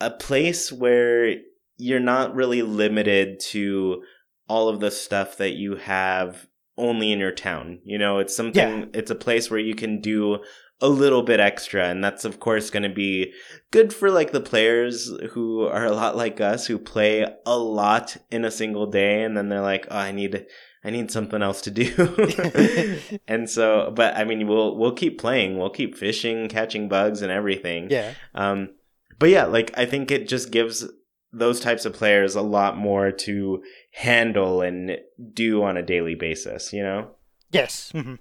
a 0.00 0.10
place 0.10 0.72
where 0.72 1.34
you're 1.76 2.00
not 2.00 2.34
really 2.34 2.62
limited 2.62 3.38
to 3.38 4.02
all 4.48 4.68
of 4.68 4.80
the 4.80 4.90
stuff 4.90 5.36
that 5.36 5.52
you 5.52 5.76
have 5.76 6.47
only 6.78 7.12
in 7.12 7.18
your 7.18 7.32
town. 7.32 7.80
You 7.84 7.98
know, 7.98 8.18
it's 8.18 8.34
something, 8.34 8.80
yeah. 8.80 8.86
it's 8.94 9.10
a 9.10 9.16
place 9.16 9.50
where 9.50 9.60
you 9.60 9.74
can 9.74 10.00
do 10.00 10.38
a 10.80 10.88
little 10.88 11.22
bit 11.22 11.40
extra. 11.40 11.88
And 11.88 12.02
that's, 12.02 12.24
of 12.24 12.40
course, 12.40 12.70
going 12.70 12.84
to 12.84 12.88
be 12.88 13.32
good 13.70 13.92
for 13.92 14.10
like 14.10 14.32
the 14.32 14.40
players 14.40 15.10
who 15.32 15.62
are 15.66 15.84
a 15.84 15.92
lot 15.92 16.16
like 16.16 16.40
us, 16.40 16.66
who 16.66 16.78
play 16.78 17.26
a 17.44 17.58
lot 17.58 18.16
in 18.30 18.44
a 18.44 18.50
single 18.50 18.86
day. 18.86 19.22
And 19.22 19.36
then 19.36 19.48
they're 19.48 19.60
like, 19.60 19.86
oh, 19.90 19.98
I 19.98 20.12
need, 20.12 20.46
I 20.84 20.90
need 20.90 21.10
something 21.10 21.42
else 21.42 21.60
to 21.62 21.70
do. 21.70 23.18
and 23.28 23.50
so, 23.50 23.92
but 23.94 24.16
I 24.16 24.24
mean, 24.24 24.46
we'll, 24.46 24.76
we'll 24.76 24.94
keep 24.94 25.18
playing. 25.18 25.58
We'll 25.58 25.70
keep 25.70 25.96
fishing, 25.96 26.48
catching 26.48 26.88
bugs 26.88 27.22
and 27.22 27.32
everything. 27.32 27.88
Yeah. 27.90 28.14
Um, 28.34 28.70
but 29.18 29.30
yeah, 29.30 29.46
like 29.46 29.76
I 29.76 29.84
think 29.84 30.10
it 30.10 30.28
just 30.28 30.52
gives 30.52 30.88
those 31.32 31.60
types 31.60 31.84
of 31.84 31.92
players 31.92 32.34
a 32.34 32.42
lot 32.42 32.76
more 32.76 33.10
to 33.10 33.62
handle 33.98 34.62
and 34.62 34.96
do 35.32 35.62
on 35.64 35.76
a 35.76 35.82
daily 35.82 36.14
basis, 36.14 36.72
you 36.72 36.82
know? 36.82 37.10
Yes. 37.50 37.90
Mm-hmm. 37.94 38.14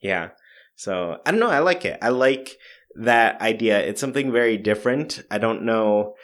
Yeah. 0.00 0.28
So 0.76 1.18
I 1.26 1.30
don't 1.32 1.40
know. 1.40 1.50
I 1.50 1.58
like 1.58 1.84
it. 1.84 1.98
I 2.00 2.10
like 2.10 2.56
that 2.94 3.40
idea. 3.40 3.80
It's 3.80 4.00
something 4.00 4.30
very 4.32 4.56
different. 4.56 5.22
I 5.30 5.38
don't 5.38 5.62
know. 5.64 6.14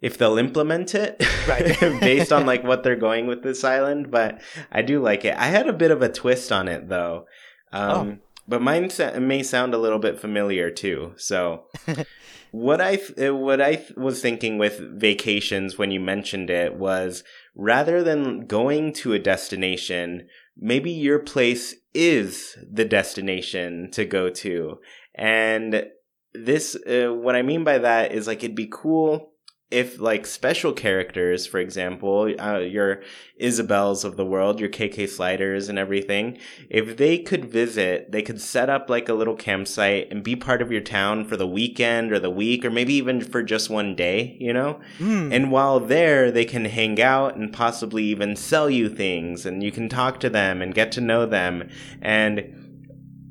if 0.00 0.16
they'll 0.16 0.38
implement 0.38 0.94
it 0.94 1.20
Right. 1.48 1.76
based 2.00 2.32
on 2.32 2.46
like 2.46 2.62
what 2.70 2.82
they're 2.82 2.96
going 3.08 3.26
with 3.26 3.42
this 3.42 3.64
island. 3.64 4.10
But 4.10 4.40
I 4.70 4.82
do 4.82 5.00
like 5.02 5.24
it. 5.24 5.34
I 5.36 5.46
had 5.46 5.68
a 5.68 5.72
bit 5.72 5.90
of 5.90 6.02
a 6.02 6.08
twist 6.08 6.50
on 6.52 6.68
it 6.68 6.88
though. 6.88 7.26
Um, 7.72 8.20
But 8.48 8.62
mine 8.62 8.90
sa- 8.90 9.18
may 9.18 9.42
sound 9.42 9.74
a 9.74 9.78
little 9.78 9.98
bit 9.98 10.18
familiar 10.18 10.70
too. 10.70 11.12
So, 11.18 11.64
what 12.50 12.80
I 12.80 12.96
th- 12.96 13.32
what 13.32 13.60
I 13.60 13.74
th- 13.76 13.92
was 13.96 14.22
thinking 14.22 14.56
with 14.56 14.78
vacations 14.78 15.76
when 15.78 15.90
you 15.90 16.00
mentioned 16.00 16.48
it 16.48 16.74
was 16.76 17.24
rather 17.58 18.04
than 18.04 18.46
going 18.46 18.92
to 18.94 19.12
a 19.12 19.18
destination, 19.18 20.28
maybe 20.56 20.90
your 20.90 21.18
place 21.18 21.74
is 21.92 22.56
the 22.72 22.84
destination 22.84 23.90
to 23.90 24.04
go 24.06 24.30
to. 24.30 24.78
And 25.14 25.86
this, 26.32 26.76
uh, 26.76 27.12
what 27.12 27.34
I 27.34 27.42
mean 27.42 27.64
by 27.64 27.78
that 27.78 28.12
is 28.12 28.28
like 28.28 28.44
it'd 28.44 28.56
be 28.56 28.70
cool 28.72 29.32
if 29.70 30.00
like 30.00 30.24
special 30.24 30.72
characters, 30.72 31.46
for 31.46 31.58
example, 31.58 32.34
uh, 32.38 32.58
your 32.58 33.02
Isabelles 33.38 34.02
of 34.02 34.16
the 34.16 34.24
world, 34.24 34.60
your 34.60 34.70
KK 34.70 35.06
sliders 35.08 35.68
and 35.68 35.78
everything, 35.78 36.38
if 36.70 36.96
they 36.96 37.18
could 37.18 37.44
visit, 37.44 38.10
they 38.10 38.22
could 38.22 38.40
set 38.40 38.70
up 38.70 38.88
like 38.88 39.10
a 39.10 39.14
little 39.14 39.36
campsite 39.36 40.08
and 40.10 40.24
be 40.24 40.34
part 40.34 40.62
of 40.62 40.72
your 40.72 40.80
town 40.80 41.24
for 41.24 41.36
the 41.36 41.46
weekend 41.46 42.12
or 42.12 42.18
the 42.18 42.30
week 42.30 42.64
or 42.64 42.70
maybe 42.70 42.94
even 42.94 43.20
for 43.20 43.42
just 43.42 43.68
one 43.68 43.94
day, 43.94 44.38
you 44.40 44.54
know? 44.54 44.80
Hmm. 44.96 45.30
And 45.32 45.52
while 45.52 45.80
there, 45.80 46.30
they 46.30 46.46
can 46.46 46.64
hang 46.64 47.00
out 47.00 47.36
and 47.36 47.52
possibly 47.52 48.04
even 48.04 48.36
sell 48.36 48.70
you 48.70 48.88
things, 48.88 49.44
and 49.44 49.62
you 49.62 49.70
can 49.70 49.88
talk 49.90 50.18
to 50.20 50.30
them 50.30 50.62
and 50.62 50.74
get 50.74 50.92
to 50.92 51.00
know 51.02 51.26
them. 51.26 51.68
And 52.00 52.67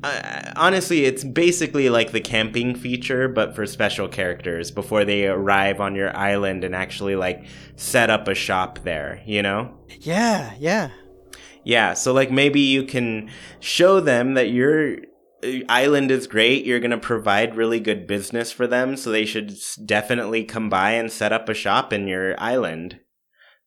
uh, 0.04 0.52
honestly, 0.56 1.06
it's 1.06 1.24
basically 1.24 1.89
like 1.89 2.12
the 2.12 2.22
camping 2.22 2.76
feature, 2.76 3.28
but 3.28 3.56
for 3.56 3.66
special 3.66 4.08
characters 4.08 4.70
before 4.70 5.06
they 5.06 5.28
arrive 5.28 5.82
on 5.82 5.95
your 5.95 6.16
island 6.16 6.64
and 6.64 6.76
actually 6.76 7.16
like 7.16 7.45
set 7.76 8.10
up 8.10 8.28
a 8.28 8.36
shop 8.36 8.80
there, 8.84 9.22
you 9.26 9.41
know? 9.41 9.74
Yeah, 10.00 10.54
yeah. 10.60 10.89
Yeah, 11.64 11.95
so 11.95 12.14
like 12.14 12.32
maybe 12.32 12.62
you 12.62 12.84
can 12.84 13.30
show 13.60 14.00
them 14.00 14.36
that 14.36 14.52
your 14.52 14.98
uh, 15.43 15.60
island 15.68 16.12
is 16.12 16.28
great. 16.28 16.66
You're 16.66 16.80
going 16.80 16.91
to 16.91 16.98
provide 16.98 17.58
really 17.58 17.80
good 17.80 18.08
business 18.08 18.52
for 18.52 18.68
them, 18.68 18.95
so 18.95 19.12
they 19.12 19.26
should 19.26 19.54
definitely 19.86 20.43
come 20.43 20.70
by 20.70 20.91
and 20.91 21.12
set 21.12 21.34
up 21.34 21.50
a 21.50 21.54
shop 21.54 21.91
in 21.91 22.08
your 22.08 22.39
island. 22.39 23.00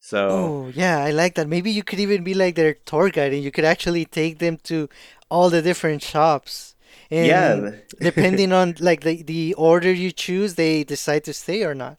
So 0.00 0.30
Oh, 0.30 0.68
yeah, 0.68 0.98
I 0.98 1.10
like 1.10 1.34
that. 1.34 1.48
Maybe 1.48 1.70
you 1.70 1.82
could 1.82 2.00
even 2.00 2.22
be 2.24 2.34
like 2.34 2.54
their 2.54 2.74
tour 2.74 3.10
guide 3.10 3.32
and 3.32 3.42
you 3.42 3.50
could 3.50 3.64
actually 3.64 4.04
take 4.04 4.38
them 4.38 4.58
to 4.64 4.88
all 5.28 5.50
the 5.50 5.62
different 5.62 6.02
shops. 6.02 6.74
And 7.10 7.26
Yeah. 7.26 7.70
depending 8.00 8.52
on 8.52 8.76
like 8.80 9.00
the, 9.02 9.22
the 9.22 9.54
order 9.54 9.92
you 9.92 10.12
choose, 10.12 10.54
they 10.54 10.84
decide 10.84 11.24
to 11.24 11.32
stay 11.34 11.64
or 11.64 11.74
not. 11.74 11.98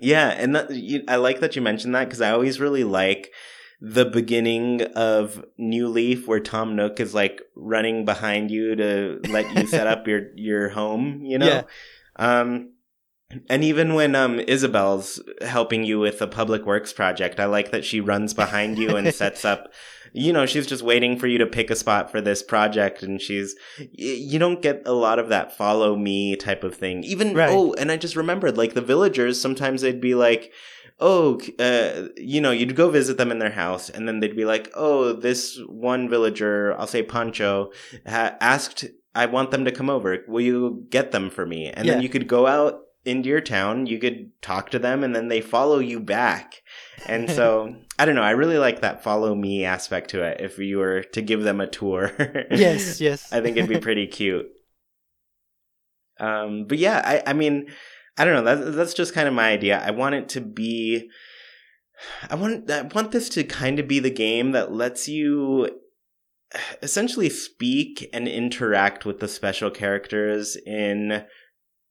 Yeah, 0.00 0.28
and 0.28 0.54
that, 0.54 0.70
you, 0.70 1.04
I 1.08 1.16
like 1.16 1.40
that 1.40 1.56
you 1.56 1.62
mentioned 1.62 1.94
that 1.94 2.04
because 2.04 2.20
I 2.20 2.30
always 2.30 2.60
really 2.60 2.84
like 2.84 3.32
the 3.80 4.04
beginning 4.04 4.82
of 4.94 5.44
New 5.58 5.88
Leaf 5.88 6.26
where 6.28 6.40
Tom 6.40 6.76
Nook 6.76 7.00
is 7.00 7.14
like 7.14 7.40
running 7.54 8.04
behind 8.04 8.50
you 8.50 8.74
to 8.76 9.20
let 9.26 9.50
you 9.52 9.66
set 9.66 9.86
up 9.86 10.06
your 10.08 10.30
your 10.34 10.68
home, 10.70 11.24
you 11.24 11.38
know. 11.38 11.66
Yeah. 12.18 12.42
Um 12.42 12.72
and 13.48 13.64
even 13.64 13.94
when 13.94 14.14
um 14.14 14.40
Isabelle's 14.40 15.20
helping 15.40 15.84
you 15.84 15.98
with 15.98 16.20
a 16.22 16.26
public 16.26 16.64
works 16.64 16.92
project, 16.92 17.40
I 17.40 17.46
like 17.46 17.70
that 17.72 17.84
she 17.84 18.00
runs 18.00 18.34
behind 18.34 18.78
you 18.78 18.96
and 18.96 19.14
sets 19.14 19.44
up 19.44 19.72
you 20.12 20.32
know, 20.32 20.46
she's 20.46 20.66
just 20.66 20.82
waiting 20.82 21.18
for 21.18 21.26
you 21.26 21.36
to 21.36 21.46
pick 21.46 21.68
a 21.68 21.76
spot 21.76 22.10
for 22.10 22.22
this 22.22 22.42
project 22.42 23.02
and 23.02 23.20
she's 23.20 23.54
you 23.92 24.38
don't 24.38 24.62
get 24.62 24.80
a 24.86 24.92
lot 24.92 25.18
of 25.18 25.28
that 25.28 25.54
follow 25.54 25.94
me 25.94 26.36
type 26.36 26.64
of 26.64 26.74
thing. 26.74 27.04
Even 27.04 27.34
Right. 27.34 27.50
oh, 27.50 27.74
and 27.74 27.92
I 27.92 27.98
just 27.98 28.16
remembered 28.16 28.56
like 28.56 28.72
the 28.72 28.80
villagers 28.80 29.38
sometimes 29.38 29.82
they'd 29.82 30.00
be 30.00 30.14
like 30.14 30.52
oh, 30.98 31.38
uh, 31.58 32.08
you 32.16 32.40
know, 32.40 32.50
you'd 32.52 32.74
go 32.74 32.88
visit 32.88 33.18
them 33.18 33.30
in 33.30 33.38
their 33.38 33.50
house, 33.50 33.90
and 33.90 34.08
then 34.08 34.20
they'd 34.20 34.34
be 34.34 34.46
like, 34.46 34.72
oh, 34.74 35.12
this 35.12 35.60
one 35.66 36.08
villager, 36.08 36.74
I'll 36.78 36.86
say 36.86 37.02
Pancho, 37.02 37.70
ha- 38.06 38.34
asked, 38.40 38.86
I 39.14 39.26
want 39.26 39.50
them 39.50 39.66
to 39.66 39.72
come 39.72 39.90
over. 39.90 40.24
Will 40.26 40.40
you 40.40 40.86
get 40.88 41.12
them 41.12 41.28
for 41.28 41.44
me? 41.44 41.68
And 41.68 41.86
then 41.86 42.00
you 42.02 42.08
could 42.08 42.26
go 42.26 42.46
out 42.46 42.80
into 43.06 43.28
your 43.28 43.40
town, 43.40 43.86
you 43.86 43.98
could 43.98 44.30
talk 44.42 44.70
to 44.70 44.78
them, 44.78 45.04
and 45.04 45.14
then 45.14 45.28
they 45.28 45.40
follow 45.40 45.78
you 45.78 46.00
back. 46.00 46.62
And 47.06 47.30
so, 47.30 47.76
I 47.98 48.04
don't 48.04 48.14
know, 48.14 48.22
I 48.22 48.30
really 48.30 48.58
like 48.58 48.80
that 48.80 49.02
follow 49.02 49.34
me 49.34 49.64
aspect 49.64 50.10
to 50.10 50.22
it 50.22 50.40
if 50.40 50.58
you 50.58 50.78
were 50.78 51.02
to 51.02 51.22
give 51.22 51.42
them 51.42 51.60
a 51.60 51.66
tour. 51.66 52.12
Yes, 52.50 53.00
yes. 53.00 53.32
I 53.32 53.40
think 53.40 53.56
it'd 53.56 53.68
be 53.68 53.80
pretty 53.80 54.06
cute. 54.18 54.46
Um, 56.18 56.64
but 56.66 56.78
yeah, 56.78 57.02
I, 57.04 57.30
I 57.30 57.32
mean, 57.32 57.68
I 58.16 58.24
don't 58.24 58.34
know. 58.34 58.54
That's 58.54 58.76
that's 58.76 58.94
just 58.94 59.12
kind 59.12 59.28
of 59.28 59.34
my 59.34 59.50
idea. 59.50 59.82
I 59.84 59.90
want 59.90 60.14
it 60.14 60.28
to 60.30 60.40
be. 60.40 61.10
I 62.30 62.34
want 62.34 62.70
I 62.70 62.82
want 62.82 63.12
this 63.12 63.28
to 63.30 63.44
kind 63.44 63.78
of 63.78 63.86
be 63.86 63.98
the 63.98 64.10
game 64.10 64.52
that 64.52 64.72
lets 64.72 65.08
you 65.08 65.68
essentially 66.82 67.28
speak 67.28 68.08
and 68.12 68.28
interact 68.28 69.04
with 69.04 69.20
the 69.20 69.28
special 69.28 69.70
characters 69.70 70.56
in 70.66 71.24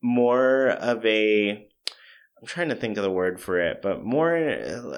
more 0.06 0.70
of 0.70 1.06
a 1.06 1.68
I'm 2.42 2.48
trying 2.48 2.70
to 2.70 2.76
think 2.76 2.98
of 2.98 3.04
the 3.04 3.10
word 3.10 3.40
for 3.40 3.60
it, 3.60 3.82
but 3.82 4.04
more, 4.04 4.36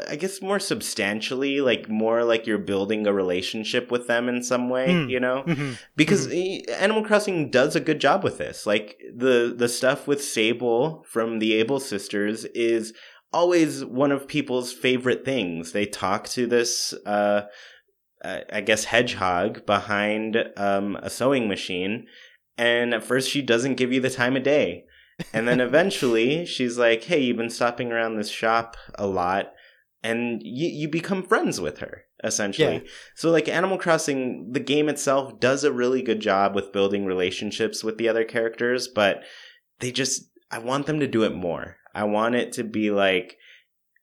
I 0.10 0.16
guess, 0.18 0.42
more 0.42 0.60
substantially, 0.60 1.62
like 1.62 1.88
more 1.88 2.24
like 2.26 2.46
you're 2.48 2.58
building 2.58 3.06
a 3.08 3.14
relationship 3.14 3.90
with 3.92 4.08
them 4.08 4.28
in 4.28 4.42
some 4.44 4.70
way, 4.70 4.92
Hmm. 4.92 5.08
you 5.10 5.20
know? 5.20 5.44
Mhm. 5.48 5.78
because 5.96 6.28
eh, 6.34 6.62
Animal 6.80 7.04
Crossing 7.06 7.50
does 7.52 7.76
a 7.76 7.80
good 7.80 8.02
job 8.02 8.24
with 8.24 8.38
this. 8.40 8.66
Like 8.66 8.98
the 9.16 9.54
the 9.56 9.70
stuff 9.70 10.08
with 10.08 10.22
Sable 10.24 11.06
from 11.08 11.40
the 11.40 11.54
Able 11.54 11.80
Sisters 11.80 12.44
is 12.54 12.94
always 13.32 13.86
one 13.86 14.12
of 14.12 14.28
people's 14.28 14.74
favorite 14.74 15.24
things. 15.24 15.72
They 15.72 15.86
talk 15.86 16.28
to 16.30 16.48
this, 16.48 16.94
uh, 17.06 17.44
I 18.26 18.62
guess, 18.62 18.86
hedgehog 18.86 19.66
behind 19.66 20.38
um, 20.58 20.98
a 21.02 21.10
sewing 21.10 21.48
machine, 21.48 22.08
and 22.58 22.94
at 22.96 23.04
first 23.04 23.30
she 23.30 23.42
doesn't 23.42 23.76
give 23.76 23.94
you 23.94 24.02
the 24.02 24.10
time 24.10 24.36
of 24.36 24.44
day. 24.44 24.84
And 25.34 25.48
then 25.48 25.60
eventually 25.60 26.46
she's 26.46 26.78
like, 26.78 27.04
"Hey, 27.04 27.20
you've 27.22 27.38
been 27.38 27.50
stopping 27.50 27.92
around 27.92 28.16
this 28.16 28.30
shop 28.30 28.78
a 28.96 29.08
lot." 29.08 29.54
And 30.04 30.42
you, 30.44 30.68
you 30.68 30.88
become 30.88 31.24
friends 31.24 31.60
with 31.60 31.80
her, 31.80 32.04
essentially. 32.24 32.76
Yeah. 32.76 32.90
So, 33.16 33.32
like 33.32 33.50
Animal 33.50 33.78
Crossing, 33.78 34.52
the 34.52 34.60
game 34.60 34.90
itself 34.90 35.40
does 35.40 35.64
a 35.64 35.72
really 35.72 36.02
good 36.02 36.20
job 36.20 36.54
with 36.56 36.72
building 36.72 37.06
relationships 37.06 37.84
with 37.84 37.98
the 37.98 38.08
other 38.08 38.24
characters, 38.24 38.88
but 38.88 39.24
they 39.80 39.92
just, 39.92 40.30
I 40.52 40.60
want 40.60 40.86
them 40.86 41.00
to 41.00 41.08
do 41.08 41.24
it 41.24 41.34
more. 41.34 41.78
I 41.96 42.04
want 42.04 42.36
it 42.36 42.54
to 42.54 42.64
be 42.64 42.92
like 42.92 43.38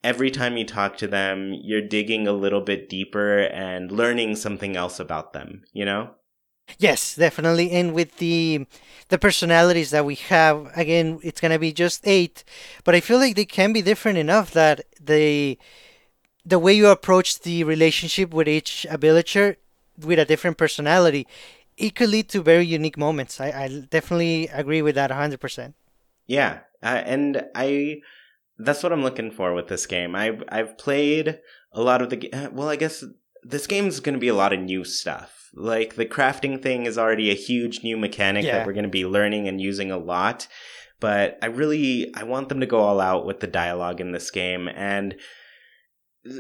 every 0.03 0.31
time 0.31 0.57
you 0.57 0.67
talk 0.67 0.97
to 0.99 1.07
them, 1.07 1.55
you're 1.63 1.87
digging 1.87 2.29
a 2.29 2.33
little 2.33 2.61
bit 2.61 2.89
deeper 2.89 3.39
and 3.39 3.91
learning 3.91 4.37
something 4.37 4.77
else 4.77 5.01
about 5.01 5.33
them, 5.33 5.63
you 5.73 5.85
know? 5.85 6.11
Yes, 6.79 7.15
definitely. 7.15 7.71
And 7.71 7.95
with 7.95 8.17
the 8.19 8.67
the 9.09 9.19
personalities 9.19 9.91
that 9.91 10.05
we 10.05 10.15
have, 10.15 10.71
again, 10.75 11.21
it's 11.23 11.41
gonna 11.41 11.59
be 11.59 11.73
just 11.73 12.01
eight, 12.07 12.43
but 12.85 12.95
I 12.95 13.01
feel 13.01 13.19
like 13.19 13.37
they 13.37 13.45
can 13.45 13.73
be 13.73 13.83
different 13.83 14.19
enough 14.19 14.51
that 14.53 14.85
the 15.01 15.59
the 16.45 16.59
way 16.59 16.73
you 16.75 16.89
approach 16.89 17.41
the 17.41 17.65
relationship 17.65 18.33
with 18.33 18.49
each 18.49 18.87
villager 18.99 19.57
with 19.99 20.19
a 20.19 20.25
different 20.25 20.59
personality, 20.59 21.27
it 21.77 21.95
could 21.95 22.11
lead 22.11 22.29
to 22.31 22.43
very 22.43 22.67
unique 22.67 22.99
moments. 22.99 23.41
I, 23.41 23.49
I 23.49 23.87
definitely 23.91 24.49
agree 24.49 24.83
with 24.83 24.95
that 24.97 25.11
hundred 25.11 25.41
percent. 25.41 25.75
Yeah, 26.27 26.61
uh, 26.83 27.03
and 27.05 27.47
I 27.55 28.01
that's 28.59 28.83
what 28.83 28.93
I'm 28.93 29.03
looking 29.03 29.31
for 29.31 29.53
with 29.53 29.69
this 29.69 29.87
game. 29.87 30.15
I've 30.15 30.43
I've 30.49 30.79
played 30.79 31.41
a 31.73 31.83
lot 31.83 32.03
of 32.03 32.11
the 32.11 32.51
well, 32.53 32.69
I 32.69 32.77
guess 32.77 33.05
this 33.45 33.67
game 33.67 33.87
is 33.87 34.01
going 34.01 34.15
to 34.15 34.21
be 34.21 34.29
a 34.29 34.35
lot 34.35 34.53
of 34.53 34.61
new 34.61 34.85
stuff. 34.85 35.51
Like 35.55 35.95
the 35.95 36.07
crafting 36.07 36.61
thing 36.63 36.87
is 36.87 36.99
already 36.99 37.31
a 37.31 37.35
huge 37.35 37.85
new 37.85 37.97
mechanic 37.97 38.45
Yeah. 38.45 38.59
that 38.59 38.67
we're 38.67 38.73
going 38.73 38.85
to 38.85 38.89
be 38.91 39.07
learning 39.07 39.47
and 39.49 39.61
using 39.61 39.91
a 39.91 39.99
lot. 39.99 40.49
But 41.01 41.39
I 41.43 41.47
really 41.47 42.13
I 42.15 42.25
want 42.25 42.49
them 42.49 42.61
to 42.61 42.67
go 42.67 42.79
all 42.81 43.01
out 43.01 43.27
with 43.27 43.41
the 43.41 43.47
dialogue 43.47 44.01
in 44.01 44.13
this 44.13 44.31
game 44.31 44.69
and 44.69 45.15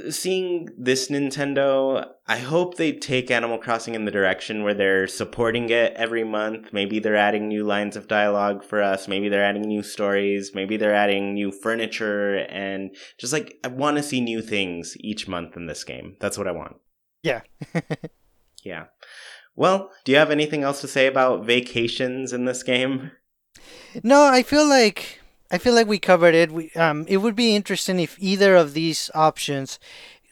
seeing 0.09 0.68
this 0.78 1.11
Nintendo, 1.11 2.07
I 2.26 2.38
hope 2.38 2.76
they 2.76 2.92
take 2.92 3.30
Animal 3.30 3.59
Crossing 3.59 3.94
in 3.94 4.07
the 4.07 4.11
direction 4.11 4.62
where 4.64 4.72
they're 4.72 5.07
supporting 5.07 5.68
it 5.68 5.92
every 5.94 6.24
month. 6.24 6.72
Maybe 6.72 6.98
they're 6.98 7.16
adding 7.16 7.48
new 7.48 7.64
lines 7.64 7.94
of 7.94 8.09
dialogue 8.09 8.64
for 8.64 8.80
us. 8.82 9.07
Maybe 9.09 9.28
they're 9.28 9.44
adding 9.44 9.62
new 9.62 9.82
stories. 9.82 10.52
Maybe 10.55 10.78
they're 10.78 10.94
adding 10.94 11.34
new 11.34 11.52
furniture 11.52 12.36
and 12.48 12.96
just 13.18 13.32
like 13.32 13.59
I 13.62 13.68
want 13.68 13.98
to 13.98 14.02
see 14.02 14.20
new 14.22 14.40
things 14.40 14.96
each 15.00 15.28
month 15.28 15.57
in 15.57 15.66
this 15.66 15.84
game. 15.84 16.16
That's 16.18 16.38
what 16.38 16.48
I 16.48 16.52
want. 16.52 16.76
Yeah. 17.24 17.40
Yeah. 18.64 18.86
Well, 19.54 19.90
do 20.04 20.12
you 20.12 20.18
have 20.18 20.30
anything 20.30 20.62
else 20.62 20.80
to 20.80 20.88
say 20.88 21.06
about 21.06 21.44
vacations 21.44 22.32
in 22.32 22.46
this 22.46 22.62
game? 22.62 23.12
No, 24.02 24.24
I 24.24 24.42
feel 24.42 24.66
like 24.66 25.20
I 25.50 25.58
feel 25.58 25.74
like 25.74 25.86
we 25.86 25.98
covered 25.98 26.34
it. 26.34 26.50
We, 26.50 26.70
um, 26.72 27.04
it 27.06 27.18
would 27.18 27.36
be 27.36 27.54
interesting 27.54 28.00
if 28.00 28.16
either 28.18 28.56
of 28.56 28.72
these 28.72 29.10
options, 29.14 29.78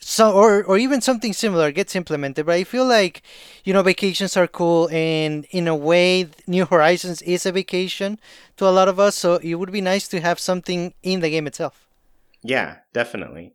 so 0.01 0.33
or 0.33 0.65
or 0.65 0.79
even 0.79 1.01
something 1.01 1.33
similar, 1.33 1.71
gets 1.71 1.95
implemented. 1.95 2.47
But 2.47 2.57
I 2.57 2.65
feel 2.65 2.87
like, 2.87 3.23
you 3.65 3.73
know, 3.73 3.83
vacations 3.83 4.37
are 4.37 4.49
cool, 4.49 4.89
and 4.91 5.47
in 5.51 5.69
a 5.69 5.77
way, 5.77 6.29
New 6.47 6.65
Horizons 6.65 7.23
is 7.23 7.47
a 7.47 7.53
vacation 7.53 8.19
to 8.57 8.67
a 8.67 8.73
lot 8.73 8.89
of 8.89 8.99
us. 8.99 9.15
So 9.15 9.37
it 9.37 9.55
would 9.55 9.71
be 9.71 9.83
nice 9.83 10.09
to 10.09 10.21
have 10.21 10.41
something 10.41 10.95
in 11.03 11.21
the 11.21 11.31
game 11.31 11.47
itself. 11.47 11.87
Yeah, 12.43 12.79
definitely. 12.93 13.53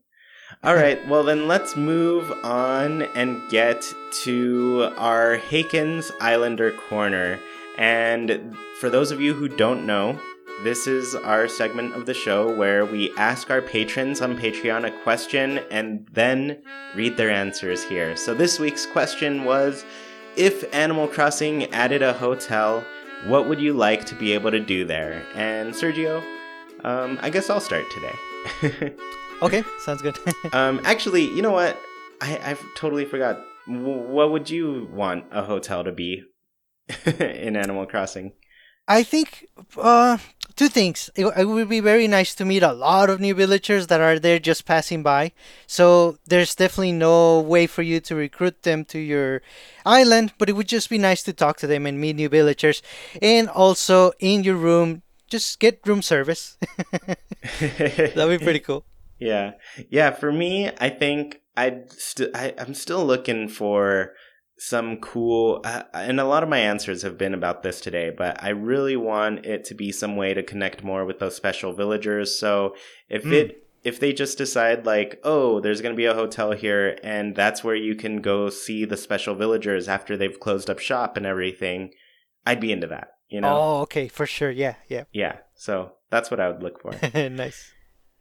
All 0.64 0.76
right, 0.76 1.06
well, 1.10 1.24
then 1.24 1.46
let's 1.48 1.76
move 1.76 2.32
on 2.44 3.02
and 3.02 3.42
get 3.50 3.94
to 4.24 4.90
our 4.96 5.38
Hakens 5.38 6.10
Islander 6.22 6.72
Corner. 6.72 7.38
And 7.78 8.56
for 8.80 8.90
those 8.90 9.12
of 9.12 9.20
you 9.20 9.34
who 9.34 9.50
don't 9.50 9.86
know, 9.86 10.18
this 10.64 10.88
is 10.88 11.16
our 11.16 11.50
segment 11.50 11.96
of 11.96 12.06
the 12.06 12.14
show 12.14 12.50
where 12.50 12.86
we 12.86 13.14
ask 13.18 13.52
our 13.52 13.62
patrons 13.62 14.22
on 14.22 14.38
Patreon 14.38 14.88
a 14.88 15.04
question 15.04 15.60
and 15.70 16.08
then 16.14 16.60
read 16.96 17.18
their 17.18 17.30
answers 17.30 17.84
here. 17.84 18.16
So 18.16 18.34
this 18.34 18.58
week's 18.58 18.86
question 18.86 19.44
was 19.44 19.84
If 20.38 20.74
Animal 20.74 21.10
Crossing 21.10 21.66
added 21.74 22.02
a 22.02 22.14
hotel, 22.14 22.86
what 23.26 23.50
would 23.50 23.60
you 23.60 23.74
like 23.74 24.06
to 24.06 24.16
be 24.16 24.32
able 24.32 24.52
to 24.52 24.62
do 24.62 24.86
there? 24.86 25.24
And 25.36 25.74
Sergio, 25.74 26.24
um, 26.86 27.20
I 27.22 27.30
guess 27.30 27.50
I'll 27.50 27.60
start 27.60 27.86
today. 27.92 28.96
okay, 29.42 29.64
sounds 29.80 30.02
good. 30.02 30.18
um, 30.54 30.82
actually, 30.84 31.24
you 31.24 31.42
know 31.42 31.52
what? 31.52 31.78
I, 32.22 32.52
I 32.52 32.58
totally 32.76 33.06
forgot. 33.06 33.40
W- 33.68 34.08
what 34.08 34.32
would 34.32 34.50
you 34.50 34.90
want 34.92 35.26
a 35.32 35.44
hotel 35.44 35.84
to 35.84 35.92
be 35.92 36.24
in 37.20 37.56
Animal 37.56 37.86
Crossing? 37.86 38.34
I 38.88 39.04
think 39.04 39.48
uh, 39.78 40.18
two 40.56 40.70
things. 40.70 41.10
It, 41.16 41.26
it, 41.38 41.46
would 41.46 41.68
be 41.68 41.82
very 41.82 42.08
nice 42.08 42.34
to 42.36 42.46
meet 42.46 42.64
a 42.64 42.72
lot 42.72 43.10
of 43.10 43.20
new 43.20 43.34
villagers 43.34 43.88
that 43.88 44.00
are 44.00 44.18
there 44.18 44.40
just 44.40 44.66
passing 44.66 45.04
by. 45.04 45.34
So 45.68 46.18
there's 46.26 46.56
definitely 46.56 46.94
no 46.94 47.42
way 47.42 47.68
for 47.68 47.82
you 47.82 48.00
to 48.02 48.16
recruit 48.16 48.64
them 48.64 48.86
to 48.86 49.00
your 49.00 49.42
island, 49.86 50.34
but 50.38 50.50
it 50.50 50.54
would 50.54 50.70
just 50.70 50.90
be 50.90 50.98
nice 50.98 51.22
to 51.24 51.34
talk 51.34 51.58
to 51.58 51.68
them 51.68 51.86
and 51.86 52.00
meet 52.00 52.16
new 52.16 52.30
villagers. 52.30 52.82
And 53.22 53.50
also 53.50 54.14
in 54.20 54.46
your 54.46 54.56
room, 54.56 55.04
just 55.30 55.60
get 55.60 55.86
room 55.86 56.02
service. 56.02 56.58
That'd 57.60 58.40
be 58.40 58.44
pretty 58.44 58.60
cool. 58.60 58.86
Yeah, 59.20 59.54
yeah. 59.90 60.12
For 60.12 60.32
me, 60.32 60.72
I 60.80 60.90
think 60.90 61.42
I'd 61.56 61.92
st- 61.92 62.36
I, 62.36 62.54
I'm 62.58 62.74
still 62.74 63.06
looking 63.06 63.48
for 63.48 64.14
some 64.60 64.98
cool 64.98 65.62
uh, 65.64 65.84
and 65.94 66.20
a 66.20 66.26
lot 66.26 66.44
of 66.44 66.50
my 66.50 66.58
answers 66.58 67.04
have 67.04 67.18
been 67.18 67.34
about 67.34 67.62
this 67.62 67.80
today 67.80 68.10
but 68.10 68.42
i 68.42 68.50
really 68.50 68.96
want 68.96 69.46
it 69.46 69.64
to 69.64 69.76
be 69.76 69.92
some 69.92 70.16
way 70.16 70.34
to 70.34 70.42
connect 70.42 70.84
more 70.84 71.06
with 71.06 71.20
those 71.20 71.36
special 71.36 71.74
villagers. 71.74 72.40
So 72.40 72.76
if 73.08 73.24
mm. 73.24 73.34
it 73.34 73.64
if 73.84 74.00
they 74.00 74.12
just 74.14 74.38
decide 74.38 74.86
like 74.86 75.20
oh 75.24 75.60
there's 75.60 75.82
going 75.82 75.94
to 75.94 75.98
be 75.98 76.06
a 76.06 76.16
hotel 76.16 76.52
here 76.52 76.98
and 77.04 77.36
that's 77.36 77.64
where 77.64 77.76
you 77.76 77.96
can 77.96 78.22
go 78.22 78.50
see 78.50 78.84
the 78.84 78.98
special 78.98 79.36
villagers 79.36 79.88
after 79.88 80.18
they've 80.18 80.40
closed 80.40 80.70
up 80.70 80.80
shop 80.80 81.18
and 81.18 81.26
everything 81.26 81.92
i'd 82.46 82.60
be 82.60 82.72
into 82.72 82.88
that 82.88 83.10
you 83.30 83.42
know? 83.42 83.56
Oh 83.56 83.82
okay 83.82 84.08
for 84.08 84.26
sure. 84.26 84.50
Yeah 84.50 84.76
yeah. 84.88 85.04
Yeah 85.12 85.38
so 85.54 85.94
that's 86.10 86.32
what 86.32 86.40
i 86.40 86.50
would 86.50 86.64
look 86.64 86.82
for. 86.82 86.94
Nice 87.30 87.72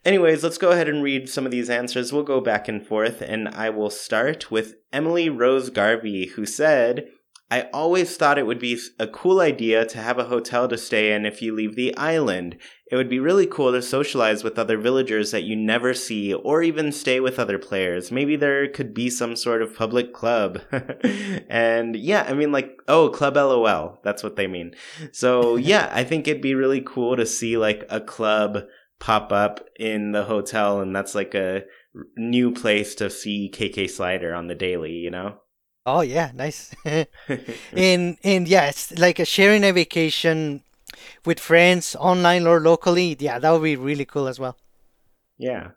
Anyways, 0.07 0.45
let's 0.45 0.57
go 0.57 0.71
ahead 0.71 0.89
and 0.89 1.03
read 1.03 1.29
some 1.29 1.45
of 1.47 1.51
these 1.51 1.69
answers. 1.69 2.13
We'll 2.13 2.23
go 2.23 2.41
back 2.41 2.69
and 2.69 2.87
forth, 2.87 3.21
and 3.21 3.49
I 3.49 3.71
will 3.71 3.91
start 3.91 4.53
with 4.53 4.77
Emily 4.93 5.29
Rose 5.29 5.69
Garvey, 5.69 6.27
who 6.27 6.47
said, 6.47 7.09
I 7.51 7.63
always 7.73 8.17
thought 8.17 8.39
it 8.39 8.47
would 8.47 8.61
be 8.61 8.79
a 9.01 9.09
cool 9.09 9.41
idea 9.41 9.85
to 9.85 9.99
have 9.99 10.17
a 10.17 10.27
hotel 10.27 10.69
to 10.69 10.79
stay 10.79 11.13
in 11.13 11.27
if 11.27 11.43
you 11.43 11.53
leave 11.53 11.75
the 11.75 11.97
island. 11.97 12.57
It 12.89 12.95
would 12.95 13.09
be 13.09 13.19
really 13.19 13.49
cool 13.49 13.73
to 13.73 13.83
socialize 13.83 14.45
with 14.45 14.61
other 14.61 14.79
villagers 14.79 15.33
that 15.33 15.43
you 15.43 15.57
never 15.57 15.93
see, 15.93 16.33
or 16.33 16.63
even 16.63 16.93
stay 16.93 17.19
with 17.19 17.41
other 17.41 17.59
players. 17.59 18.13
Maybe 18.13 18.37
there 18.37 18.69
could 18.69 18.95
be 18.95 19.11
some 19.11 19.35
sort 19.35 19.61
of 19.61 19.75
public 19.75 20.15
club. 20.15 20.61
and 21.49 21.97
yeah, 21.97 22.25
I 22.29 22.35
mean, 22.35 22.53
like, 22.53 22.79
oh, 22.87 23.09
Club 23.09 23.35
LOL. 23.35 23.99
That's 24.05 24.23
what 24.23 24.37
they 24.37 24.47
mean. 24.47 24.77
So 25.11 25.57
yeah, 25.57 25.91
I 25.93 26.05
think 26.05 26.29
it'd 26.29 26.41
be 26.41 26.55
really 26.55 26.81
cool 26.81 27.17
to 27.17 27.27
see 27.27 27.57
like 27.57 27.85
a 27.89 28.01
club 28.01 28.67
pop 28.99 29.33
up 29.33 29.61
in 29.79 30.13
the 30.13 30.25
hotel, 30.25 30.81
and 30.81 30.95
that's 30.95 31.15
like 31.15 31.35
a 31.35 31.65
new 32.17 32.53
place 32.53 32.95
to 32.97 33.11
see 33.11 33.51
KK 33.53 33.89
Slider 33.89 34.35
on 34.35 34.49
the 34.49 34.55
daily, 34.55 34.93
you 34.93 35.11
know? 35.11 35.39
Oh 35.85 36.01
yeah, 36.01 36.33
nice. 36.35 36.75
and 36.85 38.17
and 38.23 38.49
yeah, 38.49 38.67
it's 38.67 38.99
like 38.99 39.19
a 39.19 39.25
sharing 39.25 39.65
a 39.65 39.73
vacation 39.73 40.63
with 41.25 41.41
friends 41.41 41.95
online 41.97 42.47
or 42.47 42.61
locally. 42.61 43.17
Yeah, 43.19 43.39
that 43.39 43.51
would 43.51 43.63
be 43.63 43.77
really 43.77 44.05
cool 44.05 44.29
as 44.29 44.41
well. 44.41 44.57
Yeah. 45.39 45.71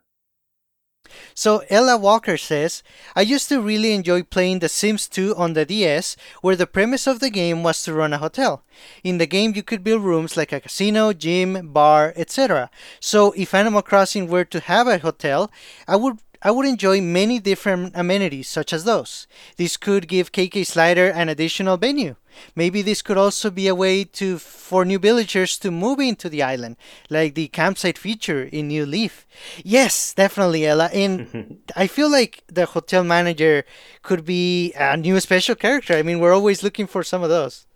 So 1.34 1.62
Ella 1.70 1.96
Walker 1.96 2.36
says, 2.36 2.82
I 3.14 3.22
used 3.22 3.48
to 3.48 3.60
really 3.60 3.92
enjoy 3.92 4.22
playing 4.22 4.58
The 4.58 4.68
Sims 4.68 5.08
2 5.08 5.34
on 5.36 5.52
the 5.52 5.64
DS, 5.64 6.16
where 6.42 6.56
the 6.56 6.66
premise 6.66 7.06
of 7.06 7.20
the 7.20 7.30
game 7.30 7.62
was 7.62 7.82
to 7.82 7.94
run 7.94 8.12
a 8.12 8.18
hotel. 8.18 8.62
In 9.04 9.18
the 9.18 9.26
game, 9.26 9.52
you 9.54 9.62
could 9.62 9.84
build 9.84 10.02
rooms 10.02 10.36
like 10.36 10.52
a 10.52 10.60
casino, 10.60 11.12
gym, 11.12 11.72
bar, 11.72 12.12
etc. 12.16 12.70
So 13.00 13.32
if 13.36 13.54
Animal 13.54 13.82
Crossing 13.82 14.28
were 14.28 14.44
to 14.44 14.60
have 14.60 14.86
a 14.86 14.98
hotel, 14.98 15.50
I 15.86 15.96
would 15.96 16.18
I 16.42 16.50
would 16.50 16.66
enjoy 16.66 17.00
many 17.00 17.38
different 17.38 17.92
amenities 17.94 18.48
such 18.48 18.72
as 18.72 18.84
those. 18.84 19.26
This 19.56 19.76
could 19.76 20.08
give 20.08 20.32
KK 20.32 20.66
Slider 20.66 21.08
an 21.08 21.28
additional 21.28 21.76
venue. 21.76 22.16
Maybe 22.54 22.80
this 22.80 23.02
could 23.02 23.18
also 23.18 23.50
be 23.50 23.68
a 23.68 23.74
way 23.74 24.04
to 24.04 24.38
for 24.38 24.84
new 24.84 24.98
villagers 24.98 25.58
to 25.58 25.70
move 25.70 25.98
into 25.98 26.28
the 26.28 26.42
island, 26.42 26.76
like 27.10 27.34
the 27.34 27.48
campsite 27.48 27.98
feature 27.98 28.44
in 28.44 28.68
New 28.68 28.86
Leaf. 28.86 29.26
Yes, 29.64 30.14
definitely, 30.14 30.66
Ella. 30.66 30.88
And 30.94 31.58
I 31.76 31.86
feel 31.86 32.10
like 32.10 32.42
the 32.46 32.66
hotel 32.66 33.04
manager 33.04 33.64
could 34.02 34.24
be 34.24 34.72
a 34.74 34.96
new 34.96 35.20
special 35.20 35.54
character. 35.54 35.94
I 35.94 36.02
mean, 36.02 36.20
we're 36.20 36.34
always 36.34 36.62
looking 36.62 36.86
for 36.86 37.02
some 37.02 37.22
of 37.22 37.28
those. 37.28 37.66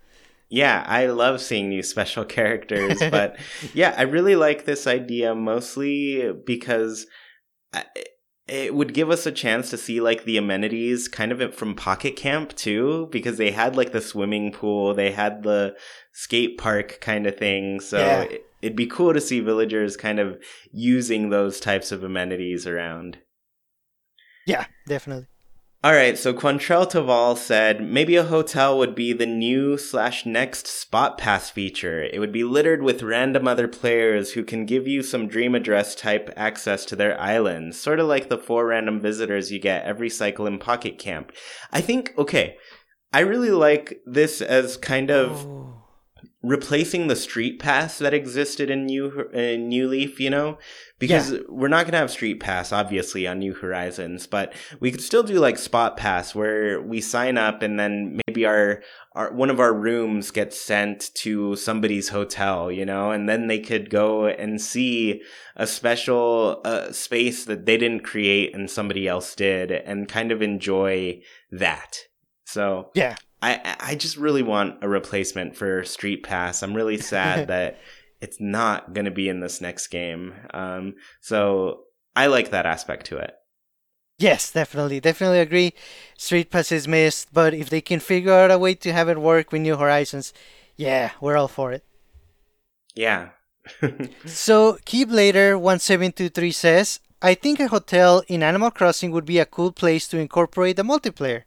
Yeah, 0.48 0.84
I 0.86 1.06
love 1.06 1.40
seeing 1.40 1.68
new 1.68 1.82
special 1.82 2.24
characters, 2.24 3.00
but 3.10 3.36
yeah, 3.72 3.94
I 3.96 4.02
really 4.02 4.36
like 4.36 4.64
this 4.64 4.86
idea 4.86 5.34
mostly 5.34 6.32
because 6.32 7.06
uh, 7.72 7.82
it 8.46 8.74
would 8.74 8.92
give 8.92 9.10
us 9.10 9.24
a 9.26 9.32
chance 9.32 9.70
to 9.70 9.76
see 9.78 10.00
like 10.00 10.24
the 10.24 10.36
amenities 10.36 11.08
kind 11.08 11.32
of 11.32 11.54
from 11.54 11.74
Pocket 11.74 12.16
Camp 12.16 12.54
too, 12.54 13.08
because 13.10 13.38
they 13.38 13.50
had 13.50 13.76
like 13.76 13.92
the 13.92 14.00
swimming 14.00 14.52
pool, 14.52 14.94
they 14.94 15.12
had 15.12 15.42
the 15.42 15.74
skate 16.12 16.58
park 16.58 16.98
kind 17.00 17.26
of 17.26 17.36
thing. 17.36 17.80
So 17.80 17.98
yeah. 17.98 18.22
it, 18.22 18.46
it'd 18.60 18.76
be 18.76 18.86
cool 18.86 19.14
to 19.14 19.20
see 19.20 19.40
villagers 19.40 19.96
kind 19.96 20.18
of 20.18 20.38
using 20.72 21.30
those 21.30 21.58
types 21.58 21.90
of 21.90 22.04
amenities 22.04 22.66
around. 22.66 23.18
Yeah, 24.46 24.66
definitely. 24.86 25.26
All 25.84 25.92
right, 25.92 26.16
so 26.16 26.32
Quantrell 26.32 26.90
Taval 26.90 27.36
said 27.36 27.82
maybe 27.82 28.16
a 28.16 28.24
hotel 28.24 28.78
would 28.78 28.94
be 28.94 29.12
the 29.12 29.26
new 29.26 29.76
slash 29.76 30.24
next 30.24 30.66
spot 30.66 31.18
pass 31.18 31.50
feature. 31.50 32.02
It 32.02 32.20
would 32.20 32.32
be 32.32 32.42
littered 32.42 32.82
with 32.82 33.02
random 33.02 33.46
other 33.46 33.68
players 33.68 34.32
who 34.32 34.44
can 34.44 34.64
give 34.64 34.88
you 34.88 35.02
some 35.02 35.28
dream 35.28 35.54
address 35.54 35.94
type 35.94 36.32
access 36.38 36.86
to 36.86 36.96
their 36.96 37.20
island, 37.20 37.74
sort 37.74 38.00
of 38.00 38.06
like 38.06 38.30
the 38.30 38.38
four 38.38 38.68
random 38.68 38.98
visitors 38.98 39.52
you 39.52 39.58
get 39.58 39.84
every 39.84 40.08
cycle 40.08 40.46
in 40.46 40.58
Pocket 40.58 40.96
Camp. 40.96 41.32
I 41.70 41.82
think 41.82 42.14
okay, 42.16 42.56
I 43.12 43.20
really 43.20 43.50
like 43.50 44.00
this 44.06 44.40
as 44.40 44.78
kind 44.78 45.10
of. 45.10 45.32
Oh 45.44 45.83
replacing 46.44 47.08
the 47.08 47.16
street 47.16 47.58
pass 47.58 47.98
that 47.98 48.12
existed 48.12 48.70
in 48.70 48.84
New 48.84 49.28
in 49.32 49.68
New 49.68 49.88
Leaf, 49.88 50.20
you 50.20 50.28
know, 50.28 50.58
because 50.98 51.32
yeah. 51.32 51.38
we're 51.48 51.68
not 51.68 51.86
gonna 51.86 51.96
have 51.96 52.10
street 52.10 52.38
pass 52.38 52.70
obviously 52.70 53.26
on 53.26 53.38
New 53.38 53.54
Horizons, 53.54 54.26
but 54.26 54.52
we 54.78 54.90
could 54.90 55.00
still 55.00 55.22
do 55.22 55.40
like 55.40 55.56
spot 55.56 55.96
pass 55.96 56.34
where 56.34 56.80
we 56.80 57.00
sign 57.00 57.38
up 57.38 57.62
and 57.62 57.80
then 57.80 58.20
maybe 58.26 58.44
our 58.44 58.82
our 59.14 59.32
one 59.32 59.48
of 59.48 59.58
our 59.58 59.72
rooms 59.72 60.30
gets 60.30 60.60
sent 60.60 61.10
to 61.14 61.56
somebody's 61.56 62.10
hotel, 62.10 62.70
you 62.70 62.84
know, 62.84 63.10
and 63.10 63.26
then 63.28 63.46
they 63.46 63.58
could 63.58 63.88
go 63.88 64.26
and 64.26 64.60
see 64.60 65.22
a 65.56 65.66
special 65.66 66.60
uh, 66.64 66.92
space 66.92 67.46
that 67.46 67.64
they 67.64 67.78
didn't 67.78 68.04
create 68.04 68.54
and 68.54 68.70
somebody 68.70 69.08
else 69.08 69.34
did, 69.34 69.70
and 69.70 70.08
kind 70.08 70.30
of 70.30 70.42
enjoy 70.42 71.20
that. 71.50 72.00
So 72.44 72.90
yeah, 72.94 73.16
I 73.44 73.76
I 73.80 73.94
just 73.94 74.16
really 74.16 74.42
want 74.42 74.78
a 74.82 74.88
replacement 74.88 75.56
for 75.56 75.84
Street 75.84 76.22
Pass. 76.22 76.62
I'm 76.62 76.74
really 76.74 76.98
sad 76.98 77.48
that 77.48 77.78
it's 78.20 78.40
not 78.40 78.94
going 78.94 79.04
to 79.04 79.10
be 79.10 79.28
in 79.28 79.40
this 79.40 79.60
next 79.60 79.88
game. 79.88 80.34
Um, 80.54 80.94
so 81.20 81.82
I 82.16 82.26
like 82.26 82.50
that 82.50 82.66
aspect 82.66 83.06
to 83.06 83.18
it. 83.18 83.34
Yes, 84.18 84.52
definitely, 84.52 85.00
definitely 85.00 85.40
agree. 85.40 85.74
Street 86.16 86.50
Pass 86.50 86.72
is 86.72 86.88
missed, 86.88 87.34
but 87.34 87.52
if 87.52 87.68
they 87.68 87.80
can 87.80 88.00
figure 88.00 88.32
out 88.32 88.50
a 88.50 88.58
way 88.58 88.74
to 88.76 88.92
have 88.92 89.08
it 89.08 89.20
work 89.20 89.52
with 89.52 89.60
New 89.60 89.76
Horizons, 89.76 90.32
yeah, 90.76 91.10
we're 91.20 91.36
all 91.36 91.48
for 91.48 91.72
it. 91.72 91.84
Yeah. 92.94 93.30
so 94.26 94.78
Keyblader 94.86 95.58
one 95.58 95.80
seven 95.80 96.12
two 96.12 96.28
three 96.28 96.52
says, 96.52 97.00
I 97.20 97.34
think 97.34 97.58
a 97.58 97.68
hotel 97.68 98.22
in 98.28 98.42
Animal 98.42 98.70
Crossing 98.70 99.10
would 99.10 99.24
be 99.24 99.38
a 99.38 99.46
cool 99.46 99.72
place 99.72 100.06
to 100.08 100.18
incorporate 100.18 100.76
the 100.76 100.82
multiplayer. 100.82 101.42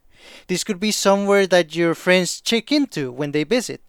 This 0.46 0.64
could 0.64 0.80
be 0.80 0.90
somewhere 0.90 1.46
that 1.46 1.74
your 1.74 1.94
friends 1.94 2.40
check 2.40 2.72
into 2.72 3.12
when 3.12 3.32
they 3.32 3.44
visit. 3.44 3.80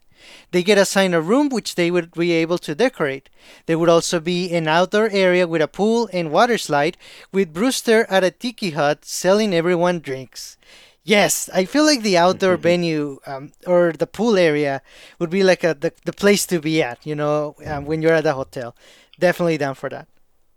They 0.51 0.63
get 0.63 0.77
assigned 0.77 1.15
a 1.15 1.21
room 1.21 1.49
which 1.49 1.75
they 1.75 1.91
would 1.91 2.11
be 2.11 2.31
able 2.33 2.57
to 2.59 2.75
decorate. 2.75 3.29
There 3.65 3.79
would 3.79 3.89
also 3.89 4.19
be 4.19 4.53
an 4.53 4.67
outdoor 4.67 5.09
area 5.09 5.47
with 5.47 5.61
a 5.61 5.67
pool 5.67 6.09
and 6.11 6.31
water 6.31 6.57
slide, 6.57 6.97
with 7.31 7.53
Brewster 7.53 8.05
at 8.09 8.23
a 8.23 8.31
tiki 8.31 8.71
hut 8.71 9.05
selling 9.05 9.53
everyone 9.53 9.99
drinks. 9.99 10.57
Yes, 11.03 11.49
I 11.53 11.65
feel 11.65 11.85
like 11.85 12.03
the 12.03 12.17
outdoor 12.17 12.57
venue 12.69 13.19
um, 13.25 13.51
or 13.65 13.93
the 13.93 14.07
pool 14.07 14.37
area 14.37 14.81
would 15.17 15.29
be 15.29 15.43
like 15.43 15.63
a, 15.63 15.73
the, 15.73 15.93
the 16.05 16.13
place 16.13 16.45
to 16.47 16.59
be 16.59 16.83
at, 16.83 17.05
you 17.05 17.15
know, 17.15 17.55
um, 17.65 17.85
when 17.85 18.01
you're 18.01 18.13
at 18.13 18.25
the 18.25 18.33
hotel. 18.33 18.75
Definitely 19.19 19.57
down 19.57 19.75
for 19.75 19.89
that. 19.89 20.07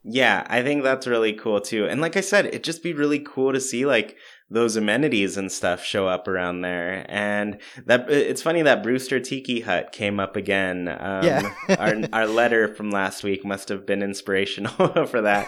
Yeah, 0.05 0.45
I 0.49 0.63
think 0.63 0.83
that's 0.83 1.07
really 1.07 1.33
cool 1.33 1.61
too. 1.61 1.87
And 1.87 2.01
like 2.01 2.17
I 2.17 2.23
said, 2.23 2.47
it'd 2.47 2.65
just 2.65 2.83
be 2.83 2.93
really 2.93 3.21
cool 3.21 3.53
to 3.53 3.61
see 3.61 3.87
like 3.87 4.17
those 4.53 4.77
amenities 4.77 5.37
and 5.37 5.51
stuff 5.51 5.83
show 5.85 6.07
up 6.07 6.29
around 6.29 6.61
there. 6.61 7.05
And 7.09 7.59
that 7.87 8.11
it's 8.11 8.43
funny 8.43 8.63
that 8.63 8.83
Brewster 8.83 9.19
Tiki 9.21 9.61
Hut 9.61 9.93
came 9.93 10.21
up 10.21 10.37
again. 10.37 10.89
Um, 10.89 11.25
Yeah. 11.25 11.55
our 11.79 11.95
our 12.13 12.27
letter 12.27 12.75
from 12.75 12.91
last 12.91 13.23
week 13.25 13.45
must 13.45 13.69
have 13.71 13.87
been 13.87 14.03
inspirational 14.03 14.73
for 15.07 15.23
that. 15.23 15.47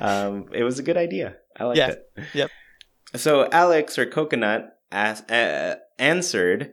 Um, 0.00 0.46
it 0.52 0.62
was 0.64 0.78
a 0.78 0.82
good 0.82 0.96
idea. 0.96 1.36
I 1.58 1.64
liked 1.64 1.78
Yeah. 1.78 1.88
it. 1.90 2.02
Yep. 2.34 2.50
So 3.14 3.48
Alex 3.50 3.98
or 3.98 4.06
Coconut 4.06 4.78
uh, 4.92 5.74
answered. 5.98 6.72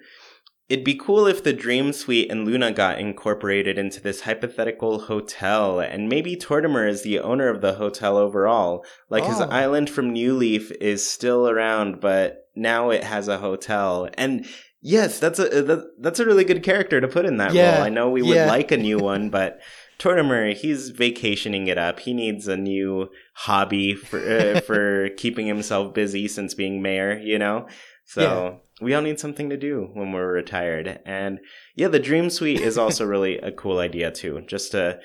It'd 0.74 0.84
be 0.84 0.95
cool 0.95 1.28
if 1.28 1.43
the 1.43 1.53
Dream 1.53 1.93
Suite 1.93 2.32
and 2.32 2.45
Luna 2.45 2.71
got 2.71 2.97
incorporated 2.97 3.78
into 3.78 4.01
this 4.01 4.21
hypothetical 4.21 5.01
hotel, 5.01 5.80
and 5.80 6.09
maybe 6.09 6.36
Tortimer 6.36 6.89
is 6.89 7.03
the 7.03 7.19
owner 7.19 7.47
of 7.47 7.61
the 7.61 7.74
hotel 7.76 8.17
overall. 8.17 8.84
Like 9.07 9.24
his 9.24 9.39
Oh. 9.39 9.49
island 9.51 9.88
from 9.91 10.11
New 10.11 10.34
Leaf 10.34 10.71
is 10.82 11.07
still 11.07 11.47
around, 11.47 12.01
but 12.01 12.47
now 12.55 12.89
it 12.89 13.03
has 13.03 13.28
a 13.28 13.38
hotel. 13.38 14.09
And 14.17 14.47
yes, 14.82 15.19
that's 15.19 15.38
a 15.38 15.43
that, 15.61 15.91
that's 16.01 16.19
a 16.19 16.26
really 16.26 16.43
good 16.43 16.63
character 16.63 16.99
to 16.99 17.07
put 17.07 17.26
in 17.28 17.38
that 17.38 17.53
Yeah, 17.53 17.76
role. 17.76 17.84
I 17.86 17.89
know 17.89 18.09
we 18.09 18.24
would 18.24 18.36
yeah. 18.36 18.47
like 18.47 18.71
a 18.71 18.78
new 18.78 18.97
one, 19.13 19.30
but 19.30 19.59
Tortimer, 19.99 20.55
he's 20.55 20.89
vacationing 20.89 21.67
it 21.67 21.78
up. 21.78 21.99
He 21.99 22.15
needs 22.15 22.47
a 22.47 22.57
new 22.57 23.09
hobby 23.36 23.93
for 23.93 24.19
uh, 24.19 24.59
for 24.67 25.09
keeping 25.17 25.45
himself 25.45 25.93
busy 25.93 26.28
since 26.28 26.55
being 26.55 26.82
mayor. 26.82 27.15
You 27.19 27.38
know, 27.38 27.67
so. 28.05 28.61
We 28.82 28.93
all 28.93 29.01
need 29.01 29.19
something 29.19 29.49
to 29.49 29.57
do 29.57 29.89
when 29.93 30.11
we're 30.11 30.32
retired. 30.32 30.99
And 31.05 31.39
yeah, 31.76 31.88
the 31.88 31.99
Dream 31.99 32.30
Suite 32.30 32.61
is 32.61 32.78
also 32.78 33.05
really 33.05 33.38
a 33.38 33.51
cool 33.51 33.80
idea 33.80 34.11
too. 34.11 34.41
Just 34.47 34.71
to 34.71 34.99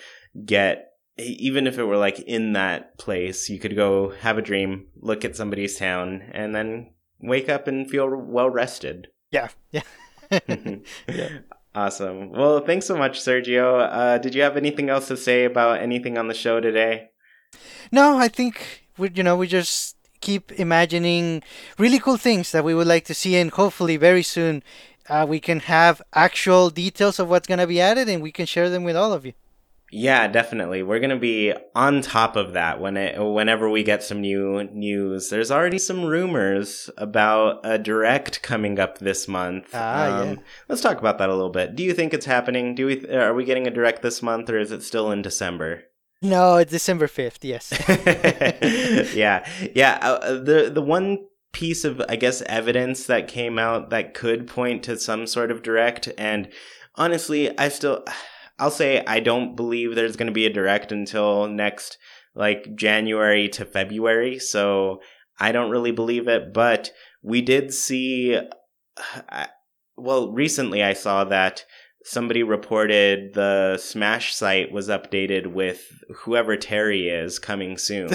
get 0.44 0.84
even 1.18 1.66
if 1.66 1.78
it 1.78 1.84
were 1.84 1.96
like 1.96 2.20
in 2.20 2.52
that 2.52 2.96
place, 2.98 3.48
you 3.48 3.58
could 3.58 3.74
go 3.74 4.10
have 4.20 4.38
a 4.38 4.42
dream, 4.42 4.86
look 5.00 5.24
at 5.24 5.36
somebody's 5.36 5.76
town, 5.76 6.22
and 6.32 6.54
then 6.54 6.92
wake 7.20 7.48
up 7.48 7.66
and 7.66 7.90
feel 7.90 8.08
well 8.08 8.50
rested. 8.50 9.08
Yeah, 9.30 9.48
yeah. 9.70 11.28
Awesome. 11.74 12.32
Well, 12.32 12.60
thanks 12.60 12.86
so 12.86 12.96
much, 12.96 13.20
Sergio. 13.20 13.86
Uh, 13.92 14.16
did 14.16 14.34
you 14.34 14.40
have 14.40 14.56
anything 14.56 14.88
else 14.88 15.08
to 15.08 15.18
say 15.18 15.44
about 15.44 15.80
anything 15.80 16.16
on 16.16 16.28
the 16.28 16.34
show 16.34 16.60
today? 16.60 17.10
No, 17.92 18.16
I 18.16 18.28
think 18.28 18.86
we 18.96 19.10
you 19.14 19.22
know 19.22 19.36
we 19.36 19.46
just 19.46 19.97
keep 20.20 20.52
imagining 20.52 21.42
really 21.78 21.98
cool 21.98 22.16
things 22.16 22.52
that 22.52 22.64
we 22.64 22.74
would 22.74 22.86
like 22.86 23.04
to 23.06 23.14
see, 23.14 23.36
and 23.36 23.50
hopefully 23.50 23.96
very 23.96 24.22
soon 24.22 24.62
uh, 25.08 25.24
we 25.28 25.40
can 25.40 25.60
have 25.60 26.02
actual 26.12 26.70
details 26.70 27.18
of 27.18 27.28
what's 27.28 27.48
gonna 27.48 27.66
be 27.66 27.80
added, 27.80 28.08
and 28.08 28.22
we 28.22 28.32
can 28.32 28.46
share 28.46 28.68
them 28.70 28.84
with 28.84 28.96
all 28.96 29.12
of 29.12 29.24
you. 29.24 29.32
Yeah, 29.90 30.28
definitely. 30.28 30.82
We're 30.82 31.00
gonna 31.00 31.16
be 31.18 31.54
on 31.74 32.02
top 32.02 32.36
of 32.36 32.52
that 32.52 32.78
when 32.78 32.98
it 32.98 33.18
whenever 33.18 33.70
we 33.70 33.82
get 33.82 34.02
some 34.02 34.20
new 34.20 34.64
news. 34.64 35.30
There's 35.30 35.50
already 35.50 35.78
some 35.78 36.04
rumors 36.04 36.90
about 36.98 37.60
a 37.64 37.78
direct 37.78 38.42
coming 38.42 38.78
up 38.78 38.98
this 38.98 39.26
month. 39.26 39.74
Um, 39.74 39.80
Ah, 39.82 40.22
yeah. 40.24 40.34
Let's 40.68 40.82
talk 40.82 40.98
about 40.98 41.16
that 41.18 41.30
a 41.30 41.34
little 41.34 41.48
bit. 41.48 41.74
Do 41.74 41.82
you 41.82 41.94
think 41.94 42.12
it's 42.12 42.26
happening? 42.26 42.74
Do 42.74 42.84
we 42.84 43.08
are 43.08 43.32
we 43.32 43.46
getting 43.46 43.66
a 43.66 43.70
direct 43.70 44.02
this 44.02 44.22
month, 44.22 44.50
or 44.50 44.58
is 44.58 44.72
it 44.72 44.82
still 44.82 45.10
in 45.10 45.22
December? 45.22 45.84
No, 46.20 46.64
December 46.64 47.06
fifth. 47.06 47.44
Yes. 47.44 47.72
yeah, 49.14 49.48
yeah. 49.74 49.98
Uh, 50.02 50.34
the 50.34 50.70
the 50.72 50.82
one 50.82 51.18
piece 51.52 51.84
of 51.84 52.02
I 52.08 52.16
guess 52.16 52.42
evidence 52.42 53.06
that 53.06 53.28
came 53.28 53.58
out 53.58 53.90
that 53.90 54.14
could 54.14 54.46
point 54.48 54.82
to 54.84 54.98
some 54.98 55.26
sort 55.26 55.50
of 55.50 55.62
direct, 55.62 56.08
and 56.18 56.48
honestly, 56.96 57.56
I 57.58 57.68
still, 57.68 58.04
I'll 58.58 58.70
say 58.72 59.04
I 59.06 59.20
don't 59.20 59.54
believe 59.54 59.94
there's 59.94 60.16
going 60.16 60.26
to 60.26 60.32
be 60.32 60.46
a 60.46 60.52
direct 60.52 60.90
until 60.90 61.46
next 61.46 61.96
like 62.34 62.74
January 62.74 63.48
to 63.50 63.64
February. 63.64 64.38
So 64.40 65.00
I 65.38 65.52
don't 65.52 65.70
really 65.70 65.92
believe 65.92 66.26
it, 66.26 66.52
but 66.52 66.90
we 67.22 67.42
did 67.42 67.72
see. 67.72 68.40
I- 69.28 69.48
Well, 69.96 70.32
recently 70.32 70.82
I 70.82 70.92
saw 70.94 71.24
that 71.24 71.64
somebody 72.04 72.42
reported 72.42 73.34
the 73.34 73.76
Smash 73.78 74.34
site 74.34 74.72
was 74.72 74.88
updated 74.88 75.48
with 75.48 76.02
whoever 76.16 76.56
Terry 76.56 77.08
is 77.08 77.38
coming 77.38 77.76
soon. 77.76 78.10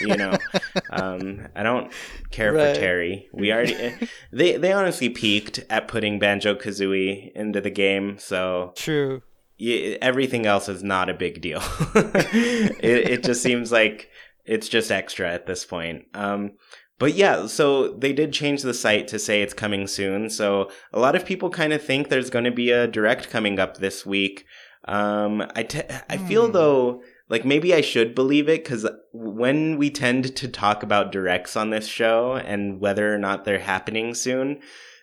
you 0.00 0.16
know, 0.16 0.36
um, 0.90 1.46
I 1.54 1.62
don't 1.62 1.92
care 2.30 2.52
Right. 2.52 2.74
for 2.74 2.80
Terry. 2.80 3.28
We 3.32 3.52
already 3.52 3.94
they 4.32 4.56
they 4.56 4.72
honestly 4.72 5.08
peaked 5.10 5.58
at 5.70 5.88
putting 5.88 6.18
Banjo 6.18 6.54
Kazooie 6.54 7.32
into 7.34 7.60
the 7.60 7.70
game, 7.70 8.18
so 8.18 8.72
True. 8.76 9.22
y- 9.60 9.98
everything 10.00 10.46
else 10.46 10.68
is 10.68 10.82
not 10.82 11.10
a 11.10 11.14
big 11.14 11.40
deal. 11.40 11.60
it, 11.94 13.10
it 13.10 13.24
just 13.24 13.42
seems 13.42 13.70
like 13.72 14.08
it's 14.44 14.68
just 14.68 14.90
extra 14.90 15.28
at 15.30 15.46
this 15.46 15.64
point. 15.64 16.04
Um, 16.14 16.52
but 16.98 17.14
yeah, 17.14 17.46
so 17.46 17.88
they 17.92 18.12
did 18.12 18.32
change 18.32 18.62
the 18.62 18.74
site 18.74 19.08
to 19.08 19.18
say 19.18 19.42
it's 19.42 19.54
coming 19.54 19.86
soon. 19.86 20.30
So 20.30 20.70
a 20.92 20.98
lot 20.98 21.14
of 21.16 21.24
people 21.26 21.50
kind 21.50 21.72
of 21.72 21.82
think 21.82 22.08
there's 22.08 22.30
going 22.30 22.44
to 22.46 22.50
be 22.50 22.70
a 22.70 22.86
direct 22.86 23.30
coming 23.30 23.58
up 23.58 23.76
this 23.78 24.06
week. 24.06 24.44
Um, 24.86 25.42
I 25.56 25.66
I 26.08 26.16
feel 26.16 26.46
Hmm. 26.46 26.52
though 26.52 27.02
like 27.28 27.44
maybe 27.44 27.74
I 27.74 27.80
should 27.80 28.14
believe 28.14 28.48
it 28.48 28.62
because 28.62 28.86
when 29.12 29.78
we 29.78 29.90
tend 29.90 30.36
to 30.36 30.46
talk 30.48 30.82
about 30.84 31.10
directs 31.10 31.56
on 31.56 31.70
this 31.70 31.88
show 31.88 32.34
and 32.36 32.80
whether 32.80 33.12
or 33.12 33.18
not 33.18 33.44
they're 33.44 33.58
happening 33.58 34.14
soon, 34.14 34.60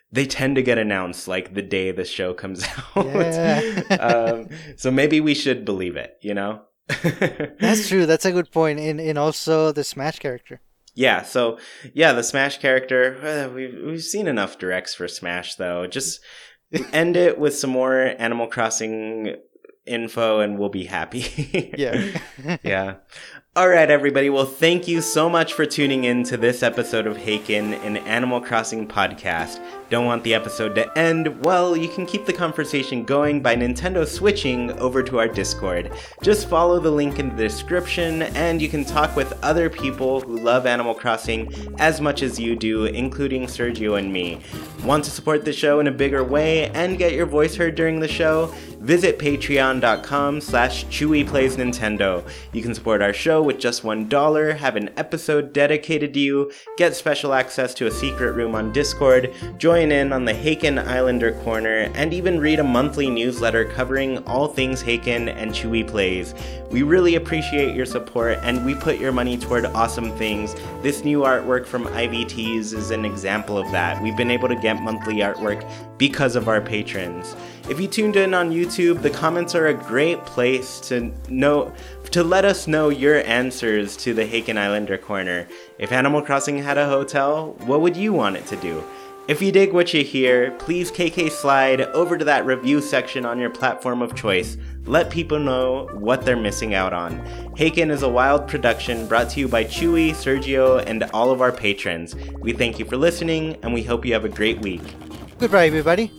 they 0.09 0.25
tend 0.25 0.55
to 0.55 0.61
get 0.61 0.77
announced 0.77 1.27
like 1.27 1.53
the 1.53 1.61
day 1.61 1.91
the 1.91 2.05
show 2.05 2.33
comes 2.33 2.63
out. 2.95 3.05
Yeah. 3.05 3.83
um, 3.99 4.47
so 4.77 4.89
maybe 4.89 5.19
we 5.19 5.33
should 5.33 5.65
believe 5.65 5.97
it, 5.97 6.13
you 6.21 6.33
know? 6.33 6.61
That's 7.59 7.87
true. 7.89 8.05
That's 8.05 8.25
a 8.25 8.31
good 8.31 8.51
point. 8.51 8.79
And 8.79 9.01
and 9.01 9.17
also 9.17 9.71
the 9.73 9.83
Smash 9.83 10.19
character. 10.19 10.61
Yeah, 10.95 11.23
so 11.23 11.57
yeah, 11.93 12.13
the 12.13 12.23
Smash 12.23 12.59
character. 12.59 13.17
Uh, 13.21 13.53
we've 13.53 13.77
we've 13.83 14.03
seen 14.03 14.27
enough 14.27 14.59
directs 14.59 14.93
for 14.93 15.07
Smash 15.07 15.55
though. 15.55 15.87
Just 15.87 16.19
end 16.91 17.17
it 17.17 17.39
with 17.39 17.55
some 17.55 17.71
more 17.71 18.13
Animal 18.19 18.47
Crossing 18.47 19.35
info, 19.85 20.39
and 20.39 20.57
we'll 20.57 20.69
be 20.69 20.85
happy. 20.85 21.71
Yeah. 21.77 22.17
yeah. 22.63 22.95
All 23.55 23.69
right, 23.69 23.91
everybody. 23.91 24.31
Well, 24.31 24.47
thank 24.47 24.87
you 24.87 24.99
so 24.99 25.29
much 25.29 25.53
for 25.53 25.63
tuning 25.63 26.05
in 26.05 26.23
to 26.23 26.37
this 26.37 26.63
episode 26.63 27.05
of 27.05 27.17
Haken, 27.17 27.79
an 27.85 27.97
Animal 27.97 28.41
Crossing 28.41 28.87
podcast. 28.87 29.63
Don't 29.91 30.07
want 30.07 30.23
the 30.23 30.33
episode 30.33 30.73
to 30.73 30.97
end? 30.97 31.45
Well, 31.45 31.77
you 31.77 31.87
can 31.87 32.07
keep 32.07 32.25
the 32.25 32.33
conversation 32.33 33.03
going 33.03 33.43
by 33.43 33.55
Nintendo 33.55 34.07
switching 34.07 34.71
over 34.79 35.03
to 35.03 35.19
our 35.19 35.27
Discord. 35.27 35.91
Just 36.23 36.49
follow 36.49 36.79
the 36.79 36.89
link 36.89 37.19
in 37.19 37.29
the 37.29 37.43
description, 37.43 38.23
and 38.23 38.59
you 38.59 38.69
can 38.69 38.83
talk 38.83 39.15
with 39.15 39.37
other 39.43 39.69
people 39.69 40.19
who 40.19 40.39
love 40.39 40.65
Animal 40.65 40.95
Crossing 40.95 41.53
as 41.77 42.01
much 42.01 42.23
as 42.23 42.39
you 42.39 42.55
do, 42.55 42.85
including 42.85 43.45
Sergio 43.45 43.99
and 43.99 44.11
me. 44.11 44.41
Want 44.83 45.03
to 45.03 45.11
support 45.11 45.45
the 45.45 45.53
show 45.53 45.79
in 45.79 45.85
a 45.85 45.91
bigger 45.91 46.23
way 46.23 46.71
and 46.71 46.97
get 46.97 47.13
your 47.13 47.27
voice 47.27 47.55
heard 47.55 47.75
during 47.75 47.99
the 47.99 48.07
show? 48.07 48.51
Visit 48.79 49.17
patreon.com 49.17 50.41
slash 50.41 50.85
chewyplaysnintendo. 50.87 52.27
You 52.51 52.61
can 52.61 52.73
support 52.73 53.01
our 53.01 53.13
show 53.13 53.42
with 53.43 53.59
just 53.59 53.83
$1, 53.83 54.57
have 54.57 54.75
an 54.75 54.89
episode 54.97 55.53
dedicated 55.53 56.13
to 56.13 56.19
you, 56.19 56.51
get 56.77 56.95
special 56.95 57.33
access 57.33 57.73
to 57.75 57.87
a 57.87 57.91
secret 57.91 58.33
room 58.33 58.55
on 58.55 58.71
Discord, 58.71 59.33
join 59.57 59.91
in 59.91 60.13
on 60.13 60.25
the 60.25 60.33
Haken 60.33 60.83
Islander 60.87 61.33
Corner, 61.43 61.91
and 61.93 62.13
even 62.13 62.39
read 62.39 62.59
a 62.59 62.63
monthly 62.63 63.09
newsletter 63.09 63.65
covering 63.65 64.19
all 64.25 64.47
things 64.47 64.81
Haken 64.81 65.27
and 65.35 65.51
Chewy 65.51 65.87
Plays. 65.87 66.33
We 66.71 66.81
really 66.81 67.15
appreciate 67.15 67.75
your 67.75 67.85
support 67.85 68.39
and 68.41 68.65
we 68.65 68.73
put 68.73 68.97
your 68.97 69.11
money 69.11 69.37
toward 69.37 69.65
awesome 69.65 70.11
things. 70.17 70.55
This 70.81 71.03
new 71.03 71.19
artwork 71.19 71.67
from 71.67 71.85
ivyteas 71.85 72.73
is 72.73 72.89
an 72.89 73.05
example 73.05 73.57
of 73.57 73.69
that. 73.71 74.01
We've 74.01 74.17
been 74.17 74.31
able 74.31 74.47
to 74.47 74.55
get 74.55 74.81
monthly 74.81 75.17
artwork 75.17 75.69
because 75.97 76.35
of 76.35 76.47
our 76.47 76.61
patrons. 76.61 77.35
If 77.70 77.80
you 77.80 77.88
tuned 77.88 78.18
in 78.18 78.34
on 78.34 78.51
YouTube, 78.51 79.01
the 79.01 79.09
comments 79.09 79.55
are 79.55 79.68
a 79.68 79.74
great 79.74 80.24
place 80.26 80.82
to 80.82 81.14
know 81.30 81.74
to 82.11 82.22
let 82.22 82.43
us 82.43 82.68
know 82.68 82.89
your 82.89 83.26
answers 83.26 83.95
to 83.97 84.14
the 84.14 84.26
Haken 84.26 84.57
Islander 84.57 84.97
corner. 84.97 85.47
If 85.80 85.93
Animal 85.93 86.22
Crossing 86.22 86.57
had 86.57 86.78
a 86.78 86.88
hotel, 86.88 87.55
what 87.59 87.80
would 87.80 87.95
you 87.95 88.11
want 88.11 88.36
it 88.36 88.45
to 88.47 88.57
do? 88.57 88.84
If 89.30 89.41
you 89.41 89.53
dig 89.53 89.72
what 89.72 89.93
you 89.93 90.03
hear, 90.03 90.51
please 90.51 90.91
KK 90.91 91.32
slide 91.32 91.80
over 91.80 92.18
to 92.18 92.26
that 92.26 92.45
review 92.45 92.82
section 92.82 93.26
on 93.26 93.39
your 93.39 93.49
platform 93.49 94.01
of 94.01 94.14
choice. 94.14 94.57
Let 94.84 95.09
people 95.09 95.39
know 95.39 95.88
what 95.93 96.26
they're 96.26 96.36
missing 96.36 96.74
out 96.74 96.91
on. 96.91 97.18
Haken 97.55 97.89
is 97.89 98.03
a 98.03 98.09
wild 98.09 98.49
production 98.49 99.07
brought 99.07 99.30
to 99.30 99.39
you 99.39 99.47
by 99.47 99.64
Chewy, 99.64 100.09
Sergio, 100.11 100.86
and 100.86 101.03
all 101.14 101.32
of 101.32 101.41
our 101.41 101.53
patrons. 101.53 102.14
We 102.41 102.51
thank 102.51 102.78
you 102.78 102.84
for 102.84 102.97
listening, 102.97 103.55
and 103.64 103.74
we 103.74 103.84
hope 103.84 104.05
you 104.05 104.11
have 104.11 104.26
a 104.26 104.30
great 104.30 104.59
week. 104.59 104.82
Goodbye, 105.39 105.68
everybody. 105.68 106.11